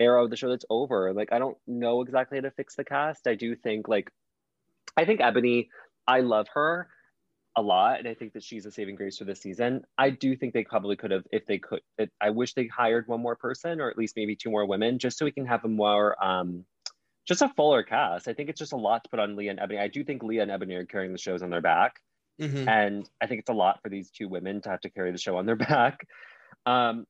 [0.00, 1.12] era of the show that's over.
[1.12, 3.26] Like I don't know exactly how to fix the cast.
[3.26, 4.10] I do think like
[4.96, 5.68] I think Eboni,
[6.06, 6.88] I love her
[7.56, 9.84] a lot, and I think that she's a saving grace for this season.
[9.98, 11.80] I do think they probably could have, if they could.
[11.98, 14.98] It, I wish they hired one more person, or at least maybe two more women,
[14.98, 16.64] just so we can have a more um
[17.30, 18.26] just a fuller cast.
[18.26, 19.80] I think it's just a lot to put on Leah and Eboni.
[19.80, 22.00] I do think Leah and Eboni are carrying the shows on their back.
[22.40, 22.68] Mm-hmm.
[22.68, 25.18] And I think it's a lot for these two women to have to carry the
[25.18, 26.06] show on their back.
[26.66, 27.06] Um,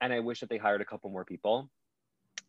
[0.00, 1.68] and I wish that they hired a couple more people.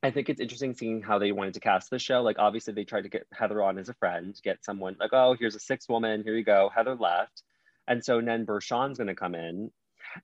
[0.01, 2.21] I think it's interesting seeing how they wanted to cast the show.
[2.21, 5.35] Like, obviously, they tried to get Heather on as a friend, get someone like, oh,
[5.37, 6.71] here's a sixth woman, here you go.
[6.73, 7.43] Heather left.
[7.87, 9.71] And so then Bershan's going to come in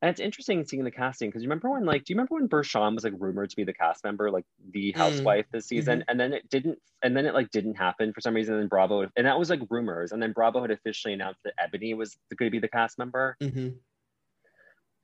[0.01, 2.49] and it's interesting seeing the casting because you remember when, like, do you remember when
[2.49, 4.97] Bershan was like rumored to be the cast member, like the mm.
[4.97, 6.09] housewife this season, mm-hmm.
[6.09, 8.55] and then it didn't, and then it like didn't happen for some reason.
[8.55, 11.95] And Bravo, and that was like rumors, and then Bravo had officially announced that Eboni
[11.95, 13.37] was going to be the cast member.
[13.41, 13.69] Mm-hmm.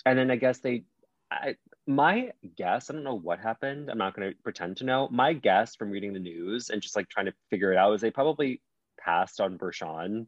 [0.05, 0.83] And then I guess they,
[1.31, 1.55] I,
[1.85, 3.89] my guess, I don't know what happened.
[3.89, 5.07] I'm not going to pretend to know.
[5.11, 8.01] My guess from reading the news and just like trying to figure it out is
[8.01, 8.61] they probably
[8.99, 10.25] passed on Bershan,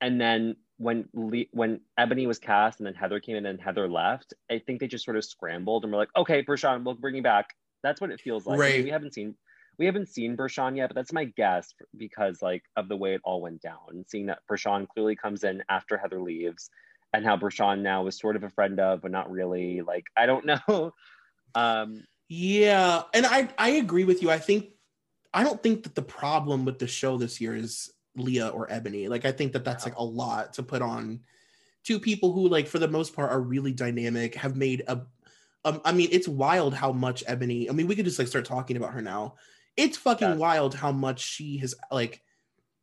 [0.00, 3.64] and then when Le- when Eboni was cast and then Heather came in and then
[3.64, 6.94] Heather left, I think they just sort of scrambled and were like, okay, Bershan, we'll
[6.94, 7.54] bring you back.
[7.82, 8.58] That's what it feels like.
[8.58, 8.74] Right.
[8.74, 9.34] I mean, we haven't seen
[9.78, 13.22] we haven't seen Bershan yet, but that's my guess because like of the way it
[13.24, 14.04] all went down.
[14.08, 16.68] Seeing that Bershan clearly comes in after Heather leaves,
[17.14, 19.80] and how Bershan now is sort of a friend of, but not really.
[19.80, 20.92] Like I don't know.
[21.54, 24.30] um, yeah, and I I agree with you.
[24.30, 24.66] I think
[25.32, 29.08] I don't think that the problem with the show this year is Leah or Eboni.
[29.08, 31.20] Like I think that that's like a lot to put on
[31.84, 35.02] two people who like for the most part are really dynamic, have made a
[35.66, 37.70] um, I mean, it's wild how much Eboni.
[37.70, 39.36] I mean, we could just like start talking about her now.
[39.76, 40.34] It's fucking yeah.
[40.36, 42.22] wild how much she has like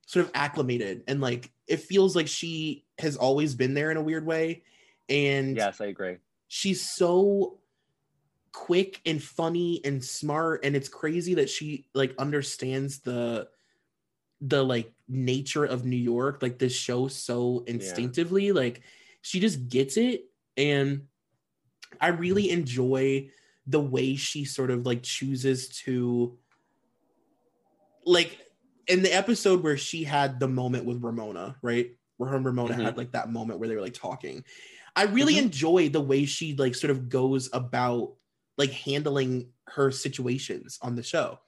[0.07, 4.01] sort of acclimated and like it feels like she has always been there in a
[4.01, 4.63] weird way.
[5.07, 6.17] And yes, I agree.
[6.47, 7.59] She's so
[8.51, 13.47] quick and funny and smart, and it's crazy that she like understands the
[14.41, 18.47] the like nature of New York, like this show so instinctively.
[18.47, 18.53] Yeah.
[18.53, 18.81] Like
[19.21, 20.25] she just gets it.
[20.57, 21.07] And
[21.99, 23.29] I really enjoy
[23.67, 26.37] the way she sort of like chooses to
[28.05, 28.39] like
[28.87, 31.91] in the episode where she had the moment with Ramona, right?
[32.17, 32.83] Where her and Ramona Mhm.
[32.83, 34.43] had like that moment where they were like talking.
[34.95, 35.43] I really Mhm.
[35.43, 38.15] enjoy the way she like sort of goes about
[38.57, 41.39] like handling her situations on the show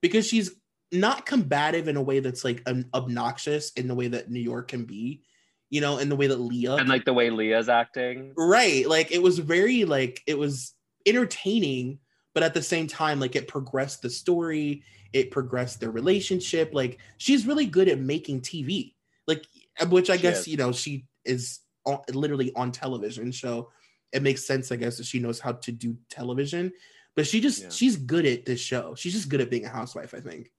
[0.00, 0.52] because she's
[0.92, 4.68] not combative in a way that's like an obnoxious in the way that New York
[4.68, 5.22] can be,
[5.70, 8.32] you know, in the way that Leah And like the way Leah's acting.
[8.36, 10.72] right like it was very like it was
[11.06, 11.98] entertaining
[12.34, 14.82] but at the same time like it progressed the story
[15.12, 18.94] it progressed their relationship like she's really good at making tv
[19.26, 19.44] like
[19.88, 20.48] which i She guess is.
[20.48, 23.70] you know she is on, literally on television so
[24.12, 26.72] it makes sense i guess that she knows how to do television
[27.16, 27.68] but she just Yeah.
[27.70, 30.50] she's good at this show she's just good at being a housewife i think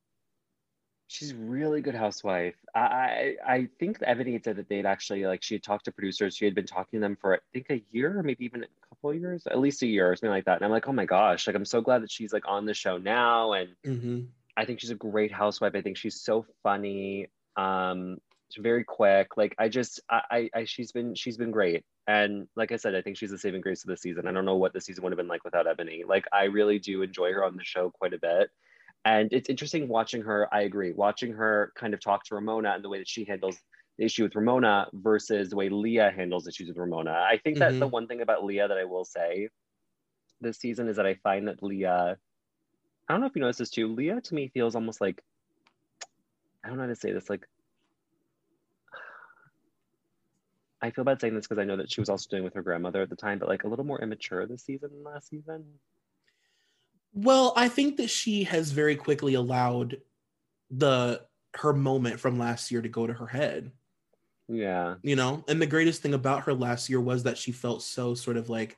[1.11, 2.53] She's really good housewife.
[2.76, 5.91] I I, I think Eboni had said that they'd actually like she had talked to
[5.91, 6.36] producers.
[6.36, 8.68] She had been talking to them for I think a year or maybe even a
[8.90, 10.57] couple of years, at least a year or something like that.
[10.57, 12.76] And I'm like, oh my gosh, like I'm so glad that she's like on the
[12.76, 13.53] show now.
[13.53, 14.19] And mm-hmm.
[14.56, 15.73] I think she's a great housewife.
[15.73, 17.26] I think she's so funny.
[17.57, 18.19] Um,
[18.52, 19.36] she's very quick.
[19.36, 21.84] Like I just I, I I she's been she's been great.
[22.06, 24.27] And like I said, I think she's the saving grace of the season.
[24.27, 26.06] I don't know what the season would have been like without Eboni.
[26.07, 28.52] Like I really do enjoy her on the show quite a bit.
[29.05, 32.84] And it's interesting watching her, I agree, watching her kind of talk to Ramona and
[32.84, 33.57] the way that she handles
[33.97, 37.11] the issue with Ramona versus the way Leah handles issues with Ramona.
[37.11, 37.93] I think that's the mm-hmm.
[37.93, 39.49] one thing about Leah that I will say
[40.41, 42.17] this season is that I find that Leah,
[43.07, 45.21] I don't know if you noticed this too, Leah to me feels almost like,
[46.63, 47.47] I don't know how to say this, like,
[50.81, 52.61] I feel bad saying this because I know that she was also doing with her
[52.61, 55.65] grandmother at the time, but like a little more immature this season than last season.
[57.14, 60.02] Well, I think that she has very quickly allowed
[60.69, 61.26] the
[61.56, 63.72] her moment from last year to go to her head,
[64.48, 64.95] Yeah.
[65.02, 65.44] you know?
[65.48, 68.49] And the greatest thing about her last year was that she felt so sort of
[68.49, 68.77] like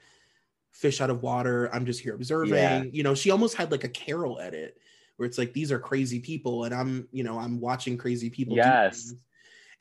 [0.72, 1.70] fish out of water.
[1.74, 2.54] I'm just here observing.
[2.54, 2.84] Yeah.
[2.84, 4.78] You know, she almost had like a Carole edit
[5.18, 8.56] where it's like these are crazy people and I'm, you know, I'm watching crazy people.
[8.56, 9.14] Yes.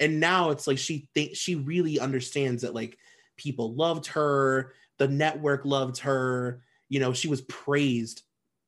[0.00, 2.98] And now it's like she thinks she really understands that like
[3.36, 8.22] people loved her, the network loved her, you know, she was praised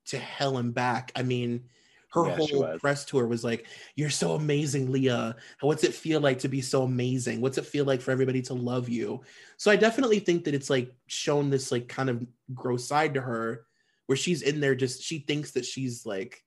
[0.07, 1.13] to hell and back.
[1.17, 1.69] I mean,
[2.11, 3.67] her Yeah, whole press tour was like,
[3.97, 5.37] You're so amazing, Leah.
[5.61, 7.41] What's it feel like to be so amazing?
[7.41, 9.23] What's it feel like for everybody to love you?
[9.57, 13.21] So I definitely think that it's like shown this like kind of gross side to
[13.23, 13.67] her
[14.07, 16.45] where she's in there just she thinks that she's like,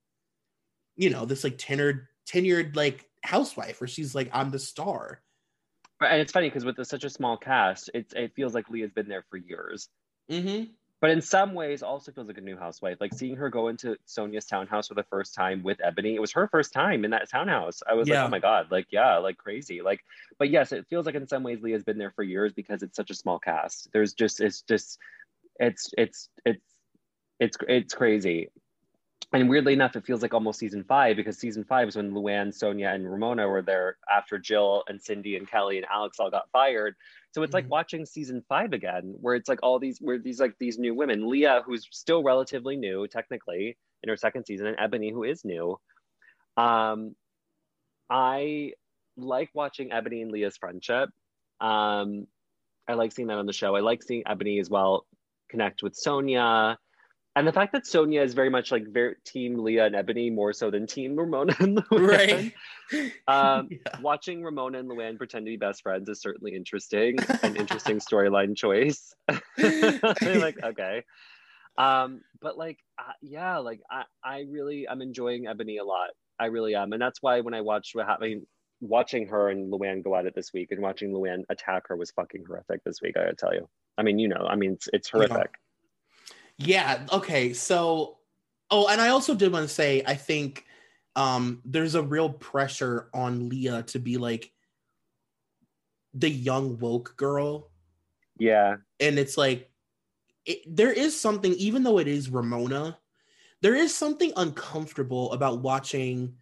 [0.95, 5.21] you know, this like tenured, tenured like housewife where she's like, I'm the star.
[6.01, 9.07] And it's funny because with such a small cast, it's it feels like Leah's been
[9.07, 9.89] there for years.
[10.29, 10.71] Mm-hmm.
[11.05, 12.97] But in some ways, also feels like a new housewife.
[12.99, 16.31] Like seeing her go into Sonja's townhouse for the first time with Eboni, it was
[16.31, 17.83] her first time in that townhouse.
[17.87, 18.21] I was Yeah.
[18.21, 19.83] like, oh my god, like yeah, like crazy.
[19.83, 20.03] Like,
[20.39, 22.95] but yes, it feels like in some ways Leah's been there for years because it's
[22.95, 23.87] such a small cast.
[23.93, 24.97] There's just it's just
[25.59, 26.63] it's it's it's
[27.39, 28.49] it's it's crazy.
[29.35, 32.47] And weirdly enough, it feels like almost season five because season five is when Luann,
[32.57, 36.49] Sonja, and Ramona were there after Jill and Cindy and Kelly and Alex all got
[36.51, 36.95] fired.
[37.33, 37.69] So it's like Mhm.
[37.69, 41.27] watching season five again, where it's like all these, where these like these new women,
[41.27, 45.77] Leah, who's still relatively new technically in her second season, and Eboni, who is new.
[46.55, 47.15] Um,
[48.09, 48.73] I
[49.17, 51.09] like watching Eboni and Leah's friendship.
[51.59, 52.27] Um,
[52.87, 53.75] I like seeing that on the show.
[53.75, 55.05] I like seeing Eboni as well
[55.49, 56.77] connect with Sonja.
[57.35, 60.53] And the fact that Sonja is very much like very team Leah and Eboni more
[60.53, 62.07] so than team Ramona and Luann.
[62.07, 62.53] Right.
[63.27, 63.99] Um, Yeah.
[64.01, 68.55] Watching Ramona and Luann pretend to be best friends is certainly interesting, an interesting storyline
[68.55, 69.11] choice.
[69.57, 71.03] like, okay.
[71.79, 76.11] Um, but like, uh, yeah, like I, I really, I'm enjoying Ebony a lot.
[76.39, 76.93] I really am.
[76.93, 78.45] And that's why when I watched what happened,
[78.81, 82.11] watching her and Luann go at it this week and watching Luann attack her was
[82.11, 83.15] fucking horrific this week.
[83.17, 83.67] I gotta tell you.
[83.97, 85.37] I mean, you know, I mean, it's, it's horrific.
[85.37, 85.64] Yeah.
[86.61, 87.53] Okay.
[87.53, 88.17] So,
[88.71, 90.65] oh, and I also did want to say, I think
[91.17, 94.51] um there's a real pressure on Leah to be like
[96.13, 97.71] the young woke girl,
[98.37, 98.77] Yeah.
[98.99, 99.69] and it's like
[100.45, 102.97] it, there is something, even though it is Ramona,
[103.61, 106.37] there is something uncomfortable about watching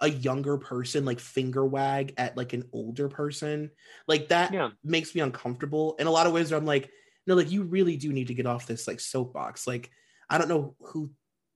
[0.00, 3.70] a younger person like finger wag at like an older person
[4.06, 4.70] like that Yeah.
[4.84, 6.90] makes me uncomfortable in a lot of ways i'm like
[7.26, 9.66] no like you really do need to get off this like soapbox.
[9.66, 9.90] Like
[10.28, 11.10] i don't know who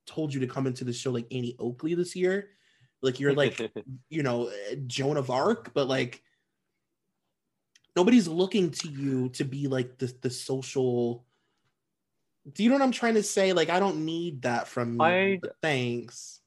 [0.07, 2.51] told you to come into the show like annie oakley this year.
[3.03, 3.59] Like you're like
[4.09, 4.51] you know
[4.87, 6.23] joan of arc but like
[7.97, 11.25] nobody's looking to you to be like the the social
[12.53, 13.53] do you know what i'm trying to say?
[13.53, 16.41] Like i don't need that from you I- thanks.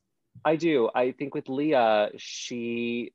[0.45, 0.90] I do.
[0.94, 3.14] I think with Leah, she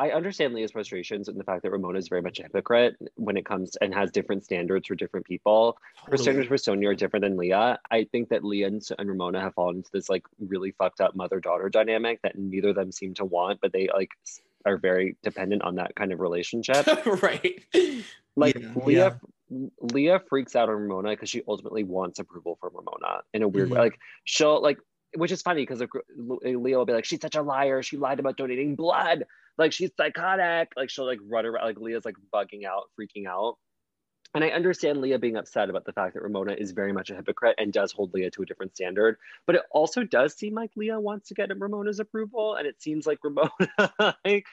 [0.00, 3.36] I understand Leah's frustrations and the fact that Ramona is very much a hypocrite when
[3.36, 5.76] it comes and has different standards for different people.
[6.06, 6.22] Her Totally.
[6.22, 7.78] standards for Sonja are different than Leah.
[7.90, 11.14] I think that Leah and, and Ramona have fallen into this like really fucked up
[11.14, 14.08] mother daughter dynamic that neither of them seem to want, but they like
[14.64, 16.86] are very dependent on that kind of relationship.
[17.22, 17.62] right.
[18.36, 19.20] Like Yeah, Leah,
[19.80, 23.68] Leah freaks out on Ramona because she ultimately wants approval from Ramona in a weird
[23.68, 23.72] Mhm.
[23.74, 23.80] way.
[23.80, 24.78] Like she'll like,
[25.16, 25.82] which is funny because
[26.16, 27.82] Leah will be like, "She's such a liar.
[27.82, 29.24] She lied about donating blood.
[29.60, 31.64] Like she's psychotic." Like she'll like run around.
[31.64, 33.58] Like Leah's like bugging out, freaking out.
[34.34, 37.16] And I understand Leah being upset about the fact that Ramona is very much a
[37.16, 39.16] hypocrite and does hold Leah to a different standard.
[39.46, 43.06] But it also does seem like Leah wants to get Ramona's approval, and it seems
[43.06, 44.46] like Ramona, like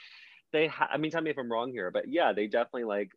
[0.51, 0.67] they.
[0.67, 3.11] Ha- I mean, tell me if I'm wrong here, but yeah, they definitely like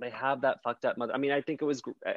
[0.00, 1.14] they have that fucked up mother.
[1.14, 2.12] I mean, I think it was uh,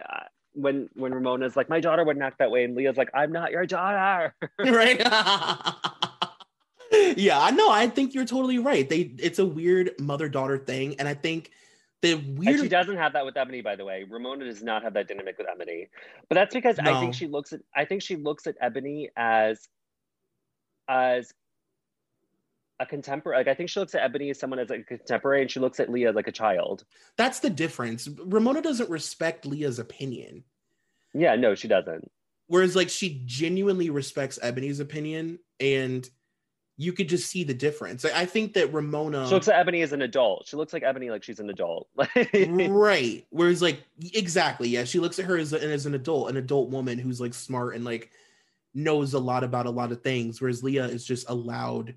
[0.53, 3.51] when when Ramona's like, my daughter wouldn't act that way, and Leah's like, I'm not
[3.51, 4.35] your daughter.
[4.59, 5.01] right.
[6.91, 7.69] yeah, I know.
[7.71, 8.87] I think you're totally right.
[8.87, 11.51] They it's a weird mother daughter thing, and I think
[12.01, 12.59] the And weird.
[12.59, 14.05] she doesn't have that with Eboni, by the way.
[14.09, 15.87] Ramona does not have that dynamic with Eboni,
[16.29, 19.67] but that's because I think she looks at I think she looks at Eboni as
[20.89, 21.31] as
[22.79, 23.37] a contemporary.
[23.39, 25.59] Like I think she looks at Eboni as someone as like a contemporary, and she
[25.59, 26.83] looks at Leah like a child.
[27.17, 28.09] That's the difference.
[28.25, 30.43] Ramona doesn't respect Leah's opinion,
[31.13, 32.09] Yeah, no, she doesn't.
[32.47, 36.09] whereas like she genuinely respects Eboni's opinion, and
[36.81, 38.05] you could just see the difference.
[38.05, 39.27] I think that Ramona.
[39.27, 40.47] She looks at Eboni as an adult.
[40.47, 41.87] She looks like Eboni like she's an adult.
[42.33, 43.81] right whereas like
[44.13, 47.21] exactly yeah she looks at her as, a, as an adult an adult woman who's
[47.21, 48.09] like smart and like
[48.73, 51.93] knows a lot about a lot of things whereas leah is just a loud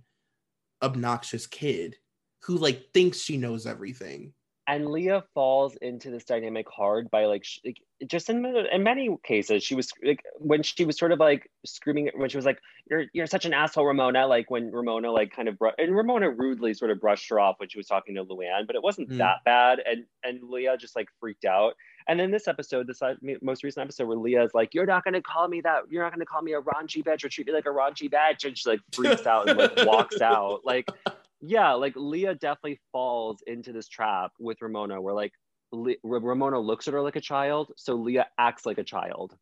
[0.83, 1.97] obnoxious kid
[2.43, 4.33] who like thinks she knows everything
[4.67, 7.77] and Leah falls into this dynamic hard by like, sh- like
[8.09, 12.11] just in in many cases she was like when she was sort of like screaming
[12.17, 12.59] when she was like
[12.91, 16.29] you're you're such an asshole Ramona like when Ramona like kind of br- and Ramona
[16.31, 19.09] rudely sort of brushed her off when she was talking to Luann but it wasn't
[19.11, 19.19] Mm.
[19.19, 21.75] that bad and and Leah just like freaked out
[22.09, 23.01] and then this episode this
[23.41, 26.27] most recent episode where Leah's like you're not gonna call me that you're not gonna
[26.27, 28.81] call me a raunchy bitch or treat me like a raunchy bitch and she like
[28.93, 30.89] freaks out and like walks out like
[31.47, 35.33] yeah, like Leah definitely falls into this trap with Ramona, where like
[35.73, 39.37] Le- Ramona looks at her like a child, so Leah acts like a child.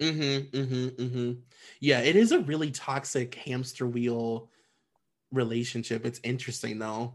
[0.00, 1.32] mm-hmm mm-hmm mm-hmm
[1.80, 4.48] yeah it is a really toxic hamster wheel
[5.32, 7.12] relationship it's interesting though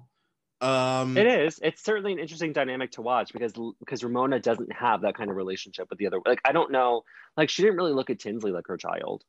[0.62, 1.60] um It is.
[1.62, 5.36] It's certainly an interesting dynamic to watch because because Ramona doesn't have that kind of
[5.36, 6.20] relationship with the other.
[6.26, 7.04] Like I don't know,
[7.36, 9.24] like she didn't really look at Tinsley like her child.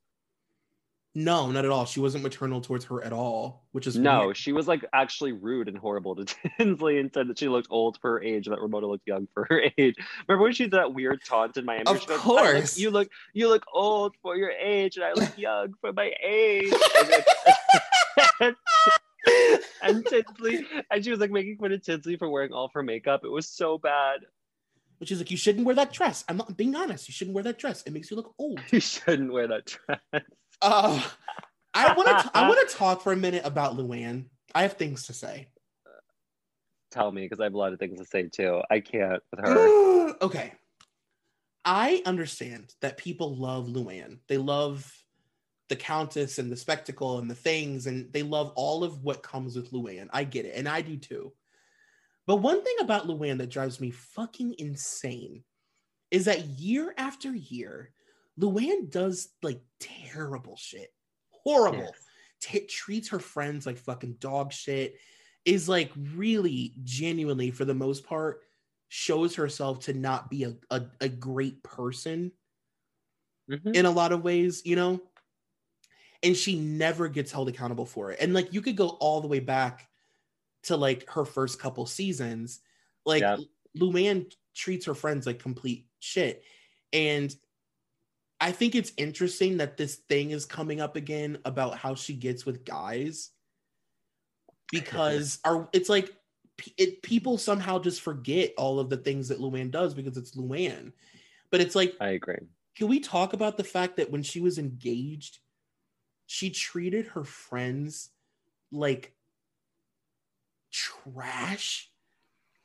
[1.24, 4.36] No not at all she wasn't maternal towards her at all which is No, weird.
[4.36, 6.24] she was like actually rude and horrible to
[6.58, 9.44] Tinsley and said that she looked old for her age, that Ramona looked young for
[9.50, 9.96] her age.
[10.26, 11.82] Remember when she did that weird taunt in Miami?
[11.86, 12.78] Of goes, "I look- course.
[12.78, 16.72] you look you look old for your age, and I look young for my age.
[19.82, 22.82] and, Tinsley, and she was like making fun of Tinsley for wearing all of her
[22.82, 23.22] makeup.
[23.24, 24.20] It was so bad.
[24.98, 27.44] which is like you shouldn't wear that dress i'm not being honest you shouldn't wear
[27.44, 30.00] that dress it makes you look old You shouldn't wear that dress.
[30.60, 31.02] Uh,
[31.74, 32.30] I want to.
[32.34, 34.26] I want to talk for a minute about Luann.
[34.54, 35.48] I have things to say.
[36.90, 38.62] Tell me, because I have a lot of things to say too.
[38.70, 40.14] I can't with her.
[40.22, 40.52] okay,
[41.64, 44.18] I understand that people love Luann.
[44.26, 44.90] They love
[45.68, 49.54] the Countess and the spectacle and the things, and they love all of what comes
[49.54, 50.08] with Luann.
[50.12, 51.32] I get it, and I do too.
[52.26, 55.44] But one thing about Luann that drives me fucking insane
[56.10, 57.92] is that year after year,
[58.38, 60.94] Luann does like terrible shit,
[61.30, 62.04] horrible Yes.
[62.40, 64.96] t- treats her friends like fucking dog shit
[65.44, 68.42] is like really genuinely for the most part
[68.88, 72.32] shows herself to not be a, a, a great person
[73.50, 73.74] Mhm.
[73.74, 75.00] in a lot of ways you know
[76.22, 79.28] and she never gets held accountable for it and like you could go all the
[79.28, 79.88] way back
[80.64, 82.60] to like her first couple seasons
[83.06, 83.38] like Yeah.
[83.76, 86.44] luann treats her friends like complete shit
[86.92, 87.34] and
[88.40, 92.44] i think it's interesting that this thing is coming up again about how she gets
[92.46, 93.30] with guys
[94.70, 96.14] because our it's like
[96.76, 100.92] it, people somehow just forget all of the things that luann does because it's luann
[101.50, 102.46] but it's like I agree.
[102.76, 105.38] can we talk about the fact that when she was engaged,
[106.26, 108.10] she treated her friends
[108.70, 109.14] like
[110.70, 111.90] trash?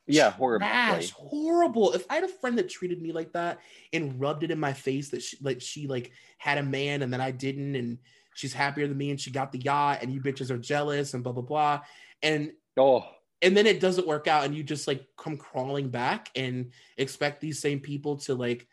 [0.06, 0.68] Yeah, horribly.
[0.68, 1.94] Trash, horrible.
[1.94, 3.60] If I had a friend that treated me like that
[3.94, 7.14] and rubbed it in my face that she like she like had a man and
[7.14, 7.98] then I didn't, and
[8.36, 11.24] she's happier than me and she got the yacht and you bitches are jealous and
[11.24, 11.82] blah blah blah.
[12.22, 13.06] And Oh,
[13.44, 17.42] and then it doesn't work out and you just like come crawling back and expect
[17.42, 18.66] these same people to like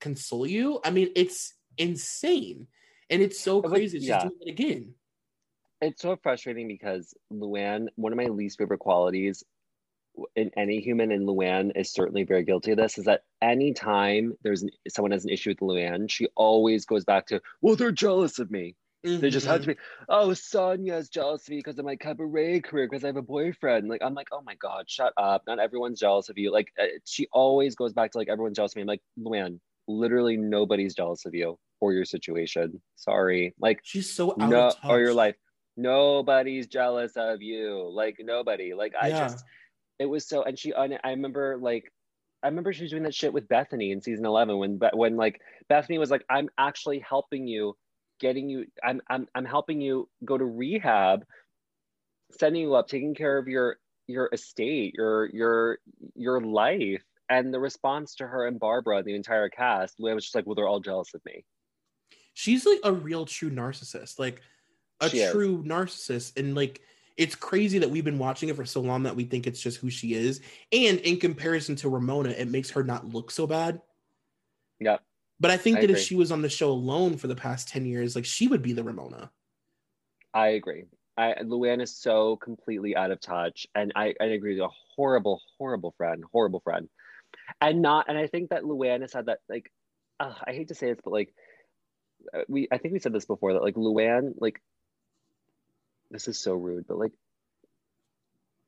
[0.00, 2.66] console you i mean it's insane
[3.10, 4.20] and it's so crazy she's yeah.
[4.20, 4.94] doing it again
[5.80, 9.44] it's so frustrating because Luann, one of my least favorite qualities
[10.36, 14.62] in any human, and Luann is certainly very guilty of this, is that anytime there's
[14.62, 18.38] an, someone has an issue with Luann, she always goes back to, well, they're jealous
[18.38, 18.76] of me.
[19.04, 19.20] Mm-hmm.
[19.20, 19.76] They just have to be,
[20.08, 23.88] oh, Sonja's jealous of me because of my cabaret career because I have a boyfriend.
[23.88, 25.42] Like, I'm like, oh my God, shut up.
[25.46, 26.50] Not everyone's jealous of you.
[26.50, 28.82] Like, uh, she always goes back to like, everyone's jealous of me.
[28.82, 32.80] I'm like, Luann, literally nobody's jealous of you or your situation.
[32.96, 33.54] Sorry.
[33.60, 35.34] Like, she's so out no, or your life.
[35.76, 37.86] Nobody's jealous of you.
[37.92, 38.72] Like, nobody.
[38.72, 39.28] Like, I yeah.
[39.28, 39.44] just,
[39.98, 41.92] it was so, and she, I remember like,
[42.42, 45.40] I remember she was doing that shit with Bethany in season 11 when, when like
[45.68, 47.74] Bethany was like, I'm actually helping you
[48.20, 51.24] getting you I'm, I'm i'm helping you go to rehab
[52.38, 53.76] setting you up taking care of your
[54.06, 55.78] your estate your your
[56.14, 60.34] your life and the response to her and barbara and the entire cast was just
[60.34, 61.44] like well they're all jealous of me
[62.34, 64.40] she's like a real true narcissist like
[65.00, 65.66] a she true is.
[65.66, 66.80] narcissist and like
[67.16, 69.78] it's crazy that we've been watching it for so long that we think it's just
[69.78, 70.40] who she is
[70.72, 73.80] and in comparison to ramona it makes her not look so bad
[74.80, 74.96] yeah
[75.40, 76.00] but I think I that agree.
[76.00, 78.62] if she was on the show alone for the past 10 years, like she would
[78.62, 79.30] be the Ramona.
[80.32, 80.84] I agree.
[81.16, 83.66] I Luann is so completely out of touch.
[83.74, 86.88] And I, I agree, a horrible, horrible friend, horrible friend.
[87.60, 89.70] And not, and I think that Luann has had that, like,
[90.20, 91.34] uh, I hate to say this, but like,
[92.32, 94.60] uh, we, I think we said this before that like Luann, like,
[96.14, 97.12] this is so rude, but like,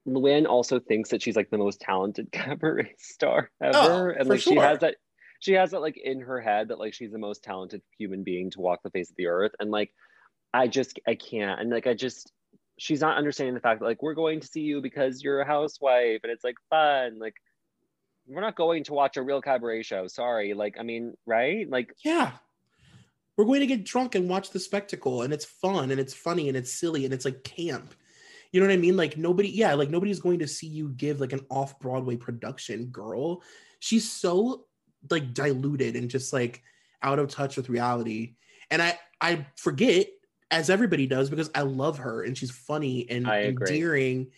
[0.07, 4.15] Luann also thinks that she's like the most talented cabaret star oh, ever.
[4.15, 4.53] Oh, and like sure.
[4.53, 4.97] she has that
[5.41, 8.51] she has it like in her head that like she's the most talented human being
[8.51, 9.93] to walk the face of the earth and like
[10.55, 12.33] i just i can't and like i just
[12.79, 15.47] she's not understanding the fact that like we're going to see you because you're a
[15.47, 17.35] housewife and it's like fun like
[18.27, 21.95] we're not going to watch a real cabaret show sorry like i mean right like
[22.05, 22.33] yeah
[23.37, 26.49] we're going to get drunk and watch the spectacle and it's fun and it's funny
[26.49, 27.95] and it's silly and it's like camp
[28.53, 31.21] you know what i mean like nobody yeah like nobody's going to see you give
[31.21, 33.43] like an off broadway production girl
[33.79, 34.67] she's so
[35.11, 36.63] like diluted and just like
[37.03, 38.35] out of touch with reality.
[38.71, 40.09] And I I forget
[40.51, 44.29] as everybody does because I love her and she's funny and endearing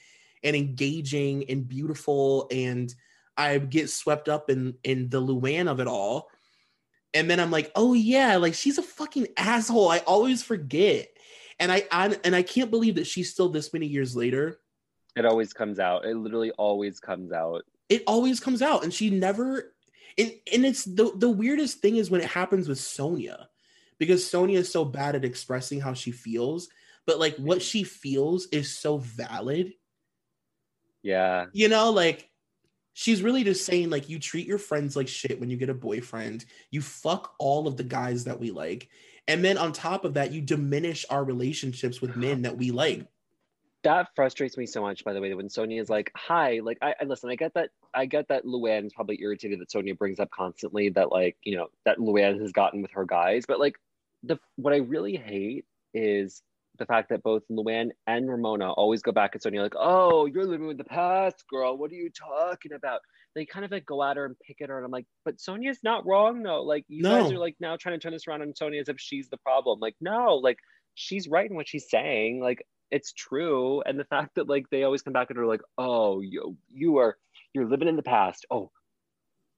[0.43, 2.95] and engaging and beautiful and
[3.37, 6.29] I get swept up in in the Luann of it all.
[7.15, 11.09] And then I'm like, "Oh yeah, like she's a fucking asshole." I always forget.
[11.59, 14.61] And I, I and I can't believe that she's still this many years later.
[15.17, 16.05] It always comes out.
[16.05, 17.65] It literally always comes out.
[17.89, 19.73] It always comes out and she never
[20.19, 23.47] and and it's the the weirdest thing is when it happens with Sonja,
[23.99, 26.69] because Sonja is so bad at expressing how she feels,
[27.07, 29.73] but like what she feels is so valid.
[31.03, 31.47] Yeah.
[31.53, 32.28] You know, like
[32.99, 35.75] she's really just saying like you treat your friends like shit when you get a
[35.75, 36.45] boyfriend.
[36.73, 38.89] You fuck all of the guys that we like.
[39.29, 43.07] And then on top of that, you diminish our relationships with men that we like
[43.85, 46.97] that frustrates me so much by the way when sonja is like hi like I,
[47.01, 50.19] I, listen i get that i get that luann is probably irritated that sonja brings
[50.19, 53.77] up constantly that like you know that luann has gotten with her guys but like
[54.25, 55.65] the what i really hate
[55.95, 56.43] is
[56.79, 60.47] the fact that both luann and ramona always go back at sonja like oh you're
[60.47, 61.77] living with the past girl.
[61.77, 63.01] What are you talking about?
[63.35, 65.37] They kind of like go at her and pick at her and i'm like but
[65.37, 66.63] sonja's not wrong though.
[66.63, 67.23] Like you no.
[67.23, 69.39] guys are like now trying to turn this around on sonja as if she's the
[69.39, 69.81] problem.
[69.81, 70.59] Like no like
[70.95, 72.41] she's right in what she's saying.
[72.41, 73.83] Like it's true.
[73.83, 76.99] And the fact that like they always come back and are like oh you you
[76.99, 77.17] are
[77.55, 78.47] you're living in the past.
[78.51, 78.71] Oh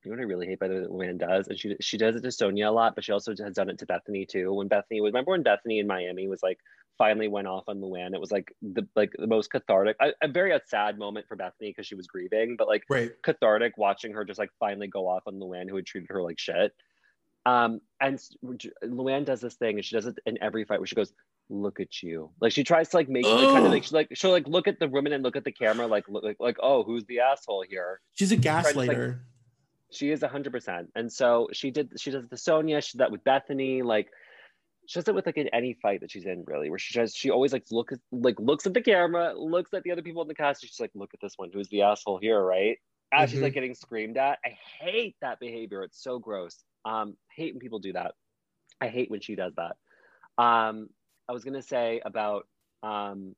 [0.05, 1.99] you know what I really hate by the way that Luann does, and she she
[1.99, 4.53] does it to Sonja a lot, but she also has done it to Bethany too.
[4.53, 6.59] When Bethany was remember when Bethany in Miami was like
[7.01, 10.29] finally went off on Luann, it was like the like the most cathartic, a, a
[10.29, 13.11] very sad moment for Bethany because she was grieving, but like right.
[13.23, 16.39] cathartic watching her just like finally go off on Luann who had treated her like
[16.39, 16.73] shit.
[17.47, 18.21] Um, and
[18.85, 21.15] Luann does this thing, and she does it in every fight where she goes,
[21.49, 22.31] look at you.
[22.39, 24.69] Like she tries to like make like, kind of like she's like she'll like look
[24.69, 27.21] at the woman and look at the camera like look, like like oh who's the
[27.21, 28.03] asshole here?
[28.15, 29.21] She's a gaslighter.
[29.91, 30.91] She is a hundred percent.
[30.95, 34.11] And so she did she does the sonja she did that with Bethany, like
[34.91, 37.17] she does it with like in any fight that she's in really, where she just
[37.17, 40.27] she always like look like looks at the camera, looks at the other people in
[40.27, 42.77] the cast, she's like, look at this one, who's the asshole here, right?
[43.13, 43.37] As mm-hmm.
[43.37, 44.41] she's like getting screamed at.
[44.45, 45.85] I hate that behavior.
[45.85, 46.57] It's so gross.
[46.85, 48.15] Um, hate when people do that.
[48.81, 49.77] I hate when she does that.
[50.43, 50.89] Um,
[51.29, 52.49] I was gonna say about
[52.83, 53.37] um,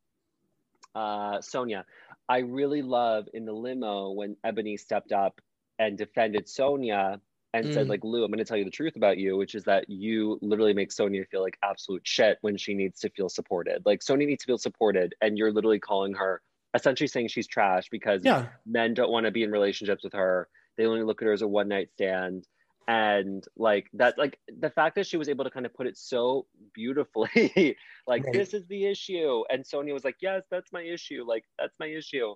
[0.95, 1.85] uh, sonja
[2.31, 5.39] I really love in the limo when Eboni stepped up
[5.79, 7.21] and defended Sonja
[7.55, 7.75] and mm.
[7.75, 9.89] said, like, Lou, I'm going to tell you the truth about you, which is that
[9.89, 13.83] you literally make sonja feel like absolute shit when she needs to feel supported.
[13.85, 16.41] Like, sonja needs to feel supported, and you're literally calling her,
[16.75, 18.47] essentially saying she's trash because yeah.
[18.67, 20.49] men don't want to be in relationships with her.
[20.79, 22.47] They only look at her as a one night stand
[22.89, 25.97] and like that like the fact that she was able to kind of put it
[25.97, 27.77] so beautifully
[28.07, 28.33] like Right.
[28.33, 31.87] this is the issue and sonja was like yes that's my issue like that's my
[31.87, 32.35] issue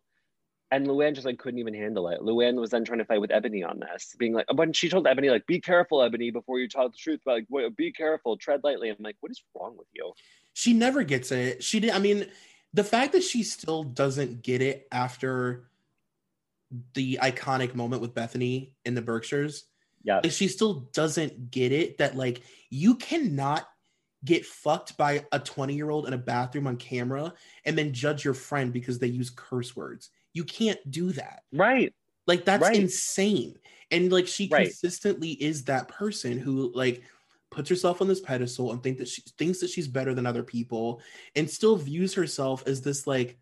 [0.70, 3.30] and luann just like couldn't even handle it luann was then trying to fight with
[3.30, 6.68] eboni on this being like when she told eboni like be careful eboni before you
[6.68, 9.76] tell the truth but like "Wait, be careful tread lightly i'm like what is wrong
[9.76, 10.12] with you
[10.56, 11.62] she never gets it.
[11.62, 11.90] She did.
[11.90, 12.26] I mean,
[12.72, 15.68] the fact that she still doesn't get it after
[16.94, 19.64] the iconic moment with Bethany in the Berkshires,
[20.02, 22.40] yeah like she still doesn't get it that like
[22.70, 23.68] you cannot
[24.24, 27.34] get fucked by a 20 year old in a bathroom on camera
[27.66, 30.08] and then judge your friend because they use curse words.
[30.36, 31.44] You can't do that.
[31.50, 31.94] right
[32.26, 32.76] Like that's Right.
[32.76, 33.58] insane.
[33.90, 34.66] And like she Right.
[34.66, 37.02] consistently is that person who like
[37.50, 40.42] puts herself on this pedestal and think that she thinks that she's better than other
[40.42, 41.00] people
[41.36, 43.38] and still views herself as this like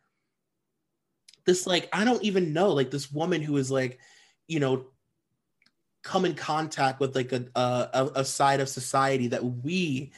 [1.46, 3.98] this like I don't even know like this woman who is like
[4.46, 4.86] you know
[6.04, 10.12] come in contact with like a a, a side of society that we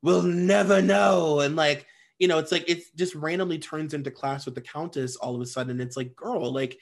[0.00, 1.86] will never know and like
[2.20, 5.40] you know it's like it just randomly turns into class with the countess all of
[5.40, 6.78] a sudden it's like girl like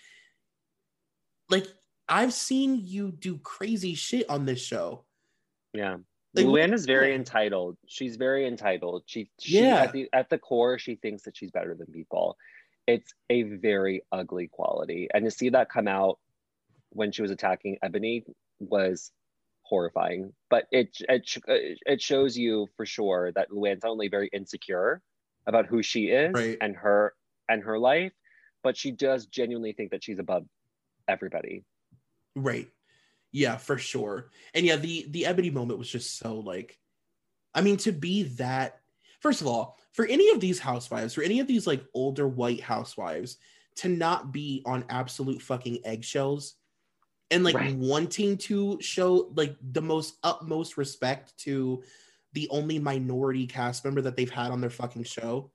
[1.49, 1.67] like
[2.09, 5.05] i've seen you do crazy shit on this show
[5.73, 5.97] Yeah.
[6.35, 7.79] Like, Luann is very entitled.
[7.87, 9.03] She's very entitled.
[9.07, 9.85] She, she Yeah.
[9.85, 12.37] at the at the core, she thinks that she's better than people.
[12.87, 15.09] It's a very ugly quality.
[15.13, 16.19] And to see that come out
[16.91, 18.25] when she was attacking Eboni
[18.61, 19.11] was
[19.63, 20.33] horrifying.
[20.51, 21.25] But it it
[21.87, 25.01] it shows you for sure that Luann's not only very insecure
[25.49, 26.57] about who she is Right.
[26.61, 27.15] and her
[27.49, 28.13] and her life,
[28.63, 30.45] but she does genuinely think that she's above
[31.09, 31.65] everybody.
[32.37, 32.69] right
[33.33, 36.79] yeah for sure and yeah the the eboni moment was just so like
[37.55, 38.81] i mean to be that
[39.21, 42.61] first of all for any of these housewives for any of these like older white
[42.61, 43.37] housewives
[43.77, 46.55] to not be on absolute fucking eggshells
[47.31, 47.75] and like Right.
[47.77, 51.83] wanting to show like the most utmost respect to
[52.39, 55.51] the only minority cast member that they've had on their fucking show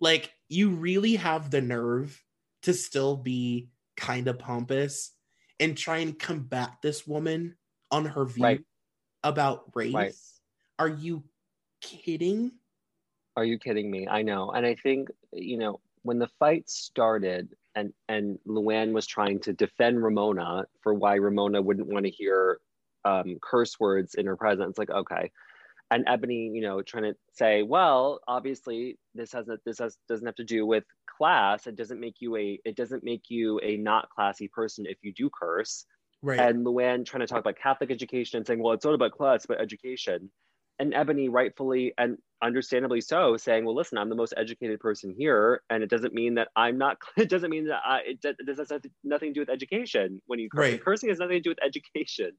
[0.00, 2.20] like you really have the nerve
[2.62, 5.12] to still be kind of pompous
[5.60, 7.56] and try and combat this woman
[7.92, 8.60] on her view Right.
[9.22, 10.14] about race Right.
[10.80, 11.22] are you
[11.80, 12.50] kidding
[13.36, 14.08] Are you kidding me?
[14.08, 14.50] I know.
[14.50, 19.52] And I think, you know, when the fight started and and Luann was trying to
[19.52, 22.58] defend Ramona for why Ramona wouldn't want to hear
[23.04, 25.30] um, curse words in her presence, like, okay.
[25.90, 30.34] And Eboni, you know, trying to say, well, obviously this hasn't this has doesn't have
[30.36, 30.84] to do with
[31.16, 31.66] class.
[31.66, 35.12] It doesn't make you a it doesn't make you a not classy person if you
[35.12, 35.86] do curse
[36.22, 39.12] right and Luann trying to talk about Catholic education and saying, well, it's not about
[39.12, 40.30] class, but education.
[40.78, 45.62] And Eboni rightfully and understandably so saying, well, listen, I'm the most educated person here.
[45.70, 48.46] And it doesn't mean that I'm not, it doesn't mean that I, it, does- it
[48.46, 50.72] does have nothing to do with education when you curse.
[50.72, 50.84] Right.
[50.84, 52.32] Cursing has nothing to do with education.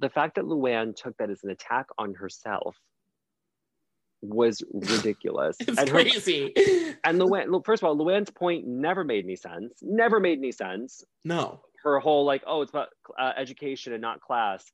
[0.00, 2.76] The fact that Luann took that as an attack on herself
[4.20, 5.56] was ridiculous.
[5.60, 6.52] it's and her, crazy.
[7.04, 9.74] and Luann, look, first of all, Luann's point never made any sense.
[9.82, 11.04] Never made any sense.
[11.24, 11.60] No.
[11.82, 12.88] Her whole like oh it's about
[13.18, 14.64] uh, education and not class.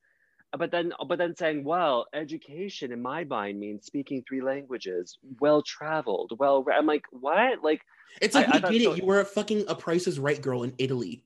[0.56, 5.62] But then but then saying well education in my mind means speaking three languages well
[5.62, 7.62] traveled well i'm like what?
[7.62, 7.82] Like
[8.22, 10.06] it's like I- I we thought get so- it you were a fucking a price
[10.06, 11.24] is right girl in italy.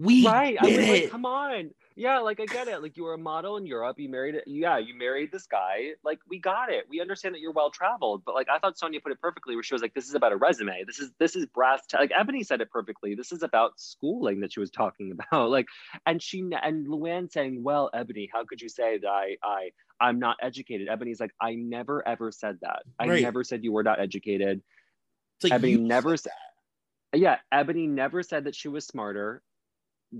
[0.00, 0.56] We right.
[0.60, 1.10] I was like it.
[1.10, 4.08] come on yeah like i get it like you were a model in europe you
[4.08, 7.70] married yeah you married this guy like we got it we understand that you're well
[7.70, 10.14] traveled but like i thought sonja put it perfectly where she was like this is
[10.14, 13.30] about a resume this is this is brass ta- like eboni said it perfectly this
[13.30, 15.66] is about schooling that she was talking about like
[16.06, 20.18] and she and luann saying well eboni how could you say that i i i'm
[20.18, 20.88] not educated?
[20.88, 23.22] Eboni's like i never ever said that i Right.
[23.22, 24.60] never said you were not educated.
[25.36, 26.32] It's like Eboni never said
[27.14, 29.40] yeah, Eboni never said that she was smarter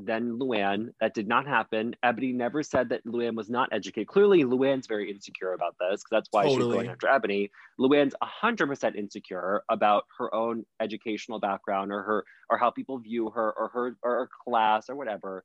[0.02, 0.88] than Luann.
[1.00, 1.94] That did not happen.
[2.04, 4.08] Eboni never said that Luann was not educated.
[4.08, 6.76] Clearly, Luann's very insecure about this because that's why she's Totally.
[6.76, 7.50] going after Eboni.
[7.78, 13.52] Luann's 100% insecure about her own educational background or her or how people view her
[13.56, 15.44] or her or her class or whatever.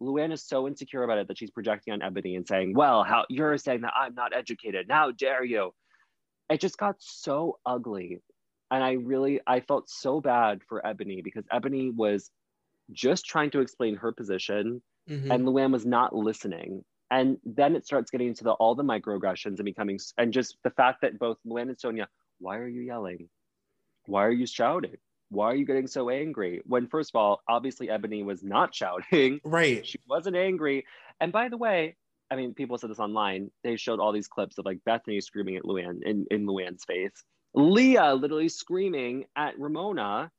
[0.00, 3.26] Luann is so insecure about it that she's projecting on Eboni and saying, "Well, how
[3.28, 4.86] you're saying that I'm not educated?
[4.88, 5.74] How dare you?"
[6.48, 8.20] It just got so ugly
[8.70, 12.30] and I really I felt so bad for Eboni because Eboni was
[12.92, 15.32] just trying to explain her position Mhm.
[15.34, 16.84] and Luann was not listening.
[17.10, 20.70] And then it starts getting into the all the microaggressions and becoming and just the
[20.70, 22.06] fact that both Luann and Sonja,
[22.38, 23.28] why are you yelling?
[24.06, 24.96] Why are you shouting?
[25.30, 26.60] Why are you getting so angry?
[26.64, 29.40] When first of all, obviously Eboni was not shouting.
[29.44, 30.86] right She wasn't angry.
[31.20, 31.96] And by the way,
[32.30, 33.50] I mean, people said this online.
[33.64, 37.24] They showed all these clips of like Bethany screaming at Luann in, in Luann's face.
[37.54, 40.30] Leah literally screaming at Ramona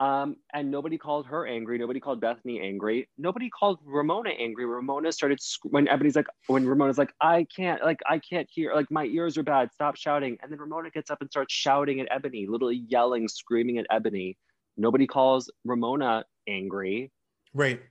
[0.00, 1.76] Um, and nobody called her angry.
[1.76, 3.06] Nobody called Bethany angry.
[3.18, 4.64] Nobody called Ramona angry.
[4.64, 8.74] Ramona started sc- when Eboni's like, when Ramona's like, I can't, like, I can't hear,
[8.74, 9.70] like, my ears are bad.
[9.74, 10.38] Stop shouting.
[10.42, 14.38] And then Ramona gets up and starts shouting at Eboni, literally yelling, screaming at Eboni.
[14.78, 17.12] Nobody calls Ramona angry.
[17.52, 17.82] Right.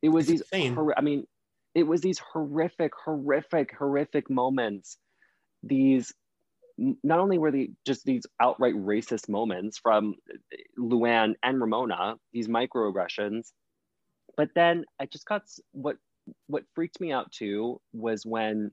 [0.00, 0.72] It was It's these.
[0.72, 1.26] Hor- I mean,
[1.74, 4.96] it was these horrific, horrific, horrific moments.
[5.62, 6.14] These
[6.76, 10.14] not only were they just these outright racist moments from
[10.78, 13.52] Luann and Ramona, these microaggressions,
[14.36, 15.42] but then I just got
[15.72, 15.96] what
[16.46, 18.72] what freaked me out too was when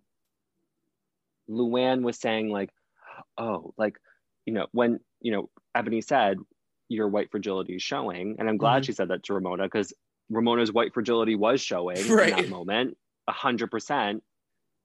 [1.49, 2.69] Luann was saying like,
[3.37, 3.97] oh, like,
[4.45, 6.37] you know, when you know Eboni said
[6.89, 8.85] your white fragility is showing, and I'm glad Mhm.
[8.87, 9.93] she said that to Ramona because
[10.29, 12.97] Ramona's white fragility was showing in that moment,
[13.27, 14.23] a hundred percent.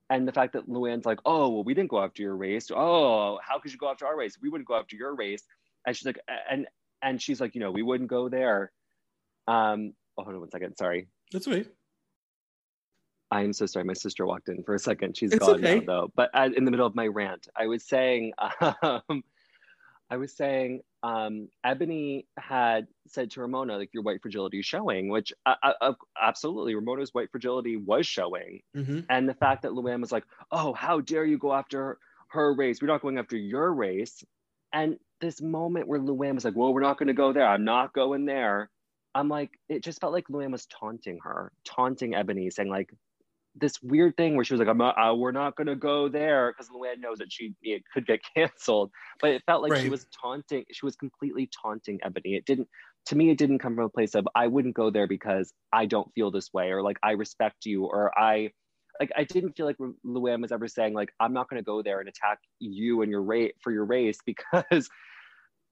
[0.09, 2.71] And the fact that Luann's like, oh, well, we didn't go after your race.
[2.75, 4.39] Oh, how could you go after our race?
[4.41, 5.43] We wouldn't go after your race.
[5.87, 6.21] And she's like,
[6.51, 6.67] and
[7.03, 8.73] and she's like, you know, we wouldn't go there.
[9.49, 10.77] Um, oh, hold on one second.
[10.77, 11.09] Sorry.
[11.33, 11.67] That's right.
[13.31, 13.85] I'm so sorry.
[13.85, 15.17] My sister walked in for a second.
[15.17, 15.81] She's It's gone okay.
[15.81, 16.13] now, though.
[16.15, 18.33] But I, in the middle of my rant, I was saying,
[18.83, 19.25] um,
[20.11, 25.09] I was saying, um, Eboni had said to Ramona, like, your white fragility is showing,
[25.09, 28.61] which uh, uh, absolutely, Ramona's white fragility was showing.
[28.75, 31.99] hmm And the fact that Luann was like, oh, how dare you go after her,
[32.29, 32.81] her race?
[32.81, 34.25] We're not going after your race.
[34.73, 37.47] And this moment where Luann was like, well, we're not going to go there.
[37.47, 38.71] I'm not going there.
[39.15, 42.91] I'm like, it just felt like Luann was taunting her, taunting Eboni, saying like
[43.59, 46.09] this weird thing where she was like, I'm not, uh, we're not going to go
[46.09, 48.91] there because Luann knows that she it could get canceled.
[49.21, 52.37] But it felt like she was taunting, she was completely taunting Eboni.
[52.37, 52.69] It didn't,
[53.07, 55.87] to me, it didn't come from a place of, I wouldn't go there because I
[55.87, 58.51] don't feel this way or like I respect you or I,
[59.01, 61.65] like I didn't feel like Lu- Luann was ever saying like I'm not going to
[61.65, 64.89] go there and attack you and your rate for your race because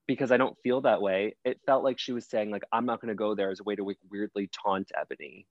[0.07, 1.35] because I don't feel that way.
[1.45, 3.65] It felt like she was saying like I'm not going to go there as a
[3.65, 5.47] way to like, weirdly taunt Eboni.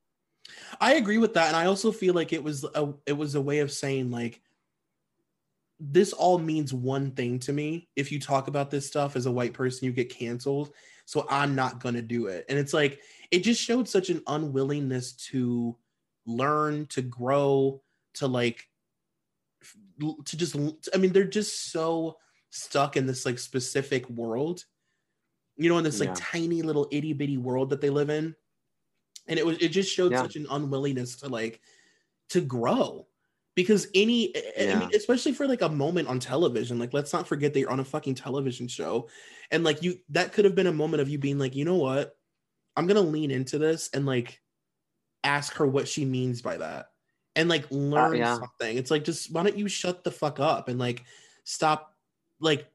[0.80, 3.41] I agree with that, and I also feel like it was a it was a
[3.41, 4.41] way of saying like
[5.80, 7.90] this all means one thing to me.
[7.95, 10.72] If you talk about this stuff as a white person, you get canceled.
[11.06, 12.45] So I'm not gonna do it.
[12.49, 13.02] And it's like
[13.32, 15.78] it just showed such an unwillingness to
[16.26, 17.82] learn, to grow,
[18.15, 18.70] to like
[19.99, 20.56] to just
[20.94, 22.18] I mean, they're just so
[22.49, 24.64] stuck in this like specific world,
[25.57, 26.15] you know, in this like Yeah.
[26.15, 28.36] tiny little itty bitty world that they live in.
[29.28, 30.22] And it was it just showed Yeah.
[30.22, 31.62] such an unwillingness to like
[32.30, 33.08] to grow.
[33.56, 37.28] Because any I- I mean especially for like a moment on television like let's not
[37.28, 39.10] forget that you're on a fucking television show.
[39.52, 41.76] And like you that could have been a moment of you being like you know
[41.78, 42.18] what?
[42.76, 44.41] I'm gonna lean into this and like
[45.24, 46.88] ask her what she means by that.
[47.36, 48.38] And like uh, learn yeah.
[48.38, 48.78] something.
[48.78, 51.04] It's like just why don't you shut the fuck up and like
[51.44, 51.95] stop
[52.40, 52.68] like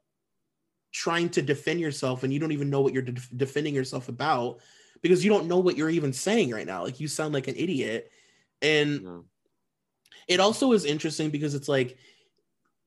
[0.92, 4.60] trying to defend yourself and you don't even know what you're def- defending yourself about
[5.02, 7.56] because you don't know what you're even saying right now like you sound like an
[7.56, 8.10] idiot
[8.62, 9.24] and No.
[10.26, 11.96] it also is interesting because it's like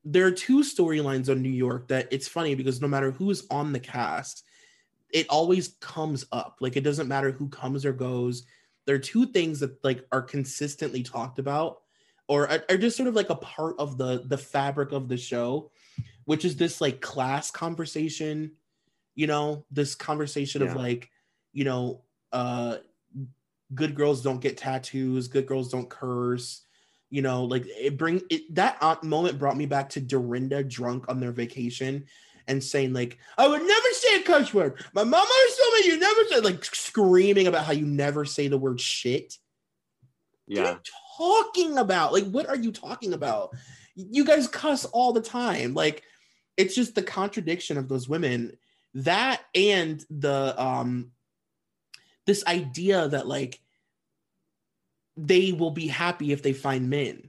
[0.04, 3.72] there are two storylines on New York that it's funny because no matter who's on
[3.72, 4.44] the cast,
[5.10, 6.56] it always comes up.
[6.60, 8.42] Like it doesn't matter who comes or goes.
[8.84, 11.82] There are two things that like are consistently talked about
[12.26, 15.16] or are, are just sort of like a part of the the fabric of the
[15.16, 15.70] show,
[16.24, 18.52] which is this like class conversation,
[19.14, 21.11] you know, this conversation of like,
[21.52, 22.02] you know,
[22.32, 22.76] uh
[23.74, 26.62] good girls don't get tattoos, good girls don't curse,
[27.12, 31.20] you know like it bring it that moment brought me back to dorinda drunk on
[31.20, 32.06] their vacation
[32.48, 34.82] and saying like i would never say a cuss word.
[34.94, 38.48] My mama always told me you never say like screaming about how you never say
[38.48, 39.34] the word shit.
[40.48, 40.72] What are Yeah.
[40.72, 40.80] you
[41.18, 42.12] talking about?
[42.12, 43.50] Like what are you talking about?
[43.94, 45.74] You guys cuss all the time.
[45.74, 46.02] Like
[46.56, 48.56] it's just the contradiction of those women.
[48.94, 51.12] That and the um
[52.26, 53.60] this idea that like
[55.16, 57.28] they will be happy if they find men.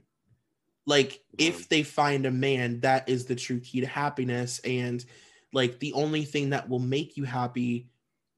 [0.86, 4.60] Like if they find a man that is the true key to happiness.
[4.64, 5.04] And
[5.52, 7.88] like the only thing that will make you happy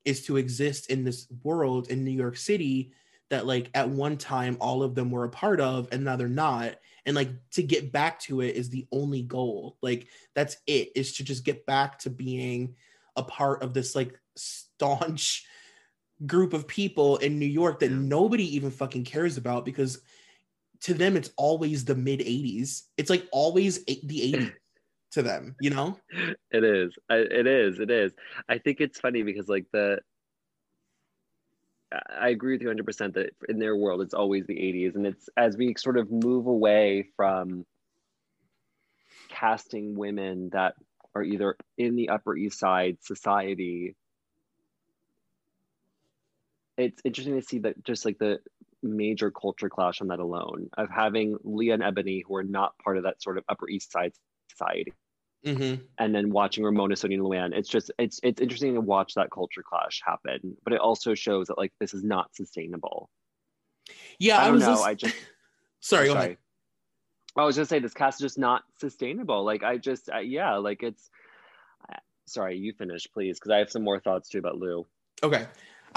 [0.05, 2.93] is to exist in this world in New York City
[3.31, 6.29] that like at one time all of them were a part of and now they're
[6.29, 6.77] not.
[7.05, 9.77] And like to get back to it is the only goal.
[9.83, 12.77] Like that's it is to just get back to being
[13.17, 15.47] a part of this like staunch
[16.25, 20.01] group of people in New York that nobody even fucking cares about because
[20.81, 24.53] to them it's always the mid 80s it's like always eight- the 80s
[25.13, 25.99] to them you know
[26.51, 26.95] It is.
[27.11, 27.81] I, it is.
[27.81, 28.13] It is.
[28.49, 29.99] I think it's funny because like the
[31.93, 35.07] I- I agree with you 100% that in their world it's always the 80s and
[35.07, 37.65] it's as we sort of move away from
[39.29, 40.75] casting women that
[41.15, 43.95] are either in the upper east side society
[46.77, 48.39] it's interesting to see that just like the
[48.83, 52.97] major culture clash on that alone of having Leah and Eboni who are not part
[52.97, 54.13] of that sort of Upper East Side
[54.51, 54.93] society.
[55.45, 55.83] Mm-hmm.
[55.99, 59.31] And then watching Ramona, Sonja, and Luann, it's just it's it's interesting to watch that
[59.31, 60.57] culture clash happen.
[60.65, 63.11] But it also shows that like this is not sustainable.
[64.19, 64.71] Yeah, I, I, don't was know.
[64.73, 65.15] lis- I just
[65.81, 66.39] sorry, go ahead.
[67.37, 69.45] I was just say this cast is just not sustainable.
[69.45, 71.11] Like I just uh, yeah, like it's.
[71.93, 71.99] uh,
[72.29, 74.85] Sorry, you finish, please, because I have some more thoughts too about Lou.
[75.23, 75.47] Okay.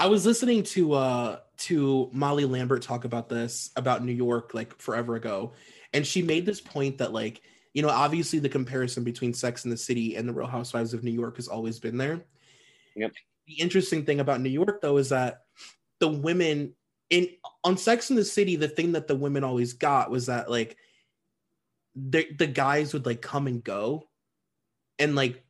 [0.00, 4.74] I was listening to uh to Molly Lambert talk about this about New York like
[4.80, 5.52] forever ago
[5.92, 7.42] and she made this point that like
[7.74, 11.04] you know obviously the comparison between Sex and the City and the Real Housewives of
[11.04, 12.24] New York has always been there.
[12.96, 13.12] Yep.
[13.46, 15.42] The interesting thing about New York though is that
[15.98, 16.72] the women
[17.10, 17.28] in
[17.62, 20.78] on Sex and the City the thing that the women always got was that like
[21.94, 24.08] the the guys would like come and go
[24.98, 25.44] and like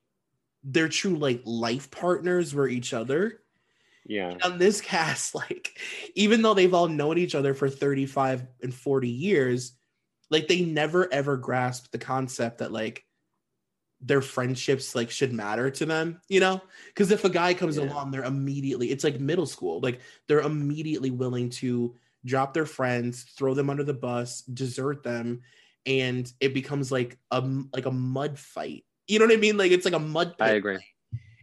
[0.64, 3.40] their true like life partners were each other
[4.04, 5.78] Yeah, on this cast, like,
[6.14, 9.72] even though they've all known each other for 35 and 40 years,
[10.30, 13.04] like they never ever grasped the concept that like
[14.00, 16.60] their friendships like should matter to them, you know?
[16.88, 17.82] Because if a guy comes Yeah.
[17.82, 21.94] along, they're immediately it's like middle school, like they're immediately willing to
[22.24, 25.42] drop their friends, throw them under the bus, desert them,
[25.86, 27.40] and it becomes like a
[27.74, 28.84] like a mud fight.
[29.08, 29.56] You know what I mean?
[29.58, 30.78] Like it's like a mud pit I agree.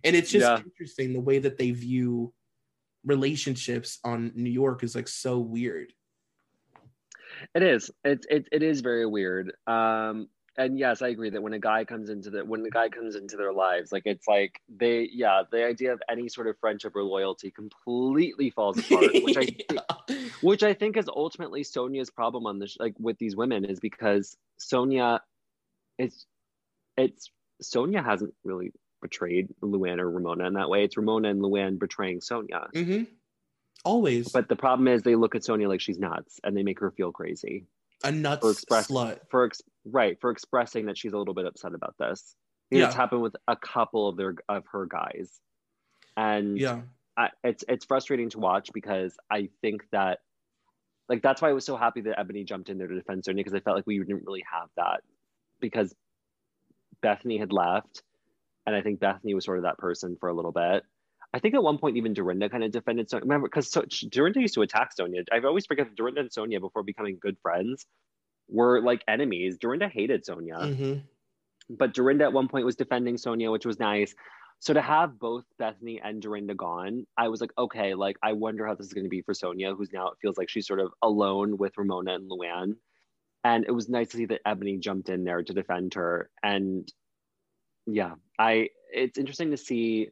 [0.03, 0.57] and it's just Yeah.
[0.57, 2.33] interesting the way that they view
[3.07, 5.93] relationships on New York is like so weird.
[7.55, 7.89] It is.
[8.03, 9.53] It, it it is very weird.
[9.65, 10.27] Um,
[10.57, 13.15] and yes, I agree that when a guy comes into the when the guy comes
[13.15, 16.95] into their lives, like it's like they yeah, the idea of any sort of friendship
[16.95, 22.47] or loyalty completely falls apart, which I thi- which I think is ultimately Sonja's problem
[22.47, 25.19] on this like with these women is because Sonja
[25.99, 26.25] it's
[26.97, 27.29] it's
[27.61, 28.71] Sonja hasn't really
[29.01, 30.83] betrayed Luann or Ramona in that way.
[30.83, 32.67] It's Ramona and Luann betraying Sonja.
[32.75, 33.03] hmm
[33.85, 36.79] Always But the problem is they look at Sonja like she's nuts and they make
[36.79, 37.65] her feel crazy.
[38.03, 39.19] a nuts for express- slut.
[39.29, 42.35] for ex- right for expressing that she's a little bit upset about this.
[42.71, 45.39] Know, It's happened with a couple of their of her guys,
[46.17, 46.81] and Yeah.
[47.15, 50.19] I, it's it's frustrating to watch because I think that
[51.07, 53.35] like that's why I was so happy that Eboni jumped in there to defend Sonja
[53.37, 55.01] because I felt like we didn't really have that
[55.61, 55.95] because
[57.01, 58.03] Bethany had left,
[58.67, 60.83] and I think Bethany was sort of that person for a little bit.
[61.33, 63.21] I think at one point even Dorinda kind of defended Sonja.
[63.21, 65.25] Remember, because so, Dorinda used to attack Sonja.
[65.31, 67.87] I've always forget that Dorinda and Sonja before becoming good friends
[68.47, 69.57] were like enemies.
[69.57, 70.93] Dorinda hated Sonja hmm
[71.69, 74.15] but Dorinda at one point was defending Sonja, which was nice.
[74.59, 78.65] So to have both Bethany and Dorinda gone, I was like, okay, like I wonder
[78.65, 80.79] how this is going to be for Sonja, who's now it feels like she's sort
[80.79, 82.75] of alone with Ramona and Luann.
[83.43, 86.29] And it was nice to see that Eboni jumped in there to defend her.
[86.41, 86.91] And
[87.85, 90.09] yeah, I it's interesting to see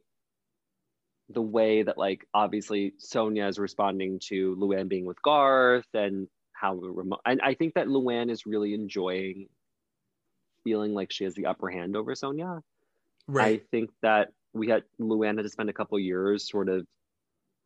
[1.30, 6.74] the way that like obviously Sonja is responding to Luann being with Garth and how
[6.74, 9.48] Ramona and I think that Luann is really enjoying
[10.64, 12.60] feeling like she has the upper hand over Sonja.
[13.28, 13.60] Right.
[13.60, 16.86] I think that we had Luann had to spend a couple years sort of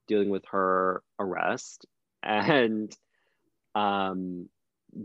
[0.08, 1.86] dealing with her arrest
[2.22, 2.94] and
[3.74, 4.48] um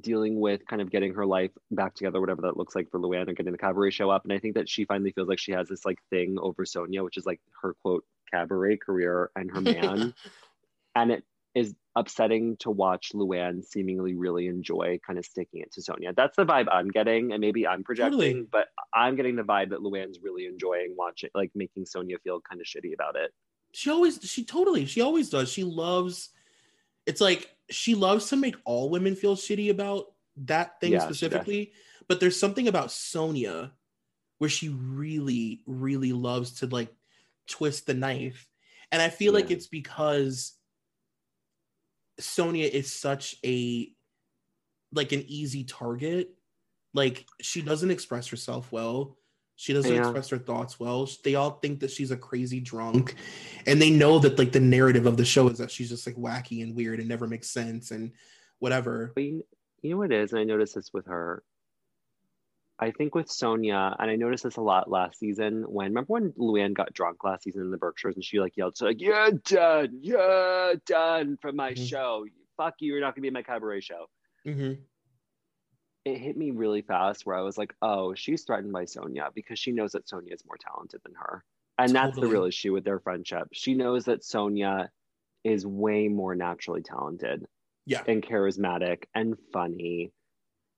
[0.02, 3.28] dealing with kind of getting her life back together, whatever that looks like for Luann
[3.28, 4.24] and getting the cabaret show up.
[4.24, 7.04] And I think that she finally feels like she has this like thing over Sonja,
[7.04, 10.14] which is like her quote cabaret career and her man.
[10.96, 15.82] and it is upsetting to watch Luann seemingly really enjoy kind of sticking it to
[15.82, 16.14] Sonja.
[16.16, 18.48] That's the vibe I'm getting, and maybe I'm projecting, Totally.
[18.52, 22.60] but I'm getting the vibe that Luann's really enjoying watching, like making Sonja feel kind
[22.60, 23.32] of shitty about it.
[23.74, 25.50] she always she totally she always does.
[25.50, 26.30] She loves
[27.06, 30.06] it's like she loves to make all women feel shitty about
[30.38, 31.74] that thing Yeah, specifically.
[32.08, 33.72] But there's something about Sonja
[34.38, 36.94] where she really, really loves to like
[37.48, 38.48] twist the knife.
[38.92, 40.54] And I feel like it's because
[42.20, 43.92] Sonja is such a
[44.92, 46.30] like an easy target.
[46.94, 49.18] Like she doesn't express herself well.
[49.58, 50.02] She doesn't Yeah.
[50.02, 51.08] express her thoughts well.
[51.24, 53.16] They all think that she's a crazy drunk,
[53.66, 56.16] and they know that like the narrative of the show is that she's just like
[56.18, 58.12] wacky and weird and never makes sense and
[58.60, 59.12] whatever.
[59.16, 59.46] But you,
[59.82, 61.42] you know what it is, and I noticed this with her.
[62.78, 66.32] I think with Sonja, and I noticed this a lot last season when remember when
[66.34, 69.32] Luann got drunk last season in the Berkshires and she like yelled, so like, You're
[69.32, 71.88] done, you're done from my Mhm.
[71.88, 72.26] show.
[72.58, 74.08] Fuck you, you're not gonna be in my cabaret show.
[74.44, 74.74] hmm
[76.06, 79.58] It hit me really fast where I was like, Oh, she's threatened by Sonja because
[79.58, 81.44] she knows that Sonja is more talented than her.
[81.78, 83.48] And that's the real issue with their friendship.
[83.52, 84.88] She knows that Sonja
[85.44, 87.46] is way more naturally talented
[87.86, 88.04] Yeah.
[88.08, 90.12] and charismatic and funny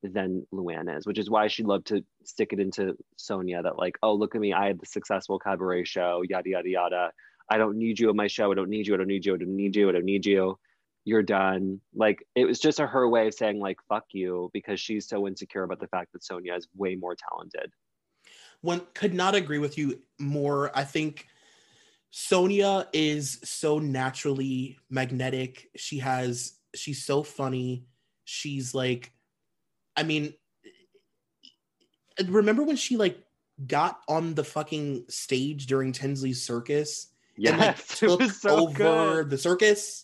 [0.01, 3.97] than Luann is, which is why she'd love to stick it into Sonja that like,
[4.01, 7.11] oh, look at me, I had the successful cabaret show, yada yada yada.
[7.49, 8.51] I don't need you on my show.
[8.51, 8.93] I don't need you.
[8.93, 9.35] I don't need you.
[9.35, 9.89] I don't need you.
[9.89, 10.57] I don't need you.
[11.07, 11.79] You're done.
[11.95, 15.25] Like it was just a, her way of saying like fuck you because she's so
[15.25, 17.71] insecure about the fact that Sonja is way more talented.
[18.59, 20.69] One could not agree with you more.
[20.77, 21.27] I think
[22.11, 25.69] Sonja is so naturally magnetic.
[25.77, 27.85] She has she's so funny.
[28.25, 29.13] She's like
[29.95, 30.33] I mean
[32.27, 33.17] remember when she like
[33.65, 37.07] got on the fucking stage during Tinsley's circus
[37.37, 38.73] yes, and like took so over
[39.23, 39.29] good.
[39.29, 40.01] the circus?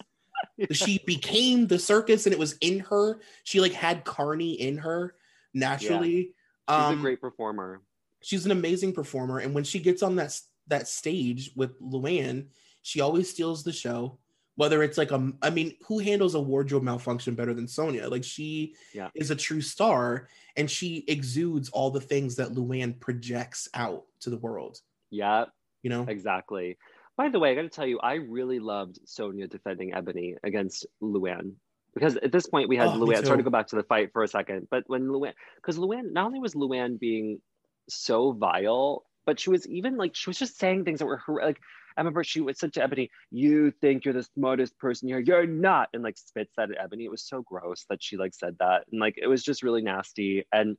[0.57, 0.67] Yeah.
[0.71, 3.19] She became the circus and it was in her.
[3.43, 5.15] She like had Carney in her
[5.53, 6.33] naturally.
[6.69, 6.77] Yeah.
[6.77, 7.81] She's um, a great performer.
[8.21, 9.39] She's an amazing performer.
[9.39, 12.47] And when she gets on that that stage with Luann,
[12.81, 14.19] she always steals the show.
[14.55, 18.11] Whether it's like a, I mean, who handles a wardrobe malfunction better than Sonja?
[18.11, 19.09] Like she yeah.
[19.15, 24.29] is a true star, and she exudes all the things that Luann projects out to
[24.29, 24.79] the world.
[25.09, 25.45] Yeah,
[25.81, 26.77] you know exactly.
[27.15, 30.85] By the way, I got to tell you, I really loved Sonja defending Eboni against
[31.01, 31.53] Luann
[31.93, 33.25] because at this point we had oh, Luann.
[33.25, 36.11] Sorry to go back to the fight for a second, but when Luann, because Luann,
[36.11, 37.39] not only was Luann being
[37.87, 41.59] so vile, but she was even like she was just saying things that were like
[41.95, 45.19] I remember she would said to Eboni, "You think you're the smartest person here?
[45.19, 47.05] You're not," and like spits that at Eboni.
[47.05, 49.81] It was so gross that she like said that, and like it was just really
[49.81, 50.45] nasty.
[50.51, 50.77] And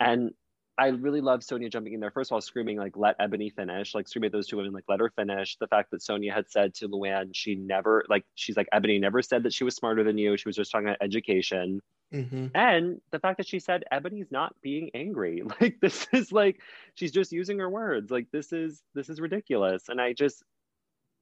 [0.00, 0.32] and
[0.76, 2.10] I really love Sonja jumping in there.
[2.10, 4.84] First of all, screaming like "Let Eboni finish!" Like screaming at those two women, like
[4.88, 8.56] "Let her finish!" The fact that Sonja had said to Luann, she never like she's
[8.56, 10.36] like Eboni never said that she was smarter than you.
[10.36, 11.80] She was just talking about education.
[12.12, 12.46] Mm-hmm.
[12.54, 16.60] And the fact that she said Eboni's not being angry, like this is like
[16.94, 18.10] she's just using her words.
[18.10, 19.88] Like this is this is ridiculous.
[19.88, 20.42] And I just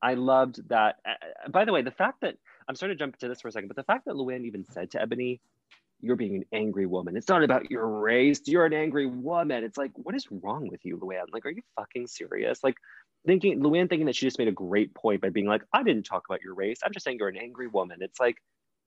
[0.02, 0.96] I loved that.
[1.50, 2.36] By the way, the fact that
[2.68, 4.64] I'm starting to jump into this for a second, but the fact that Luann even
[4.64, 5.40] said to Eboni,
[6.02, 7.16] you're being an angry woman.
[7.16, 8.40] It's not about your race.
[8.46, 9.64] You're an angry woman.
[9.64, 11.26] It's like, what is wrong with you, Luann?
[11.32, 12.62] Like, are you fucking serious?
[12.62, 12.76] Like,
[13.24, 16.02] thinking Luann thinking that she just made a great point by being like, I didn't
[16.02, 16.80] talk about your race.
[16.84, 17.98] I'm just saying you're an angry woman.
[18.00, 18.36] It's like,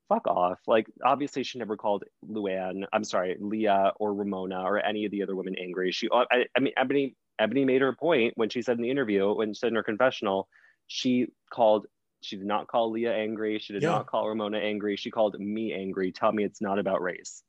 [0.09, 0.59] fuck off.
[0.67, 2.83] Like, obviously, she never called Luann.
[2.91, 5.91] I'm sorry, Leah or Ramona or any of the other women angry.
[5.91, 8.91] She, uh, I, I mean, Eboni, Eboni made her point when she said in the
[8.91, 10.49] interview, when she said in her confessional,
[10.87, 11.87] she called
[12.21, 13.59] she did not call Leah angry.
[13.59, 13.89] She did yeah.
[13.89, 14.95] not call Ramona angry.
[14.95, 16.11] She called me angry.
[16.11, 17.43] Tell me it's not about race.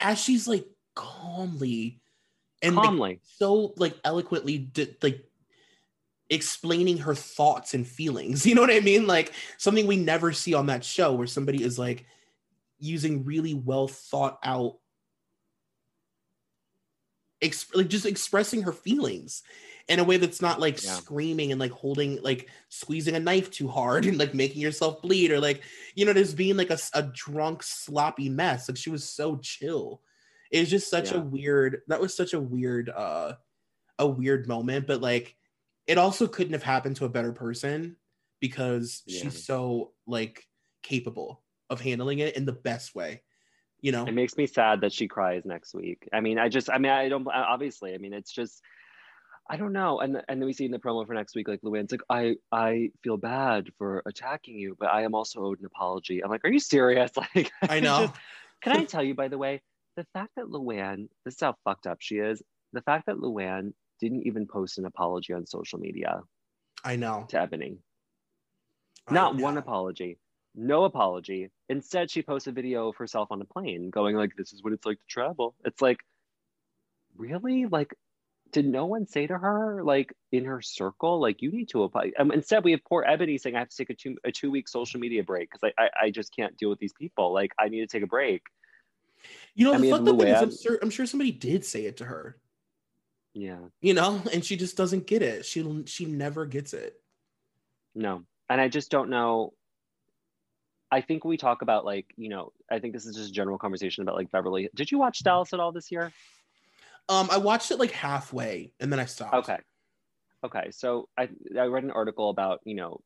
[0.00, 2.00] As she's like calmly
[2.62, 5.24] and calmly, like, so like eloquently, di- like
[6.30, 8.46] explaining her thoughts and feelings.
[8.52, 9.06] You know what I mean?
[9.06, 12.06] Like something we never see on that show, where somebody is like
[12.78, 14.76] using really well thought out,
[17.42, 19.42] exp- like just expressing her feelings
[19.88, 20.92] in a way that's not like yeah.
[20.92, 25.30] screaming and like holding like squeezing a knife too hard and like making yourself bleed
[25.30, 25.62] or like
[25.94, 30.00] you know just being like a, a drunk sloppy mess like she was so chill
[30.50, 31.18] it's just such yeah.
[31.18, 33.34] a weird that was such a weird uh
[33.98, 35.36] a weird moment but like
[35.86, 37.96] it also couldn't have happened to a better person
[38.40, 39.22] because yeah.
[39.22, 40.46] she's so like
[40.82, 43.22] capable of handling it in the best way
[43.80, 46.70] you know it makes me sad that she cries next week i mean i just
[46.70, 48.62] i mean i don't obviously i mean it's just
[49.50, 50.00] I don't know.
[50.00, 52.36] And and then we see in the promo for next week, like Luann's like, I
[52.50, 56.22] I feel bad for attacking you, but I am also owed an apology.
[56.22, 57.10] I'm like, are you serious?
[57.34, 58.06] Like, I know.
[58.06, 58.14] Just,
[58.62, 59.60] can I tell you, by the way,
[59.96, 62.42] the fact that Luann, this is how fucked up she is.
[62.72, 66.22] The fact that Luann didn't even post an apology on social media.
[66.84, 67.26] I know.
[67.28, 67.78] To Eboni.
[69.10, 70.18] Not one apology.
[70.54, 71.50] No apology.
[71.68, 74.72] Instead, she posted a video of herself on a plane going like, this is what
[74.72, 75.54] it's like to travel.
[75.64, 75.98] It's like,
[77.16, 77.66] really?
[77.66, 77.94] Like,
[78.52, 82.12] did no one say to her like in her circle like you need to apply
[82.18, 84.50] um, instead we have poor eboni saying i have to take a two, a two
[84.50, 87.32] week social media break because I, I, I just can't deal with these people.
[87.32, 88.42] Like i need to take a break.
[89.54, 91.98] You know the fucked up thing is I'm sure, I'm sure somebody did say it
[91.98, 92.38] to her.
[93.34, 93.58] Yeah.
[93.80, 94.22] You know?
[94.32, 95.44] And she just doesn't get it.
[95.44, 96.94] She she never gets it.
[97.94, 98.24] No.
[98.48, 99.54] And i just don't know.
[100.90, 103.56] I think we talk about like, you know, I think this is just a general
[103.56, 104.68] conversation about like Beverly.
[104.74, 106.12] Did you watch Dallas at all this year?
[107.08, 109.34] Um, I watched it like halfway and then I stopped.
[109.34, 109.58] Okay.
[110.44, 110.70] Okay.
[110.70, 113.00] So I I read an article about, you know,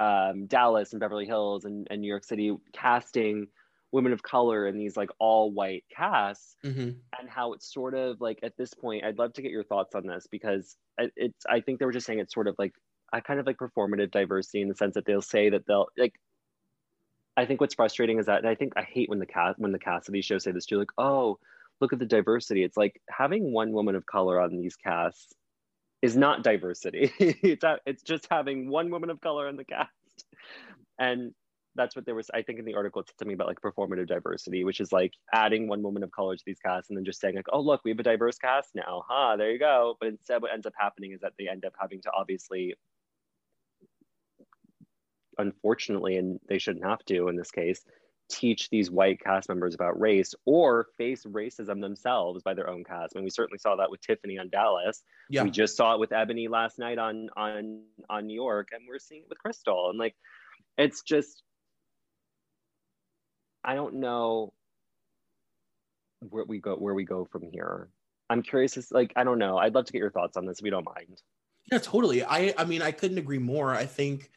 [0.00, 3.48] um, Dallas and Beverly Hills and, and New York City casting
[3.90, 6.90] women of color in these like all white casts mm-hmm.
[7.18, 9.94] and how it's sort of like at this point i'd love to get your thoughts
[9.94, 10.76] on this because
[11.16, 12.74] it's i think they were just saying it's sort of like
[13.12, 16.14] i kind of like performative diversity in the sense that they'll say that they'll like
[17.36, 19.78] i think what's frustrating is that i think i hate when the cast when the
[19.78, 21.38] cast of these shows say this too like oh
[21.80, 22.62] look at the diversity.
[22.62, 25.34] It's like having one woman of color on these casts
[26.02, 27.12] is not diversity.
[27.18, 29.90] it's, it's just having one woman of color in the cast.
[30.98, 31.32] And
[31.74, 34.64] that's what there was, I think in the article, it's something about like performative diversity,
[34.64, 37.36] which is like adding one woman of color to these casts and then just saying
[37.36, 39.04] like, oh, look, we have a diverse cast now.
[39.08, 39.96] Huh, there you go.
[40.00, 42.74] But instead what ends up happening is that they end up having to obviously
[45.38, 47.84] unfortunately, and they shouldn't have to in this case,
[48.28, 53.14] teach these white cast members about race or face racism themselves by their own cast.
[53.14, 55.02] I mean, we certainly saw that with Tiffany on Dallas.
[55.30, 55.42] Yeah.
[55.42, 58.98] We just saw it with Eboni last night on on on New York, and we're
[58.98, 59.90] seeing it with Crystal.
[59.90, 60.14] And like,
[60.76, 61.42] it's just,
[63.64, 64.52] I don't know
[66.20, 67.88] where we go where we go from here.
[68.30, 68.76] I'm curious.
[68.76, 69.56] As, like, I don't know.
[69.56, 71.22] I'd love to get your thoughts on this if you don't mind.
[71.72, 72.24] Yeah, totally.
[72.24, 73.74] I I mean, I couldn't agree more.
[73.74, 74.30] I think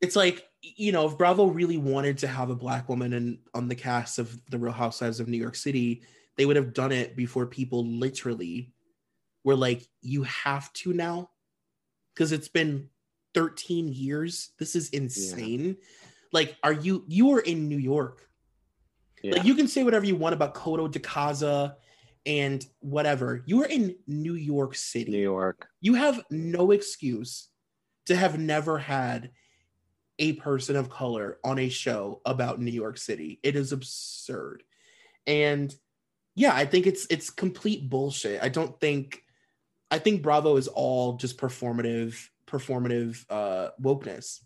[0.00, 3.68] it's like you know if bravo really wanted to have a black woman in on
[3.68, 6.02] the cast of the real housewives of new york city
[6.40, 8.72] they would have done it before people literally
[9.44, 11.28] were like you have to now.
[12.14, 12.88] Because it's been
[13.34, 14.50] 13 years.
[14.58, 15.66] This is insane.
[15.66, 16.08] Yeah.
[16.32, 18.26] like are you you are in new york.
[19.22, 19.34] Yeah.
[19.34, 21.74] like you can say whatever you want about Coto de Caza
[22.24, 23.42] and whatever.
[23.44, 25.10] You are in new york city.
[25.10, 25.68] New york.
[25.82, 27.48] You have no excuse
[28.06, 29.30] to have never had
[30.20, 33.40] a person of color on a show about New York City.
[33.42, 34.62] It is absurd.
[35.26, 35.74] And
[36.36, 38.42] yeah, I think it's it's complete bullshit.
[38.42, 39.24] I don't think
[39.90, 44.40] I think Bravo is all just performative performative uh wokeness.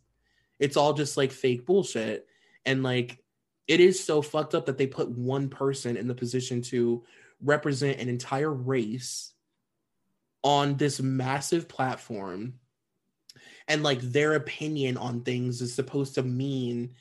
[0.59, 2.27] It's all just like fake bullshit
[2.65, 3.19] and like
[3.67, 7.03] it is so fucked up that they put one person in the position to
[7.43, 9.33] represent an entire race
[10.45, 12.55] on this massive platform
[13.69, 16.95] and like their opinion on things is supposed to mean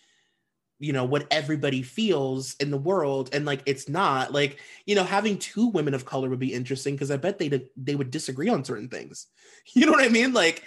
[0.83, 4.33] you know what everybody feels in the world and like it's not.
[4.33, 7.67] Like you know having two women of color would be interesting because i bet they
[7.77, 9.27] they would disagree on certain things.
[9.73, 10.33] You know what i mean?
[10.33, 10.63] Like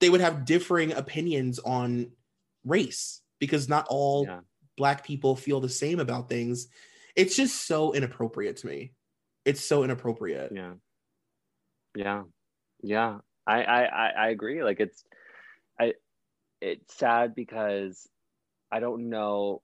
[0.00, 2.12] they would have differing opinions on
[2.64, 4.40] race because not all yeah.
[4.78, 6.68] black people feel the same about things.
[7.14, 8.92] It's just so inappropriate to me.
[9.44, 10.52] It's so inappropriate.
[10.54, 10.74] Yeah.
[11.94, 12.22] Yeah.
[12.82, 13.18] Yeah.
[13.46, 14.64] I i i agree.
[14.64, 15.04] Like it's
[15.80, 15.94] I
[16.60, 18.08] it's sad because
[18.70, 19.62] I don't know.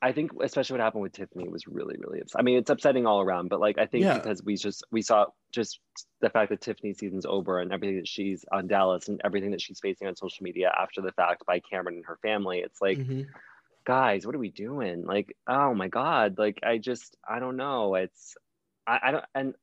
[0.00, 2.38] I think especially what happened with Tiffany was really, really upset.
[2.38, 4.14] I mean, it's upsetting all around, but like I think yeah.
[4.14, 5.80] because we just we saw just
[6.20, 9.60] the fact that Tiffany's season's over and everything that she's on Dallas and everything that
[9.60, 12.58] she's facing on social media after the fact by Kameron and her family.
[12.58, 13.22] It's like, mm-hmm.
[13.84, 15.04] guys, what are we doing?
[15.04, 16.38] Like, oh my God.
[16.38, 17.96] Like I just I don't know.
[17.96, 18.36] It's
[18.86, 19.54] I, I don't and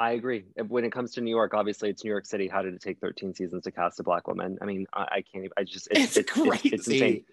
[0.00, 0.46] I agree.
[0.68, 2.48] When it comes to New York, obviously it's New York City.
[2.48, 4.56] How did it take 13 seasons to cast a black woman?
[4.62, 5.44] I mean, I, I can't.
[5.44, 6.70] Even, I just it's, it's, it's crazy.
[6.70, 7.24] It's, insane.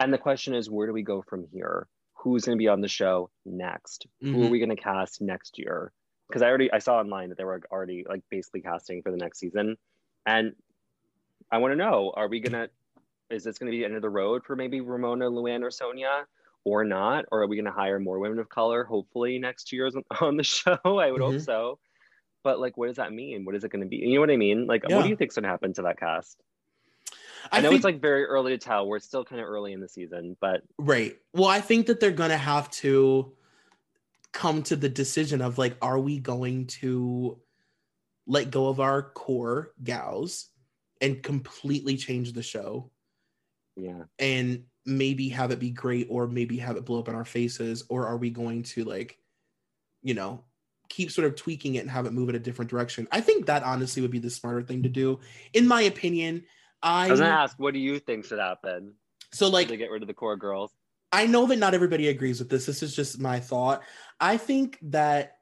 [0.00, 1.86] And the question is, where do we go from here?
[2.14, 4.08] Who's going to be on the show next?
[4.22, 4.34] Mm-hmm.
[4.34, 4.52] Who are mm-hmm.
[4.52, 5.92] we going to cast next year?
[6.28, 9.16] Because I already I saw online that they were already like basically casting for the
[9.16, 9.76] next season,
[10.26, 10.54] and
[11.52, 12.68] I want to know: Are we gonna?
[13.30, 15.70] Is this going to be the end of the road for maybe Ramona, Luann, or
[15.70, 16.24] Sonja?
[16.64, 17.24] or not?
[17.32, 19.88] Or are we going to hire more women of color, hopefully next year
[20.20, 20.76] on the show?
[20.84, 21.32] I would mm-hmm.
[21.32, 21.78] hope so
[22.42, 23.44] but like what does that mean?
[23.44, 23.96] What is it going to be?
[23.96, 24.66] You know what i mean?
[24.66, 24.96] Like yeah.
[24.96, 26.40] what do you think's going to happen to that cast?
[27.50, 28.86] I, I know think, it's like very early to tell.
[28.86, 31.16] We're still kind of early in the season but right.
[31.32, 33.32] Well i think that they're going to have to
[34.32, 37.38] come to the decision of like are we going to
[38.26, 40.48] let go of our core gals
[41.00, 42.90] and completely change the show
[43.76, 44.04] yeah.
[44.18, 47.84] and maybe have it be great or maybe have it blow up in our faces
[47.88, 49.18] or are we going to like
[50.02, 50.44] you know
[50.90, 53.08] keep sort of tweaking it and have it move in a different direction.
[53.10, 55.20] I think that honestly would be the smarter thing to do,
[55.54, 56.44] in my opinion.
[56.82, 58.94] I, I was gonna ask, what do you think should happen?
[59.32, 60.72] So, like, to get rid of the core girls.
[61.12, 62.66] I know that not everybody agrees with this.
[62.66, 63.82] This is just my thought.
[64.20, 65.38] I think that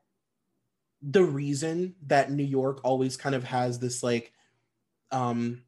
[1.02, 4.32] the reason that New York always kind of has this like,
[5.10, 5.62] um,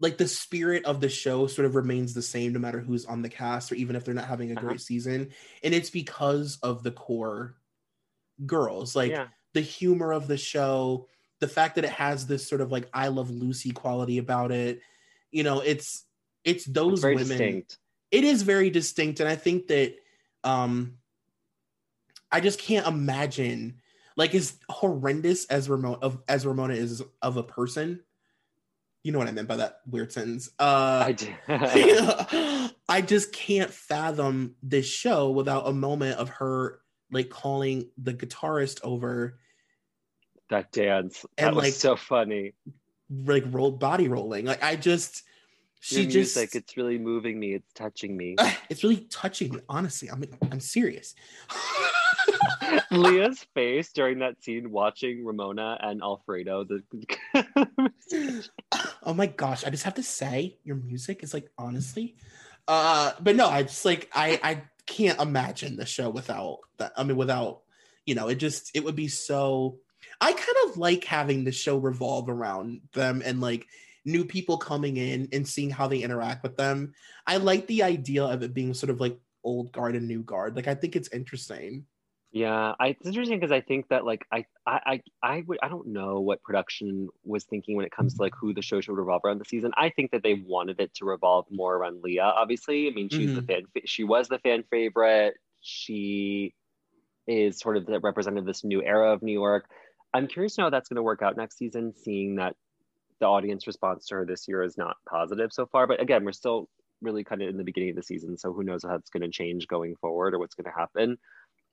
[0.00, 3.22] like the spirit of the show sort of remains the same no matter who's on
[3.22, 4.66] the cast or even if they're not having a uh-huh.
[4.66, 5.30] great season,
[5.64, 7.56] and it's because of the core
[8.46, 9.26] girls like yeah.
[9.54, 11.08] the humor of the show
[11.40, 14.80] the fact that it has this sort of like i love lucy quality about it.
[15.30, 16.04] You know it's
[16.44, 17.28] it's those it's women.
[17.28, 17.78] distinct.
[18.10, 19.94] it is very distinct and i think that
[20.44, 20.94] um
[22.32, 23.80] i just can't imagine
[24.16, 28.00] like as horrendous as ramona of as ramona is of a person.
[29.04, 30.50] You know what i meant by that weird sentence.
[30.58, 31.32] Uh i do.
[32.88, 36.80] I just can't fathom this show without a moment of her
[37.10, 39.38] like calling the guitarist over
[40.50, 41.24] that dance.
[41.36, 42.52] That and was like so funny.
[43.10, 44.44] like rolled body rolling.
[44.44, 45.22] Like i just
[45.80, 47.54] she Your just like it's really moving me.
[47.54, 48.36] It's touching me.
[48.70, 50.10] It's really touching me honestly.
[50.10, 51.14] I'm i'm serious.
[52.90, 56.82] Leah's face during that scene watching ramona and alfredo the
[59.02, 62.16] oh my gosh i just have to say your music is like honestly
[62.66, 66.92] uh but no i just like i i can't imagine the show without that.
[66.96, 67.60] I mean, without
[68.06, 69.78] you know, it just it would be so.
[70.20, 73.66] I kind of like having the show revolve around them and like
[74.04, 76.94] new people coming in and seeing how they interact with them.
[77.26, 80.56] I like the idea of it being sort of like old guard and new guard.
[80.56, 81.84] Like I think it's interesting.
[82.30, 85.68] Yeah, I, it's interesting because I think that like I I I I would I
[85.68, 88.92] don't know what production was thinking when it comes to like who the show should
[88.92, 89.72] revolve around the season.
[89.78, 92.24] I think that they wanted it to revolve more around Leah.
[92.24, 93.36] Obviously, I mean she's mm-hmm.
[93.36, 93.62] the fan.
[93.86, 95.34] She was the fan favorite.
[95.62, 96.54] She
[97.26, 99.70] is sort of the representative of this new era of New York.
[100.12, 102.56] I'm curious to know how that's going to work out next season, seeing that
[103.20, 105.86] the audience response to her this year is not positive so far.
[105.86, 106.68] But again, we're still
[107.00, 109.22] really kind of in the beginning of the season, so who knows how it's going
[109.22, 111.18] to change going forward or what's going to happen.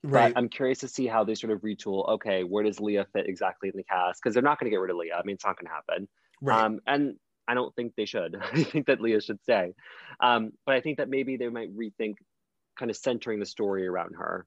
[0.02, 0.32] Right.
[0.32, 2.08] But I'm curious to see how they sort of retool.
[2.08, 4.22] Okay, where does Leah fit exactly in the cast?
[4.22, 5.16] Because they're not going to get rid of Leah.
[5.16, 6.08] I mean, it's not going to happen.
[6.40, 6.62] Right.
[6.62, 7.16] Um, and
[7.48, 8.36] I don't think they should.
[8.52, 9.74] I think that Leah should stay.
[10.20, 12.14] Um, but I think that maybe they might rethink
[12.78, 14.46] kind of centering the story around her.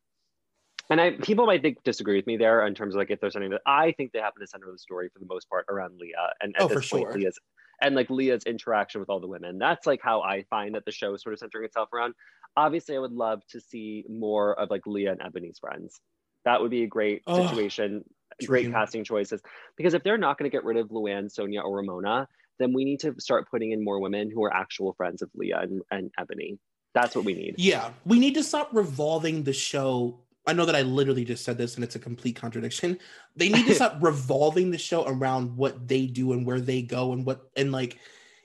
[0.90, 3.34] And I people might think disagree with me there in terms of like if there's
[3.34, 6.00] something that I think they happen to center the story for the most part around
[6.00, 7.14] Leah and at oh, this point sure.
[7.14, 7.40] Leah's
[7.82, 9.58] and like Leah's interaction with all the women.
[9.58, 12.14] That's like how I find that the show is sort of centering itself around.
[12.58, 16.00] Obviously, I would love to see more of like Leah and Eboni's friends.
[16.46, 18.04] That would be a great oh, situation,
[18.46, 18.74] great dream.
[18.74, 19.42] casting choices.
[19.78, 22.28] Because if they're not going to get rid of Luann, Sonja, or Ramona,
[22.60, 25.60] then we need to start putting in more women who are actual friends of Leah
[25.62, 26.58] and, and Eboni.
[26.94, 27.56] That's what we need.
[27.58, 30.20] Yeah, we need to stop revolving the show
[30.50, 32.98] I know that I literally just said this and it's a complete contradiction.
[33.36, 37.14] They need to stop revolving the show around what they do and where they go
[37.14, 37.98] and what and like,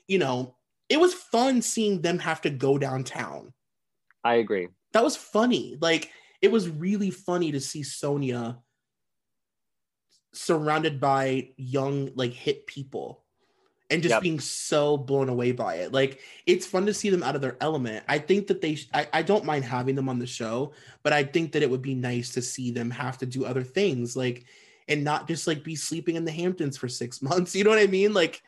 [0.07, 0.55] you know,
[0.87, 3.53] it was fun seeing them have to go downtown.
[4.23, 4.69] I agree.
[4.93, 5.77] That was funny.
[5.81, 6.11] Like
[6.41, 8.59] it was really funny to see Sonja
[10.33, 13.24] surrounded by young like hit people
[13.89, 14.21] and just yep.
[14.21, 15.91] being so blown away by it.
[15.91, 18.03] Like it's fun to see them out of their element.
[18.07, 21.13] I think that they, sh- I, I don't mind having them on the show, but
[21.13, 24.15] I think that it would be nice to see them have to do other things,
[24.15, 24.45] like,
[24.87, 27.55] and not just like be sleeping in the Hamptons for six months.
[27.55, 28.13] You know what I mean?
[28.13, 28.41] Like,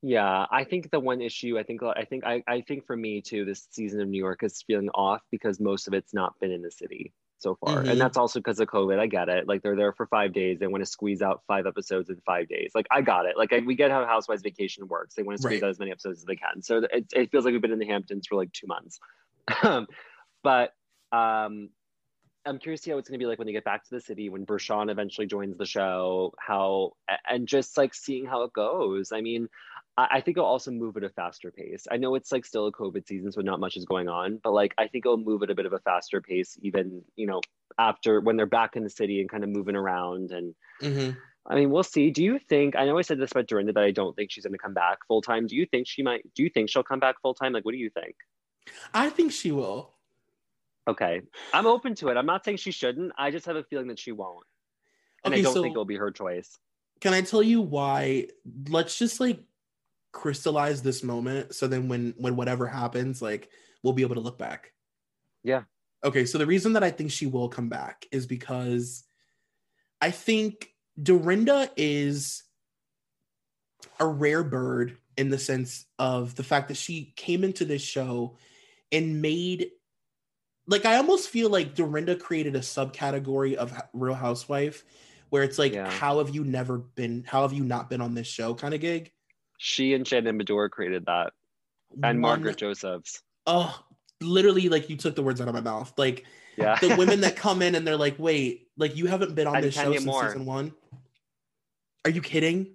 [0.00, 3.20] yeah, I think the one issue, I think, I think, I, I think for me
[3.20, 6.52] too, this season of New York is feeling off because most of it's not been
[6.52, 7.78] in the city so far.
[7.78, 7.90] Mm-hmm.
[7.90, 8.98] And that's also because of COVID.
[8.98, 9.46] I get it.
[9.46, 10.58] Like they're there for five days.
[10.58, 12.72] They want to squeeze out five episodes in five days.
[12.74, 13.36] Like I got it.
[13.36, 15.14] Like I, we get how Housewives vacation works.
[15.14, 15.66] They want to squeeze right.
[15.66, 16.62] out as many episodes as they can.
[16.62, 18.98] So it, it feels like we've been in the Hamptons for like two months.
[20.42, 20.72] but
[21.12, 21.70] um,
[22.44, 23.90] I'm curious to see how it's going to be like when they get back to
[23.90, 26.92] the city, when Bershan eventually joins the show, how,
[27.28, 29.12] and just like seeing how it goes.
[29.12, 29.48] I mean,
[29.98, 31.88] I think it'll also move at a faster pace.
[31.90, 34.52] I know it's like still a COVID season, so not much is going on, but
[34.52, 37.40] like I think it'll move at a bit of a faster pace, even you know
[37.78, 40.30] after when they're back in the city and kind of moving around.
[40.30, 41.18] And mm-hmm.
[41.48, 42.10] I mean, we'll see.
[42.10, 42.76] Do you think?
[42.76, 44.74] I know I said this about Dorinda that I don't think she's going to come
[44.74, 45.48] back full time.
[45.48, 46.22] Do you think she might?
[46.34, 47.52] Do you think she'll come back full time?
[47.52, 48.14] Like, what do you think?
[48.94, 49.94] I think she will.
[50.86, 51.22] Okay,
[51.52, 52.16] I'm open to it.
[52.16, 53.12] I'm not saying she shouldn't.
[53.18, 54.46] I just have a feeling that she won't,
[55.24, 56.56] and okay, I don't so think it'll be her choice.
[57.00, 58.28] Can I tell you why?
[58.68, 59.40] Let's just like
[60.18, 63.48] crystallize this moment so then when when whatever happens like
[63.84, 64.72] we'll be able to look back.
[65.44, 65.62] Yeah.
[66.04, 69.02] Okay so the reason that i think she will come back is because
[70.00, 70.68] i think
[71.00, 72.44] dorinda is
[73.98, 78.36] a rare bird in the sense of the fact that she came into this show
[78.92, 79.70] and made
[80.68, 84.84] like i almost feel like dorinda created a subcategory of real housewife
[85.30, 85.90] where it's like yeah.
[85.90, 88.80] how have you never been how have you not been on this show kind of
[88.80, 89.10] gig
[89.58, 91.32] she and Shannon Beador created that,
[91.90, 93.22] and One, Margaret Josephs.
[93.46, 93.78] Oh,
[94.20, 95.92] literally, like you took the words out of my mouth.
[95.98, 96.24] Like,
[96.56, 99.56] yeah, the women that come in and they're like, "Wait, like you haven't been on
[99.56, 100.26] and this Kenya show since Moore.
[100.28, 100.72] season one?
[102.04, 102.74] Are you kidding?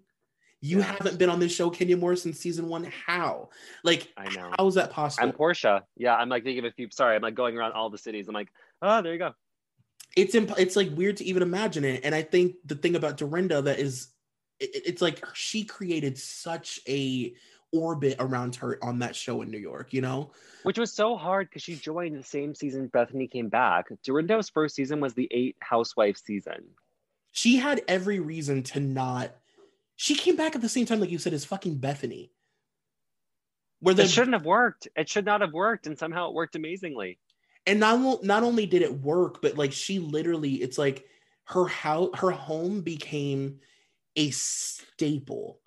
[0.62, 0.86] You yeah.
[0.86, 2.90] haven't been on this show, Kenya Moore, since season one.
[3.06, 3.50] How?
[3.84, 4.54] Like, I know.
[4.58, 5.28] How is that possible?
[5.28, 5.82] I'm Porsha.
[5.98, 6.88] Yeah, I'm like thinking of a few.
[6.92, 8.28] Sorry, I'm like going around all the cities.
[8.30, 8.50] I'm like,
[8.82, 9.34] oh, there you go.
[10.16, 12.06] It's imp- it's like weird to even imagine it.
[12.06, 14.13] And I think the thing about Dorinda that is
[14.60, 17.34] it, it's like she created such a
[17.74, 20.32] orbit around her on that show in New York, you know?
[20.62, 23.88] Which was so hard because she joined the same season Bethany came back.
[24.04, 26.64] Dorinda's first season was the eight housewife season.
[27.32, 29.32] She had every reason to not.
[29.96, 32.32] She came back at the same time, like you said, as fucking Bethany.
[33.80, 34.88] Where the, it shouldn't have worked.
[34.96, 37.20] It should not have worked, and somehow it worked amazingly.
[37.66, 41.06] And not not only did it work, but like she literally, it's like
[41.46, 43.60] her house, her home became
[44.16, 45.60] a staple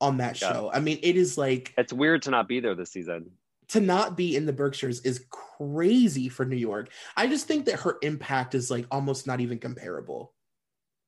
[0.00, 0.52] on that yeah.
[0.52, 0.70] show.
[0.72, 3.30] I mean, it is like it's weird to not be there this season.
[3.68, 6.90] To not be in the Berkshires is crazy for New York.
[7.16, 10.32] I just think that her impact is like almost not even comparable.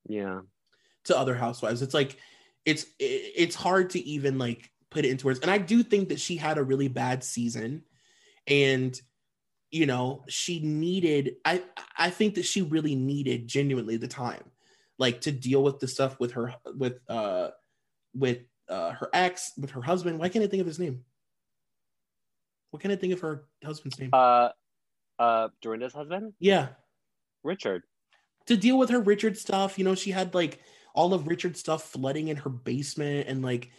[0.07, 0.41] Yeah.
[1.05, 1.81] To other housewives.
[1.81, 2.17] It's like
[2.65, 5.39] it's it's hard to even like put it into words.
[5.39, 7.83] And I do think that she had a really bad season
[8.47, 8.99] and
[9.71, 11.63] you know, she needed I
[11.95, 14.43] I think that she really needed genuinely the time
[14.99, 17.49] like to deal with the stuff with her with uh
[18.13, 18.39] with
[18.69, 20.19] uh, her ex, with her husband.
[20.19, 21.03] Why can't I think of his name?
[22.71, 24.11] What can I think of her husband's name?
[24.13, 24.49] Uh,
[25.17, 26.67] uh, Dorinda's husband, yeah,
[27.43, 27.83] Richard.
[28.45, 29.79] to deal with her Richard stuff.
[29.79, 30.59] You know, she had like
[30.93, 33.71] all of Richard's stuff flooding in her basement and like,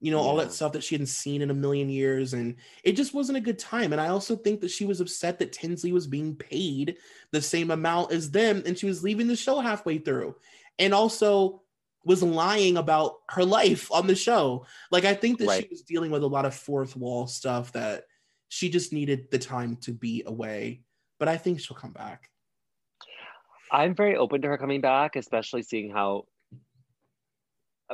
[0.00, 2.34] you know, all that stuff that she hadn't seen in a million years.
[2.34, 3.92] And it just wasn't a good time.
[3.92, 6.96] And I also think that she was upset that Tinsley was being paid
[7.32, 10.34] the same amount as them and she was leaving the show halfway through.
[10.78, 11.62] And also
[12.04, 14.66] was lying about her life on the show.
[14.90, 18.04] Like, I think that she was dealing with a lot of fourth wall stuff that
[18.48, 20.82] she just needed the time to be away.
[21.18, 22.28] But I think she'll come back.
[23.70, 26.26] I'm very open to her coming back, especially seeing how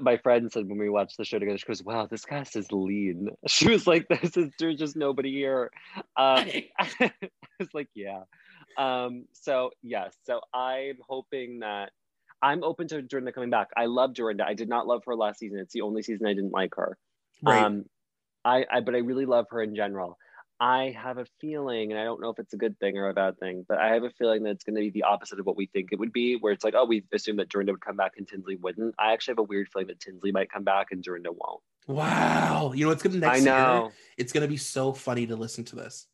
[0.01, 2.71] my friend said when we watched the show together, she goes, Wow, this cast is
[2.73, 3.29] lean.
[3.49, 5.71] She was like, This is there's just nobody here.
[6.17, 6.47] Um,
[6.79, 7.13] I
[7.59, 8.23] was like, Yeah.
[8.79, 11.91] Um, so yes, so I'm hoping that
[12.43, 13.69] I'm open to Dorinda coming back.
[13.77, 14.45] I love Dorinda.
[14.47, 15.59] I did not love her last season.
[15.59, 16.97] It's the only season I didn't like her.
[17.43, 17.63] Right.
[17.63, 17.85] Um,
[18.45, 20.19] I, I but I really love her in general.
[20.63, 23.15] I have a feeling, and I don't know if it's a good thing or a
[23.15, 25.47] bad thing, but I have a feeling that it's going to be the opposite of
[25.47, 27.81] what we think it would be, where it's like, oh, we assume that Dorinda would
[27.81, 28.95] come back and Tinsley wouldn't.
[28.99, 31.63] I actually have a weird feeling that Tinsley might come back and Dorinda won't.
[31.87, 32.73] wow.
[32.75, 33.93] You know, it's gonna next I know, year.
[34.19, 36.07] It's gonna be so funny to listen to this.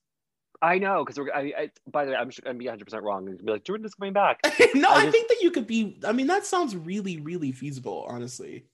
[0.63, 1.33] I know, because we're.
[1.33, 3.53] I, I, by the way, I'm sure I'm gonna be 100 percent wrong and be
[3.53, 4.41] like, Dorinda's coming back.
[4.75, 5.99] no, I I, just- think that you could be.
[6.07, 8.07] I mean, that sounds really, really feasible.
[8.09, 8.65] Honestly,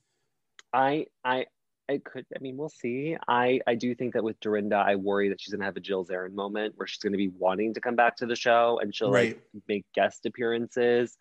[0.73, 1.47] I, I,
[1.89, 2.27] I could.
[2.35, 3.17] I mean, we'll see.
[3.29, 6.05] I, I do think that with Dorinda, I worry that she's gonna have a Jill
[6.05, 9.11] Zarin moment where she's gonna be wanting to come back to the show and she'll
[9.11, 9.37] right?
[9.55, 11.17] like make guest appearances,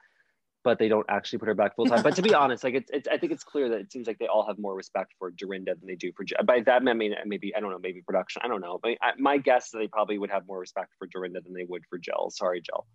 [0.64, 2.04] but they don't actually put her back full time.
[2.04, 4.20] but to be honest, like it's, it's, I think it's clear that it seems like
[4.20, 6.24] they all have more respect for Dorinda than they do for.
[6.24, 6.38] Jill.
[6.46, 8.42] By that I mean maybe I don't know, maybe production.
[8.46, 11.08] I don't know, but I, my guess is they probably would have more respect for
[11.08, 12.30] Dorinda than they would for Jill.
[12.32, 12.86] Sorry, Jill.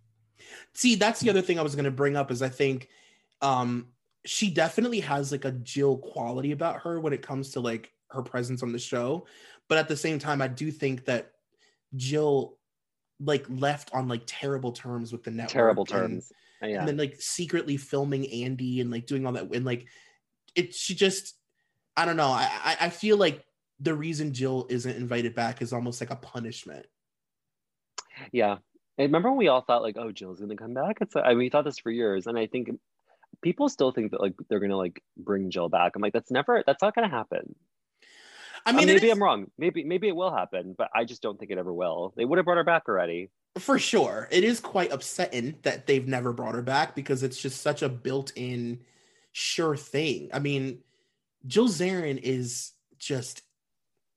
[0.73, 2.89] See, that's the other thing I was gonna bring up is I think,
[3.41, 3.87] um,
[4.25, 8.21] she definitely has like a Jill quality about her when it comes to like her
[8.21, 9.25] presence on the show,
[9.67, 11.31] but at the same time, I do think that
[11.95, 12.57] Jill
[13.19, 15.51] like left on like terrible terms with the network.
[15.51, 16.23] Terrible and-
[16.61, 16.79] yeah.
[16.79, 19.87] and then like secretly filming Andy and like doing all that and like
[20.55, 21.35] it she just
[21.95, 23.43] I don't know I I, I feel like
[23.79, 26.85] the reason Jill isn't invited back is almost like a punishment.
[28.31, 28.57] Yeah.
[28.99, 30.97] I remember when we all thought like, oh, Jill's gonna come back.
[31.01, 32.69] It's I mean, we thought this for years, and I think
[33.43, 35.95] people still think that like they're gonna like bring Jill back.
[35.95, 37.55] I'm like, that's never, that's not gonna happen.
[38.67, 39.49] I I mean, it maybe is- I'm wrong.
[39.57, 42.13] Maybe maybe it will happen, but I just don't think it ever will.
[42.17, 43.29] They would have brought her back already.
[43.57, 44.27] for sure.
[44.29, 47.89] It is quite upsetting that they've never brought her back because it's just such a
[47.89, 48.81] built-in
[49.31, 50.29] sure thing.
[50.31, 50.83] I mean,
[51.47, 53.41] Jill Zarin is just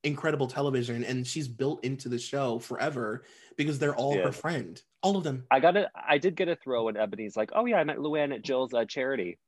[0.02, 3.24] incredible television and she's built into the show forever
[3.56, 4.24] because they're all Yeah.
[4.24, 4.82] her friend.
[5.02, 5.44] All of them.
[5.50, 5.88] I got it.
[5.94, 8.74] I did get a throw, and Eboni's like, oh yeah, I met Luann at Jill's
[8.74, 9.38] uh, charity.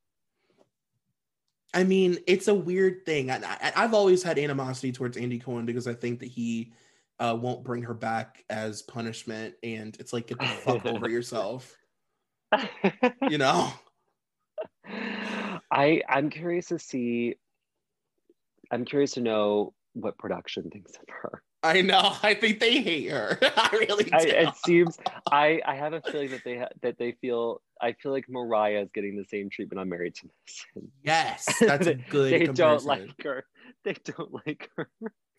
[1.75, 3.31] I mean, it's a weird thing.
[3.31, 6.73] I, I, I've always had animosity towards Andy Cohen because I think that he
[7.19, 11.77] uh, won't bring her back as punishment, and it's like get the fuck over yourself,
[13.29, 13.73] you know?
[15.71, 17.37] I I'm curious to see.
[18.71, 21.43] I'm curious to know what production thinks of her.
[21.63, 22.17] I know.
[22.23, 23.39] I think they hate her.
[23.43, 24.11] I really do.
[24.13, 24.99] I, it seems
[25.31, 28.83] I I have a feeling that they ha- that they feel I feel like Mariah
[28.83, 30.93] is getting the same treatment on Married to Medicine.
[31.03, 32.33] yes, that's a good.
[32.33, 33.45] they don't like her.
[33.85, 34.89] They don't like her.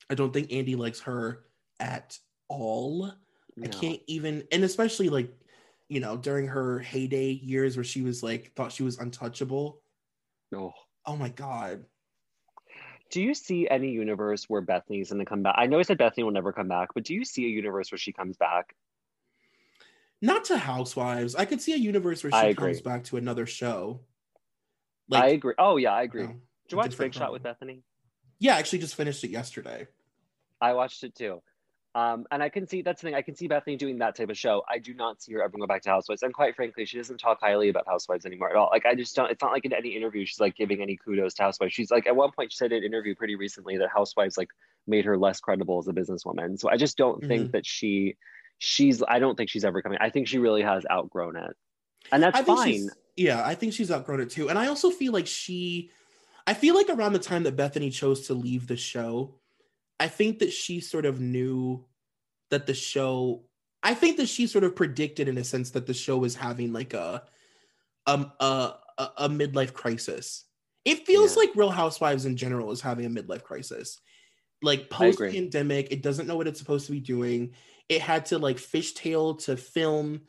[0.09, 1.45] I don't think Andy likes her
[1.79, 2.17] at
[2.49, 3.13] all.
[3.61, 5.31] I can't even, and especially like,
[5.87, 9.81] you know, during her heyday years where she was like thought she was untouchable.
[10.51, 10.73] No.
[11.05, 11.85] Oh my god.
[13.13, 15.53] Do you see any universe where Bethany's going to come back?
[15.55, 17.91] I know I said Bethany will never come back, but do you see a universe
[17.91, 18.75] where she comes back?
[20.19, 21.35] Not to Housewives.
[21.35, 23.99] I could see a universe where she comes back to another show.
[25.11, 25.53] I agree.
[25.59, 26.23] Oh yeah, I agree.
[26.23, 27.43] know, Did you watch Big Shot with.
[27.43, 27.83] Bethany?
[28.39, 29.85] Yeah, I actually just finished it yesterday.
[30.59, 31.43] I watched it too.
[31.95, 33.15] Um, and I can see that's the thing.
[33.15, 34.63] I can see Bethany doing that type of show.
[34.67, 36.23] I do not see her ever go back to Housewives.
[36.23, 38.69] And quite frankly, she doesn't talk highly about Housewives anymore at all.
[38.71, 39.29] Like I just don't.
[39.29, 41.73] It's not like in any interview she's like giving any kudos to Housewives.
[41.73, 44.49] She's like at one point she said in an interview pretty recently that Housewives like
[44.87, 46.59] made her less credible as a businesswoman.
[46.59, 48.15] So I just don't think that she,
[48.57, 49.03] she's.
[49.07, 49.99] I don't think she's ever coming.
[50.01, 51.55] I think she really has outgrown it,
[52.11, 52.89] and that's fine.
[53.15, 54.49] yeah, I think she's outgrown it too.
[54.49, 55.91] And I also feel like she
[56.45, 59.35] I feel like around the time that Bethany chose to leave the show,
[59.99, 61.85] I think that she sort of knew
[62.49, 63.45] that the show
[63.81, 66.71] I think that she sort of predicted in a sense that the show was having
[66.73, 67.23] like a
[68.05, 70.45] um a a, a midlife crisis.
[70.85, 71.41] It feels Yeah.
[71.43, 73.99] like Real Housewives in general is having a midlife crisis.
[74.61, 77.53] Like post pandemic, it doesn't know what it's supposed to be doing.
[77.89, 80.21] It had to like fishtail to film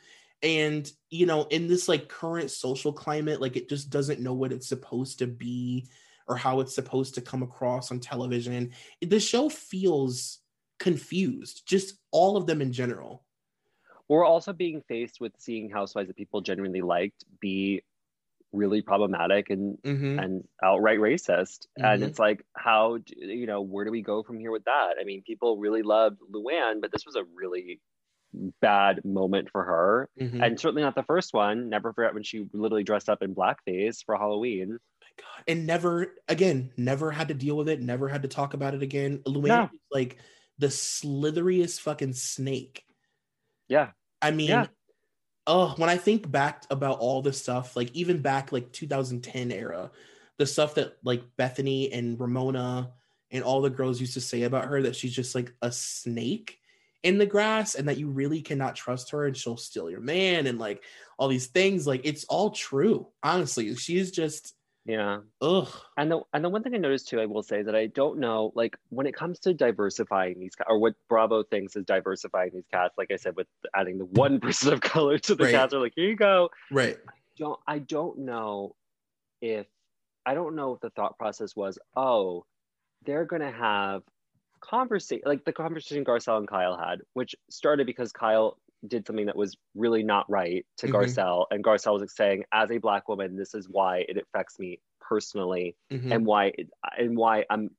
[0.42, 4.52] and you know in this like current social climate like it just doesn't know what
[4.52, 5.88] it's supposed to be
[6.26, 8.72] or how it's supposed to come across on television.
[9.00, 10.40] The show feels
[10.78, 13.24] confused, just all of them in general.
[14.08, 17.82] We're also being faced with seeing housewives that people genuinely liked be
[18.54, 20.18] really problematic and mm-hmm.
[20.18, 21.84] and outright racist mm-hmm.
[21.84, 24.94] and it's like how do, you know where do we go from here with that
[25.00, 27.80] i mean people really loved luann but this was a really
[28.60, 30.42] bad moment for her mm-hmm.
[30.42, 34.04] and certainly not the first one never forget when she literally dressed up in blackface
[34.04, 34.78] for halloween
[35.16, 35.44] God.
[35.46, 38.82] and never again never had to deal with it never had to talk about it
[38.82, 39.18] again.
[39.26, 39.68] Luann yeah.
[39.92, 40.18] like
[40.58, 42.84] the slitheriest fucking snake.
[43.68, 43.90] Yeah.
[44.20, 44.66] I mean yeah.
[45.46, 49.90] oh, when I think back about all this stuff, like even back like 2010 era,
[50.38, 52.92] the stuff that like Bethany and Ramona
[53.30, 56.58] and all the girls used to say about her that she's just like a snake
[57.02, 60.46] in the grass and that you really cannot trust her and she'll steal your man
[60.46, 60.82] and like
[61.18, 61.86] all these things.
[61.86, 63.74] Like it's all true honestly.
[63.76, 64.54] She's just
[64.86, 65.20] yeah.
[65.40, 65.68] Ugh.
[65.96, 68.18] And the and the one thing I noticed too, I will say that I don't
[68.18, 72.66] know, like when it comes to diversifying these or what Bravo thinks is diversifying these
[72.72, 72.98] casts.
[72.98, 75.52] like I said, with adding the one person of color to the right.
[75.52, 76.50] cast, are like, here you go.
[76.70, 76.98] Right.
[77.08, 78.76] I don't I don't know
[79.40, 79.66] if
[80.26, 82.44] I don't know if the thought process was, oh,
[83.06, 84.02] they're gonna have
[84.60, 89.36] conversation like the conversation Garcelle and Kyle had, which started because Kyle did something that
[89.36, 90.96] was really not right to mm-hmm.
[90.96, 94.80] Garcelle, and Garcelle was saying, as a black woman, this is why it affects me
[95.00, 96.12] personally, mm-hmm.
[96.12, 97.70] and why it, and why I'm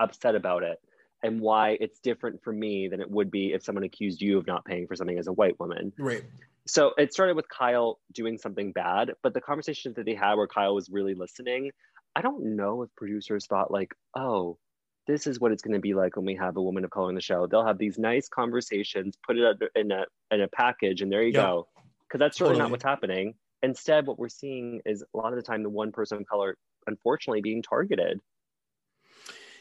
[0.00, 0.78] upset about it,
[1.22, 4.46] and why it's different for me than it would be if someone accused you of
[4.46, 5.92] not paying for something as a white woman.
[5.98, 6.24] Right.
[6.66, 10.46] So it started with Kyle doing something bad, but the conversation that they had where
[10.46, 11.70] Kyle was really listening,
[12.14, 14.58] I don't know if producers thought like, oh,
[15.06, 17.08] this is what it's going to be like when we have a woman of color
[17.08, 17.46] in the show.
[17.46, 21.32] They'll have these nice conversations, put it in a in a package, and there you
[21.32, 21.44] yep.
[21.44, 21.68] go.
[22.08, 22.62] Because that's really totally.
[22.62, 23.34] not what's happening.
[23.62, 26.56] Instead, what we're seeing is a lot of the time the one person of color,
[26.86, 28.20] unfortunately, being targeted.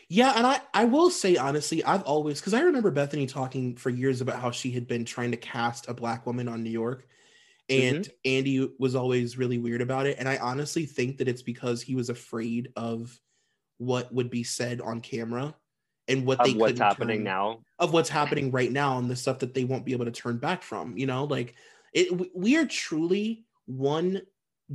[0.10, 3.90] Yeah, and I I will say honestly, I've always because I remember Bethany talking for
[3.90, 7.08] years about how she had been trying to cast a black woman on New York,
[7.70, 8.12] and mm-hmm.
[8.26, 10.18] Andy was always really weird about it.
[10.20, 13.18] And I honestly think that it's because he was afraid of
[13.82, 15.56] what would be said on camera
[16.08, 17.60] and what of they what's happening turn, now.
[17.80, 20.38] of what's happening right now and the stuff that they won't be able to turn
[20.38, 21.24] back from you know?
[21.24, 21.56] Like
[21.92, 24.22] it we are truly one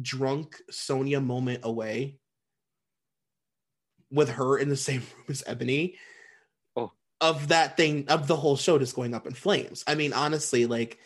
[0.03, 2.19] drunk Sonja moment away
[4.11, 5.95] with her in the same room as eboni
[6.75, 6.91] oh.
[7.21, 9.85] of that thing of the whole show just going up in flames.
[9.87, 10.99] I mean honestly like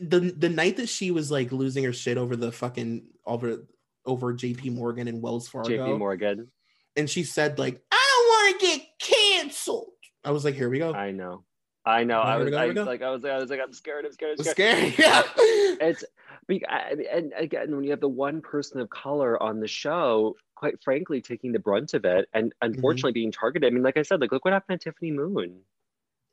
[0.00, 3.66] the the night that she was like losing her shit over the fucking over
[4.06, 6.50] over JP Morgan and Wells Fargo JP Morgan
[6.96, 9.92] and she said like, "I don't want to get canceled."
[10.24, 11.44] I was like, "Here we go." I know,
[11.84, 12.20] I know.
[12.20, 14.04] I was, I, like, I was, like, I was like, I'm scared.
[14.04, 14.38] I'm scared.
[14.38, 14.94] I'm scared.
[14.94, 14.94] scared.
[14.98, 15.22] Yeah.
[15.36, 16.04] it's
[16.48, 21.20] and again, when you have the one person of color on the show, quite frankly,
[21.20, 22.72] taking the brunt of it, and mm-hmm.
[22.72, 23.14] unfortunately mm-hmm.
[23.14, 23.70] being targeted.
[23.70, 25.60] I mean, like I said, like look what happened to Tiffany Moon,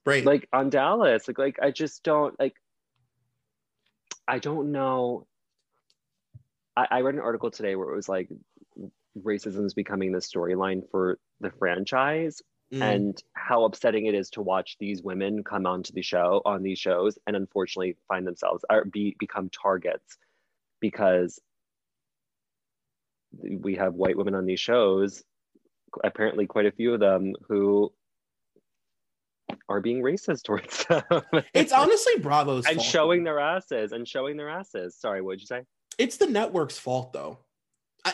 [0.06, 0.26] right?
[0.26, 2.56] Like on Dallas, like like I just don't like.
[4.28, 5.26] I don't know.
[6.78, 8.30] I, I read an article today where it was like
[9.24, 12.42] racism is becoming the storyline for the franchise
[12.74, 12.82] mm.
[12.82, 16.80] and how upsetting it is to watch these women come onto the show on these
[16.80, 20.18] shows and unfortunately find themselves or be become targets
[20.80, 21.40] because
[23.42, 25.24] we have white women on these shows
[26.04, 27.92] apparently quite a few of them who
[29.68, 31.04] are being racist towards them.
[31.54, 32.88] it's honestly Bravo's and fault.
[32.88, 34.96] showing their asses and showing their asses.
[34.96, 35.64] Sorry, what did you say?
[35.98, 37.40] It's the network's fault though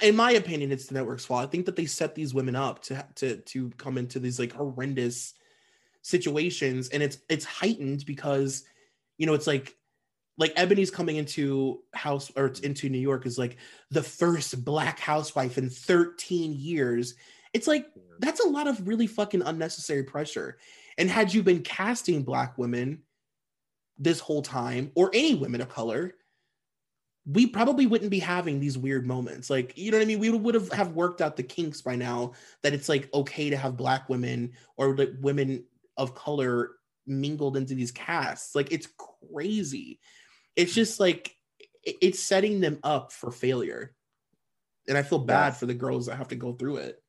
[0.01, 1.43] in my opinion, it's the network's fault.
[1.43, 4.53] I think that they set these women up to to to come into these like
[4.53, 5.33] horrendous
[6.01, 8.63] situations, and it's it's heightened because
[9.17, 9.75] you know it's like
[10.37, 13.57] like Eboni's coming into house or into New York is like
[13.91, 17.15] the first black housewife in 13 years.
[17.53, 17.87] It's like
[18.19, 20.57] that's a lot of really fucking unnecessary pressure.
[20.97, 23.01] And had you been casting black women
[23.97, 26.15] this whole time or any women of color,
[27.25, 29.49] we probably wouldn't be having these weird moments.
[29.49, 30.19] Like, you know what I mean?
[30.19, 33.57] We would have, have worked out the kinks by now that it's like okay to
[33.57, 35.65] have black women or like women
[35.97, 36.71] of color
[37.07, 38.53] mingled into these casts.
[38.53, 38.87] Like, it's
[39.31, 39.99] crazy.
[40.55, 41.35] It's just like
[41.83, 43.95] it's setting them up for failure.
[44.87, 45.59] And I feel bad yes.
[45.59, 47.01] for the girls that have to go through it.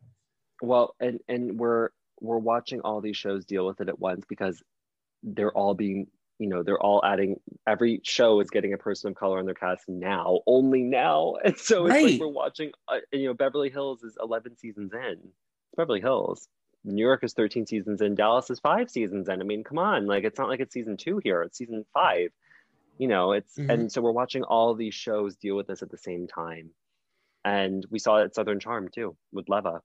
[0.62, 1.90] Well, and and we're
[2.20, 4.62] we're watching all these shows deal with it at once because
[5.22, 6.06] they're all being
[6.38, 9.54] you know they're all adding every show is getting a person of color on their
[9.54, 11.36] cast now only now.
[11.44, 12.04] And so it's right.
[12.04, 15.16] like we're watching uh, you know beverly hills is 11 seasons in.
[15.76, 16.48] Beverly hills.
[16.84, 18.14] New york is 13 seasons in.
[18.14, 19.40] Dallas is five seasons in.
[19.40, 20.06] I mean come on.
[20.06, 21.42] Like it's not like it's season two here.
[21.42, 22.30] It's season five.
[22.98, 23.70] You know it's mm-hmm.
[23.70, 26.70] and so we're watching all these shows deal with this at the same time.
[27.44, 29.80] And we saw it at southern charm too with leva.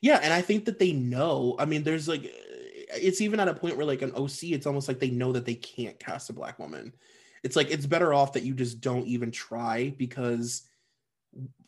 [0.00, 1.56] Yeah, and I think that they know.
[1.58, 2.32] I mean, there's like,
[2.88, 5.44] it's even at a point where like an OC, it's almost like they know that
[5.44, 6.92] they can't cast a black woman.
[7.42, 10.62] It's like it's better off that you just don't even try because,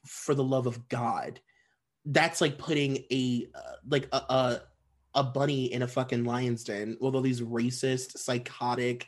[0.07, 1.41] for the love of God,
[2.05, 4.63] that's like putting a uh, like a, a
[5.15, 9.07] a bunny in a fucking lion's den with all these racist, psychotic,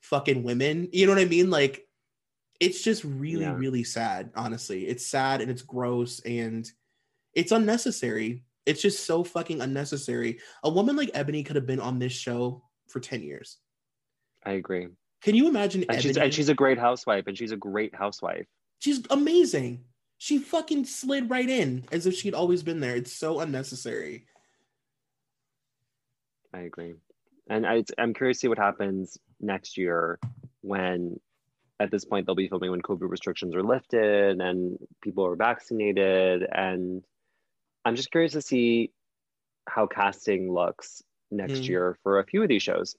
[0.00, 0.88] fucking women.
[0.92, 1.50] You know what I mean?
[1.50, 1.86] Like,
[2.60, 3.54] it's just really, yeah.
[3.54, 4.30] really sad.
[4.34, 6.70] Honestly, it's sad and it's gross and
[7.34, 8.44] it's unnecessary.
[8.68, 10.40] It's just so fucking unnecessary.
[10.62, 13.56] A woman like Eboni could have been on this show for 10 years.
[14.44, 14.88] I agree.
[15.22, 15.84] Can you imagine?
[15.88, 18.46] And, she's, and she's a great housewife, and she's a great housewife.
[18.78, 19.84] She's amazing.
[20.18, 22.94] She fucking slid right in as if she'd always been there.
[22.94, 24.26] It's so unnecessary.
[26.52, 26.94] I agree.
[27.48, 30.18] And I, I'm curious to see what happens next year
[30.60, 31.18] when
[31.80, 36.46] at this point they'll be filming when COVID restrictions are lifted and people are vaccinated.
[36.52, 37.02] And
[37.88, 38.92] I'm just curious to see
[39.66, 41.68] how casting looks next mm.
[41.68, 42.96] year for a few of these shows.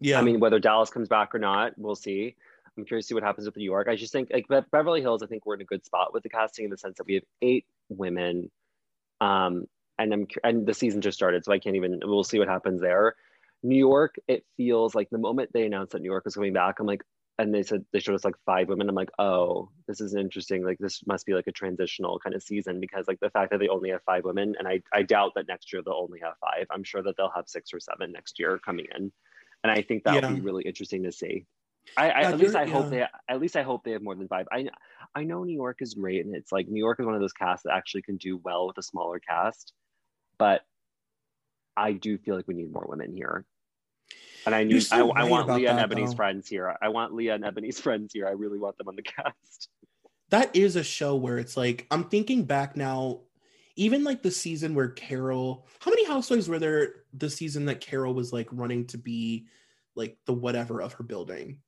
[0.00, 0.18] Yeah.
[0.18, 2.34] I mean, whether Dallas comes back or not, we'll see.
[2.76, 3.88] I'm curious to see what happens with New York.
[3.88, 6.28] I just think like Beverly Hills, I think we're in a good spot with the
[6.28, 8.50] casting in the sense that we have eight women.
[9.20, 9.66] Um,
[9.98, 12.00] and I'm and the season just started, so I can't even.
[12.02, 13.16] We'll see what happens there.
[13.62, 16.80] New York, it feels like the moment they announced that New York was coming back,
[16.80, 17.02] I'm like,
[17.40, 18.88] and they said they showed us like five women.
[18.88, 20.62] I'm like, oh, this is interesting.
[20.62, 23.60] Like this must be like a transitional kind of season because like the fact that
[23.60, 26.34] they only have five women, and I I doubt that next year they'll only have
[26.38, 26.66] five.
[26.70, 29.10] I'm sure that they'll have six or seven next year coming in,
[29.64, 30.36] and I think that'll yeah.
[30.36, 31.46] be really interesting to see.
[31.96, 32.72] I, I at least I yeah.
[32.72, 34.46] hope they at least I hope they have more than five.
[34.52, 34.66] I
[35.14, 37.32] I know New York is great, and it's like New York is one of those
[37.32, 39.72] casts that actually can do well with a smaller cast,
[40.38, 40.60] but
[41.74, 43.46] I do feel like we need more women here.
[44.46, 46.16] And I need I, I, want Leah and Eboni's though.
[46.16, 46.76] friends here.
[46.80, 48.26] I want Leah and Eboni's friends here.
[48.26, 49.68] I really want them on the cast.
[50.30, 53.20] That is a show where it's like I'm thinking back now,
[53.76, 55.66] even like the season where Carole.
[55.80, 59.46] How many housewives were there the season that Carole was like running to be
[59.94, 61.58] like the whatever of her building?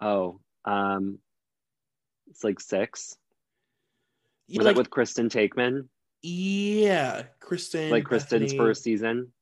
[0.00, 1.18] Oh, um,
[2.28, 3.16] it's like six.
[4.46, 5.88] Yeah, was like, that with Kristen Taekman?
[6.22, 7.90] Yeah, Kristen.
[7.90, 8.58] Like Kristen's Bethany.
[8.58, 9.32] first season.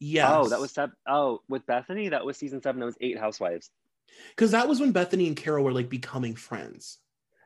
[0.00, 0.38] Yeah.
[0.38, 0.96] Oh, that was seven.
[1.06, 2.80] Oh, with Bethany, that was season seven.
[2.80, 3.70] That was eight housewives.
[4.30, 6.98] Because that was when Bethany and Carole were like becoming friends.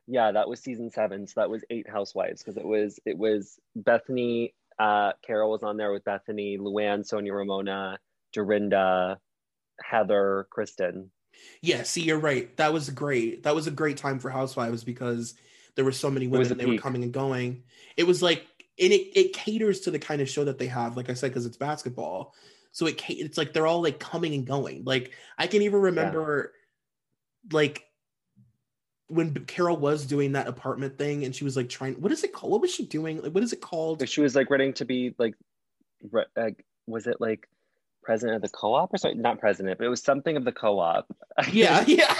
[0.06, 1.26] Yeah, that was season seven.
[1.26, 4.54] So that was eight housewives because it was it was Bethany.
[4.78, 7.98] Uh, Carole was on there with Bethany, Luann, Sonja Ramona,
[8.32, 9.18] Dorinda,
[9.82, 11.10] Heather, Kristen.
[11.62, 12.56] Yeah, see, you're right.
[12.56, 13.42] That was great.
[13.42, 15.34] That was a great time for housewives because
[15.74, 16.78] there were so many women and they peak.
[16.78, 17.64] were coming and going.
[17.96, 18.46] It was like
[18.80, 21.30] and it, it caters to the kind of show that they have like i said
[21.30, 22.34] because it's basketball.
[22.72, 24.84] So it it's like they're all like coming and going.
[24.84, 26.52] Like i can even remember
[27.44, 27.56] yeah.
[27.56, 27.84] like
[29.08, 32.32] when carole was doing that apartment thing and she was like trying what is it
[32.32, 32.52] called?
[32.52, 33.22] What was she doing?
[33.22, 34.06] Like what is it called?
[34.08, 35.34] She was like ready to be like
[36.36, 36.50] uh,
[36.86, 37.48] was it like
[38.02, 39.22] president of the co-op or something?
[39.22, 41.06] Not president but it was something of the co-op.
[41.52, 42.14] Yeah yeah.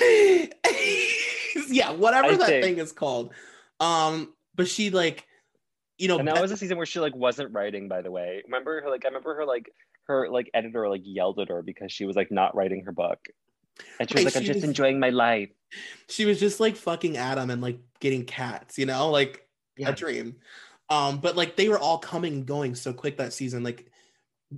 [1.68, 2.64] Yeah whatever I that think.
[2.64, 3.34] thing is called.
[3.78, 5.26] Um but she like
[5.98, 7.88] you know, and that was a season where she like wasn't writing.
[7.88, 8.90] By the way, remember her?
[8.90, 9.72] Like I remember her like
[10.04, 13.18] her like editor like yelled at her because she was like not writing her book,
[14.00, 15.50] and she was like, "I'm just was, enjoying my life."
[16.08, 19.46] She was just like fucking Adam and like getting cats, you know, like
[19.76, 19.90] yeah.
[19.90, 20.36] a dream.
[20.90, 23.62] Um, but like they were all coming and going so quick that season.
[23.62, 23.86] Like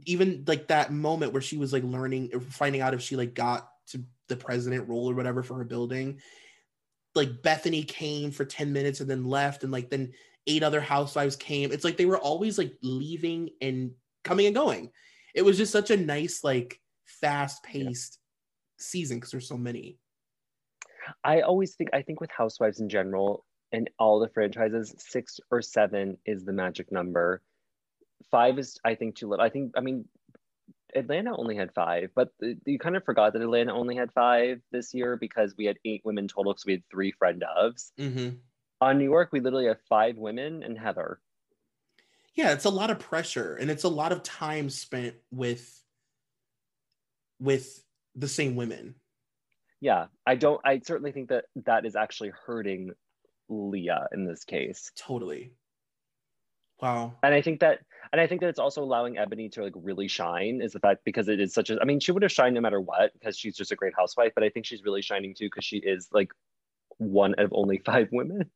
[0.06, 3.70] even like that moment where she was like learning, finding out if she like got
[3.88, 6.20] to the president role or whatever for her building.
[7.14, 10.12] Like Bethany came for 10 minutes and then left, and like then
[10.46, 11.72] eight other housewives came.
[11.72, 13.92] It's like they were always like leaving and
[14.22, 14.90] coming and going.
[15.34, 18.84] It was just such a nice, like fast paced yeah.
[18.84, 19.98] season because there's so many.
[21.22, 25.60] I always think I think with housewives in general and all the franchises, six or
[25.60, 27.42] seven is the magic number.
[28.30, 29.44] Five is I think too little.
[29.44, 30.06] I think I mean
[30.94, 34.94] Atlanta only had five, but you kind of forgot that Atlanta only had five this
[34.94, 37.90] year because we had eight women total because we had three friend ofs.
[37.98, 38.36] Mm-hmm
[38.84, 41.20] on New York, we literally have five women and Heather.
[42.34, 45.80] Yeah, it's a lot of pressure and it's a lot of time spent with
[47.40, 47.82] with
[48.14, 48.94] the same women.
[49.80, 52.92] Yeah, I don't I certainly think that that is actually hurting
[53.48, 54.90] Leah in this case.
[54.96, 55.52] Totally.
[56.80, 57.14] Wow.
[57.22, 57.80] And I think that
[58.12, 61.02] and I think that it's also allowing Eboni to like really shine is the fact
[61.04, 63.38] because it is such a I mean she would have shined no matter what because
[63.38, 66.08] she's just a great housewife, but I think she's really shining too because she is
[66.12, 66.32] like
[66.98, 68.50] one of only five women.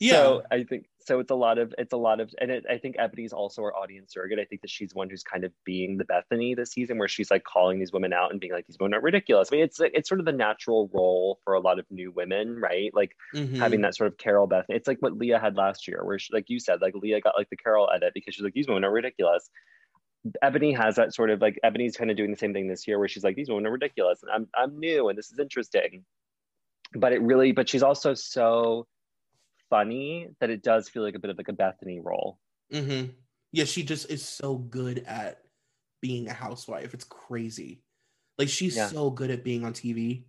[0.00, 0.12] Yeah.
[0.12, 2.78] So I think so it's a lot of it's a lot of and it, i
[2.78, 5.96] think eboni's also our audience surrogate i think that she's one who's kind of being
[5.98, 8.76] the bethany this season where she's like calling these women out and being like these
[8.78, 11.78] women are ridiculous i mean it's it's sort of the natural role for a lot
[11.78, 13.56] of new women right like mm-hmm.
[13.56, 16.32] having that sort of carole bethany it's like what leah had last year where she,
[16.32, 18.84] like you said like leah got like the carole edit because she's like these women
[18.84, 19.50] are ridiculous
[20.44, 22.96] Eboni has that sort of like Eboni's kind of doing the same thing this year
[22.96, 26.04] where she's like these women are ridiculous and I'm I'm new and this is interesting
[26.94, 28.86] but it really but she's also so
[29.70, 32.38] funny that it does feel like a bit of like a Bethany role.
[32.72, 33.10] Mm-hmm.
[33.52, 35.42] Yeah, she just is so good at
[36.02, 36.92] being a housewife.
[36.92, 37.82] It's crazy.
[38.38, 38.88] Like she's yeah.
[38.88, 40.24] so good at being on TV.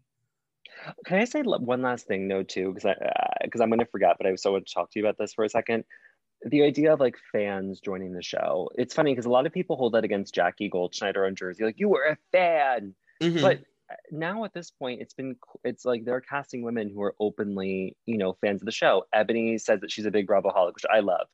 [1.05, 2.95] Can I say one last thing, no, too, because I
[3.43, 5.17] because uh, I'm going to forget, but I so want to talk to you about
[5.17, 5.83] this for a second.
[6.45, 8.69] The idea of like fans joining the show.
[8.75, 11.79] It's funny because a lot of people hold that against Jackie Goldschneider on Jersey, like
[11.79, 13.41] you were a fan, mm-hmm.
[13.41, 13.59] but
[14.11, 18.17] now at this point it's been it's like they're casting women who are openly you
[18.17, 19.03] know fans of the show.
[19.13, 21.27] Eboni says that she's a big bravoholic which i love.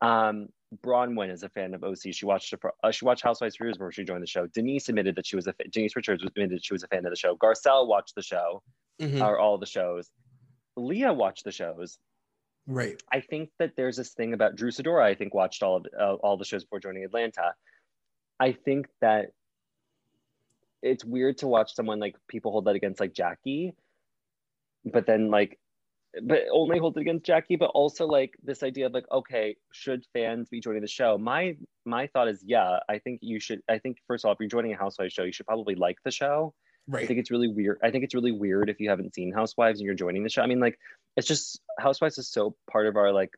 [0.00, 0.48] Um
[0.82, 2.52] bronwyn is a fan of oc she watched
[2.82, 4.46] uh, she watched housewives for years before she joined the show.
[4.46, 7.16] Denise admitted that she was a denise richards admitted she was a fan of the
[7.16, 7.36] show.
[7.36, 8.62] Garcelle watched the show
[9.00, 9.22] mm-hmm.
[9.22, 10.10] or all the shows.
[10.76, 11.98] Leah watched the shows.
[12.66, 13.00] Right.
[13.12, 16.14] I think that there's this thing about drew sidora i think watched all of uh,
[16.14, 17.54] all the shows before joining atlanta.
[18.40, 19.26] I think that
[20.84, 23.74] it's weird to watch someone like people hold that against like Jackie,
[24.84, 25.58] but then like,
[26.22, 30.04] but only hold it against Jackie, but also like this idea of like, okay, should
[30.12, 31.18] fans be joining the show?
[31.18, 31.56] My
[31.86, 33.62] my thought is, yeah, I think you should.
[33.68, 35.96] I think first of all, if you're joining a Housewives show, you should probably like
[36.04, 36.54] the show.
[36.86, 37.02] Right.
[37.02, 37.78] I think it's really weird.
[37.82, 40.42] I think it's really weird if you haven't seen Housewives and you're joining the show.
[40.42, 40.78] I mean, like,
[41.16, 43.30] it's just Housewives is so part of our like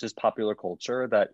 [0.00, 1.28] just popular culture that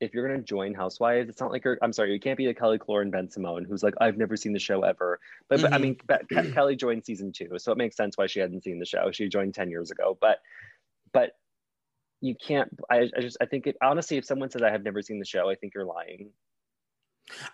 [0.00, 2.46] if you're going to join Housewives, it's not like you're, I'm sorry, you can't be
[2.46, 5.20] a Kelly Killoren Bensimon who's like, I've never seen the show ever.
[5.48, 5.64] But, mm-hmm.
[5.64, 6.44] but I mm-hmm.
[6.46, 9.10] mean, Kelly joined season two, so it makes sense why she hadn't seen the show.
[9.12, 10.16] She joined 10 years ago.
[10.18, 10.38] But,
[11.12, 11.32] but
[12.22, 15.02] you can't, I, I just, I think it, honestly, if someone says I have never
[15.02, 16.30] seen the show, I think you're lying.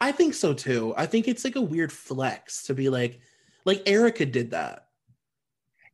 [0.00, 0.94] I think so too.
[0.96, 3.20] I think it's like a weird flex to be like,
[3.64, 4.86] like Erika did that.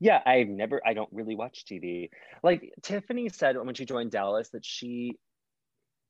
[0.00, 2.10] Yeah, I've never, I don't really watch TV.
[2.42, 5.18] Like Tiffany said when she joined Dallas that she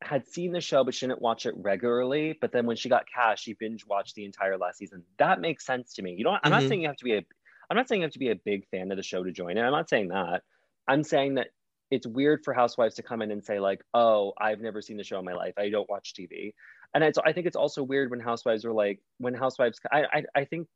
[0.05, 2.37] had seen the show but she didn't watch it regularly.
[2.41, 5.03] But then when she got cast she binge watched the entire last season.
[5.19, 6.15] That makes sense to me.
[6.17, 6.51] You know i'm mm-hmm.
[6.51, 7.25] not saying you have to be a
[7.71, 9.57] i'm not saying you have to be a big fan of the show to join
[9.57, 9.63] it.
[9.63, 10.43] I'm not saying that.
[10.89, 11.49] I'm saying that
[11.91, 15.05] it's weird for housewives to come in and say like oh i've never seen the
[15.05, 15.55] show in my life.
[15.59, 16.53] I don't watch tv
[16.95, 20.23] and it's, i think it's also weird when housewives are like when housewives i i,
[20.35, 20.69] I think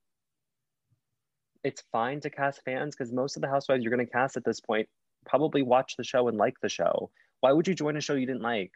[1.66, 4.44] it's fine to cast fans because most of the housewives you're going to cast at
[4.44, 4.88] this point
[5.26, 7.10] probably watch the show and like the show.
[7.40, 8.70] Why would you join a show you didn't like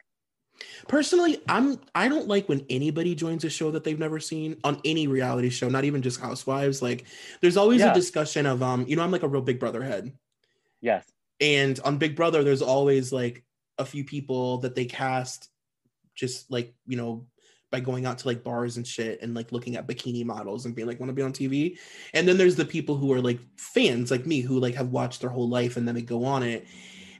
[0.87, 4.79] Personally, I'm I don't like when anybody joins a show that they've never seen on
[4.85, 6.81] any reality show, not even just Housewives.
[6.81, 7.05] Like
[7.41, 7.91] there's always yeah.
[7.91, 10.11] a discussion of um, you know, I'm like a real Big Brother head.
[10.81, 11.05] Yes.
[11.39, 13.43] And on Big Brother, there's always like
[13.77, 15.49] a few people that they cast
[16.13, 17.25] just like, you know,
[17.71, 20.75] by going out to like bars and shit and like looking at bikini models and
[20.75, 21.77] being like want to be on TV.
[22.13, 25.21] And then there's the people who are like fans like me who like have watched
[25.21, 26.67] their whole life and then they go on it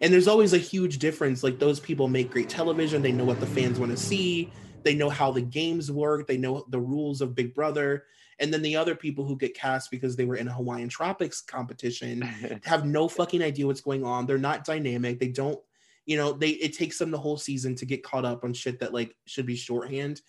[0.01, 1.43] and there's always a huge difference.
[1.43, 3.01] Like those people make great television.
[3.01, 4.51] They know what the fans want to see.
[4.83, 6.27] They know how the games work.
[6.27, 8.05] They know the rules of big brother.
[8.39, 11.41] And then the other people who get cast because they were in a hawaiian tropics
[11.41, 12.21] competition
[12.63, 14.25] have no fucking idea what's going on.
[14.25, 15.19] They're not dynamic.
[15.19, 15.59] They don't
[16.07, 18.79] you know they it takes them the whole season to get caught up on shit
[18.79, 20.21] that like should be shorthand.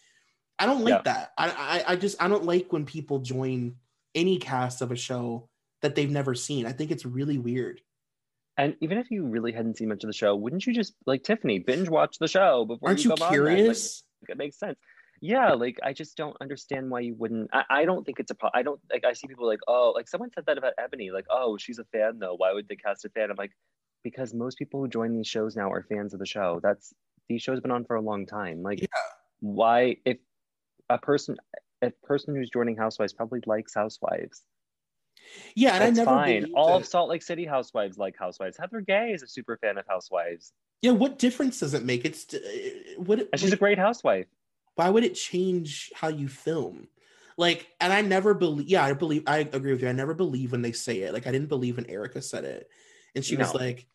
[0.59, 1.03] I don't like yeah.
[1.13, 1.33] that.
[1.39, 1.49] I,
[1.87, 3.77] I i just i don't like when people join
[4.15, 5.49] any cast of a show
[5.81, 6.67] that they've never seen.
[6.67, 7.81] I think it's really weird
[8.57, 11.23] and even if you really hadn't seen much of the show, wouldn't you just like
[11.23, 14.05] Tiffany binge watch the show before Aren't you, you curious?
[14.23, 14.79] Like, it makes sense.
[15.21, 17.49] Yeah, like I just don't understand why you wouldn't.
[17.53, 18.37] I, I don't think it's a.
[18.53, 19.05] I don't like.
[19.05, 21.13] I see people like, oh, like someone said that about Eboni.
[21.13, 22.35] Like, oh, she's a fan though.
[22.37, 23.31] Why would they cast a fan?
[23.31, 23.53] I'm like,
[24.03, 26.61] because most people who join these shows now are fans of the show.
[26.63, 26.93] That's
[27.29, 28.63] these shows been on for a long time.
[28.63, 28.87] Like, yeah.
[29.41, 30.19] why if
[30.91, 31.37] a person
[31.83, 34.43] a person who's joining Housewives probably likes Housewives.
[35.55, 36.53] Yeah, and That's I never fine.
[36.55, 38.57] All of Salt Lake City housewives like housewives.
[38.59, 40.53] Heather Gay is a super fan of housewives.
[40.81, 42.05] Yeah, what difference does it make?
[42.05, 42.39] It's uh,
[42.97, 44.27] what and she's like, a great housewife.
[44.75, 46.89] Why would it change how you film?
[47.37, 48.69] Like, and I never believe.
[48.69, 49.23] Yeah, I believe.
[49.27, 49.89] I agree with you.
[49.89, 51.13] I never believe when they say it.
[51.13, 52.69] Like, I didn't believe when Erika said it,
[53.15, 53.45] and she no.
[53.45, 53.87] was like,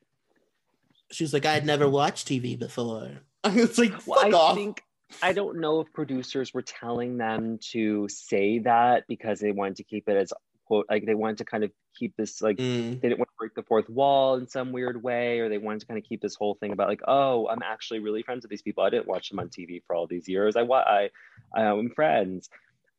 [1.12, 3.12] she was like, I had never watched TV before.
[3.44, 4.56] it's like, fuck well, I off.
[4.56, 4.82] Think,
[5.22, 9.84] I don't know if producers were telling them to say that because they wanted to
[9.84, 10.34] keep it as
[10.68, 13.00] quote like they wanted to kind of keep this like mm.
[13.02, 15.80] they didn't want to break the fourth wall in some weird way or they wanted
[15.80, 18.52] to kind of keep this whole thing about like oh i'm actually really friends with
[18.52, 21.10] these people i didn't watch them on tv for all these years i i
[21.56, 22.50] i'm friends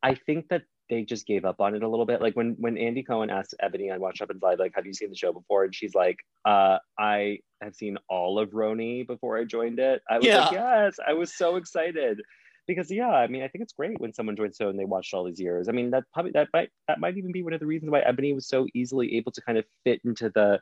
[0.02, 2.20] i think that they just gave up on it a little bit.
[2.20, 4.94] Like when when Andy Cohen asked Eboni on Watch Up and Live, like, have you
[4.94, 5.64] seen the show before?
[5.64, 10.02] And she's like, uh, I have seen all of RHONY before I joined it.
[10.08, 10.44] I was Yeah.
[10.44, 12.22] like, yes, I was so excited.
[12.68, 15.14] Because yeah, I mean, I think it's great when someone joins show and they watched
[15.14, 15.68] all these years.
[15.68, 18.02] I mean, that probably that might that might even be one of the reasons why
[18.02, 20.60] Eboni was so easily able to kind of fit into the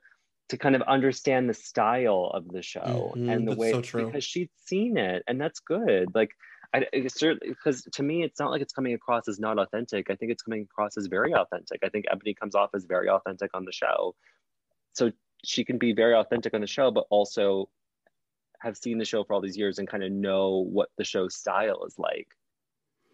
[0.48, 4.24] to kind of understand the style of the show Mhm, and the way so because
[4.24, 6.14] she'd seen it and that's good.
[6.14, 6.30] Like
[6.72, 10.08] I certainly because to me it's not like it's coming across as not authentic.
[10.10, 11.80] I think it's coming across as very authentic.
[11.84, 14.14] I think Eboni comes off as very authentic on the show.
[14.94, 15.10] So
[15.44, 17.68] she can be very authentic on the show, but also
[18.60, 21.28] have seen the show for all these years and kind of know what the show
[21.28, 22.28] style is like.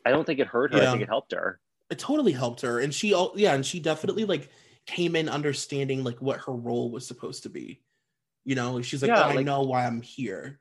[0.04, 0.80] I don't think it hurt her.
[0.82, 1.60] I think it helped her.
[1.90, 4.48] it totally helped her and she all yeah and she definitely like
[4.86, 7.80] came in understanding like what her role was supposed to be
[8.44, 10.58] you know she's like Yeah, "Oh, i like- know why i'm here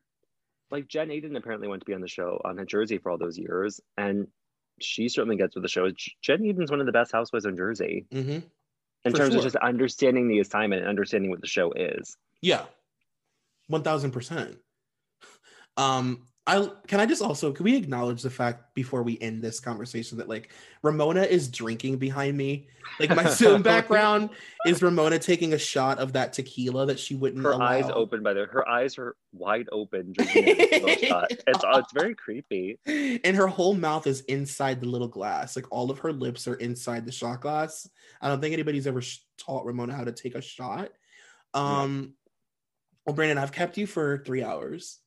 [0.72, 3.18] Like Jen Aydin apparently went to be on the show on New Jersey for all
[3.18, 4.27] those years, and
[4.80, 5.90] she certainly gets with the show.
[6.22, 8.40] Jen Aydin's one of the best housewives in Jersey hmm
[9.03, 9.38] in For terms sure.
[9.40, 12.16] of just understanding the assignment and understanding what the show is.
[12.42, 12.66] yeah
[13.72, 14.58] 1000%
[15.82, 19.60] um i can i just also can we acknowledge the fact before we end this
[19.60, 20.51] conversation that like
[20.82, 22.68] ramona is drinking behind me
[23.00, 24.30] like my zoom background
[24.66, 27.66] is ramona taking a shot of that tequila that she wouldn't Her allow.
[27.68, 30.50] eyes open by the her eyes are wide open drinking
[30.90, 31.32] a shot.
[31.32, 32.80] It's uh, it's very creepy.
[32.88, 35.56] and her whole mouth is inside the little glass.
[35.56, 37.88] Like all of her lips are inside the shot glass.
[38.22, 40.90] I don't think anybody's ever sh- taught Ramona how to take a shot.
[41.53, 42.16] Um,
[43.06, 45.00] well, Brandon, I've kept you for three hours.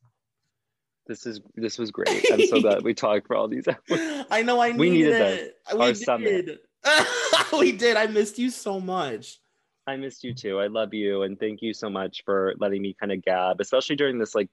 [1.07, 2.24] This is this was great.
[2.33, 4.24] I'm so glad we talked for all these hours.
[4.31, 5.57] I know I needed, We needed it.
[5.73, 5.97] We Our did.
[5.99, 6.58] summit.
[7.58, 7.97] we did.
[7.97, 9.39] I missed you so much.
[9.86, 10.58] I missed you too.
[10.60, 13.97] I love you and thank you so much for letting me kind of gab, especially
[13.97, 14.49] during this like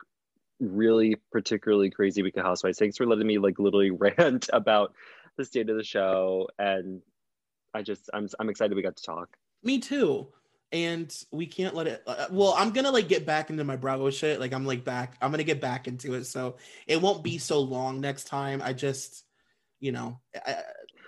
[0.60, 2.78] really particularly crazy week of Housewives.
[2.78, 4.94] Thanks for letting me like literally rant about
[5.38, 7.02] the state of the show and
[7.74, 9.38] I just I'm I'm excited we got to talk.
[9.64, 10.28] Me too.
[10.72, 12.04] And we can't let it.
[12.08, 14.40] Uh, well, I'm gonna like get back into my Bravo shit.
[14.40, 15.18] Like I'm like back.
[15.22, 16.56] I'm gonna get back into it, so
[16.88, 18.62] it won't be so long next time.
[18.64, 19.26] I just,
[19.82, 20.56] you know, I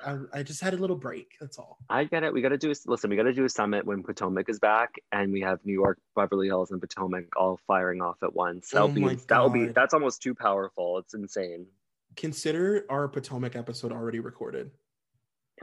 [0.06, 1.36] I, I just had a little break.
[1.40, 1.78] That's all.
[1.90, 2.34] I get it.
[2.34, 3.10] We got to do a, listen.
[3.10, 6.00] We got to do a summit when Potomac is back, and we have New York,
[6.16, 8.70] Beverly Hills, and Potomac all firing off at once.
[8.70, 11.00] That'll Oh be that'll be that's almost too powerful.
[11.00, 11.68] It's insane.
[12.16, 14.72] Consider our Potomac episode already recorded.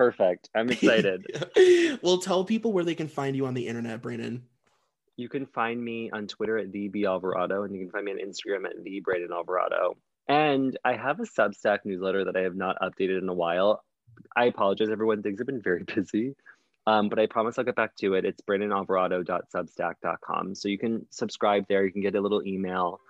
[0.01, 0.49] Perfect.
[0.55, 1.27] I'm excited.
[2.03, 4.43] well, tell people where they can find you on the internet, Brandon.
[5.19, 8.13] you can find me on Twitter at the B Alvarado, and you can find me
[8.13, 9.99] on Instagram at the Brandon Alvarado.
[10.27, 13.85] And I have a Substack newsletter that I have not updated in a while.
[14.35, 15.23] I apologize, everyone.
[15.23, 16.35] Things have been very busy.
[16.87, 18.25] Um, but I promise I'll get back to it.
[18.25, 20.55] It's brandonalvarado.substack.com.
[20.55, 21.85] So you can subscribe there.
[21.85, 23.01] You can get a little email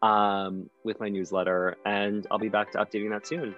[0.00, 3.56] um, with my newsletter, and I'll be back to updating that soon.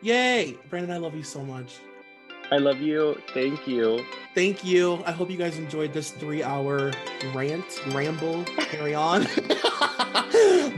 [0.00, 0.90] Yay, Brandon!
[0.90, 1.78] I love you so much.
[2.52, 3.16] I love you.
[3.32, 4.04] Thank you.
[4.34, 5.02] Thank you.
[5.06, 6.92] I hope you guys enjoyed this three hour
[7.34, 7.64] rant,
[7.94, 9.22] ramble, carry on.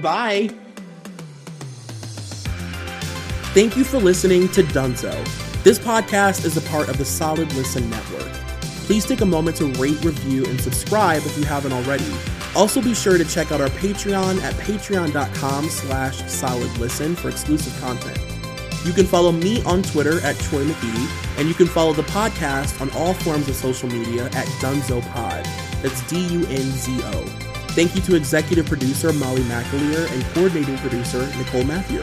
[0.01, 0.51] Bye.
[3.55, 5.13] Thank you for listening to Dunzo.
[5.65, 8.33] This podcast is a part of the Solid Listen Network.
[8.87, 12.07] Please take a moment to rate, review, and subscribe if you haven't already.
[12.55, 18.24] Also be sure to check out our Patreon at patreon.com slash solidlisten for exclusive content.
[18.85, 22.81] You can follow me on Twitter at Troy McGee, and you can follow the podcast
[22.83, 25.45] on all forms of social media at Dunzo Pod.
[25.83, 27.25] That's D U N Z O.
[27.75, 32.03] Thank you to executive producer Molly McAleer and coordinating producer Nicole Matthew.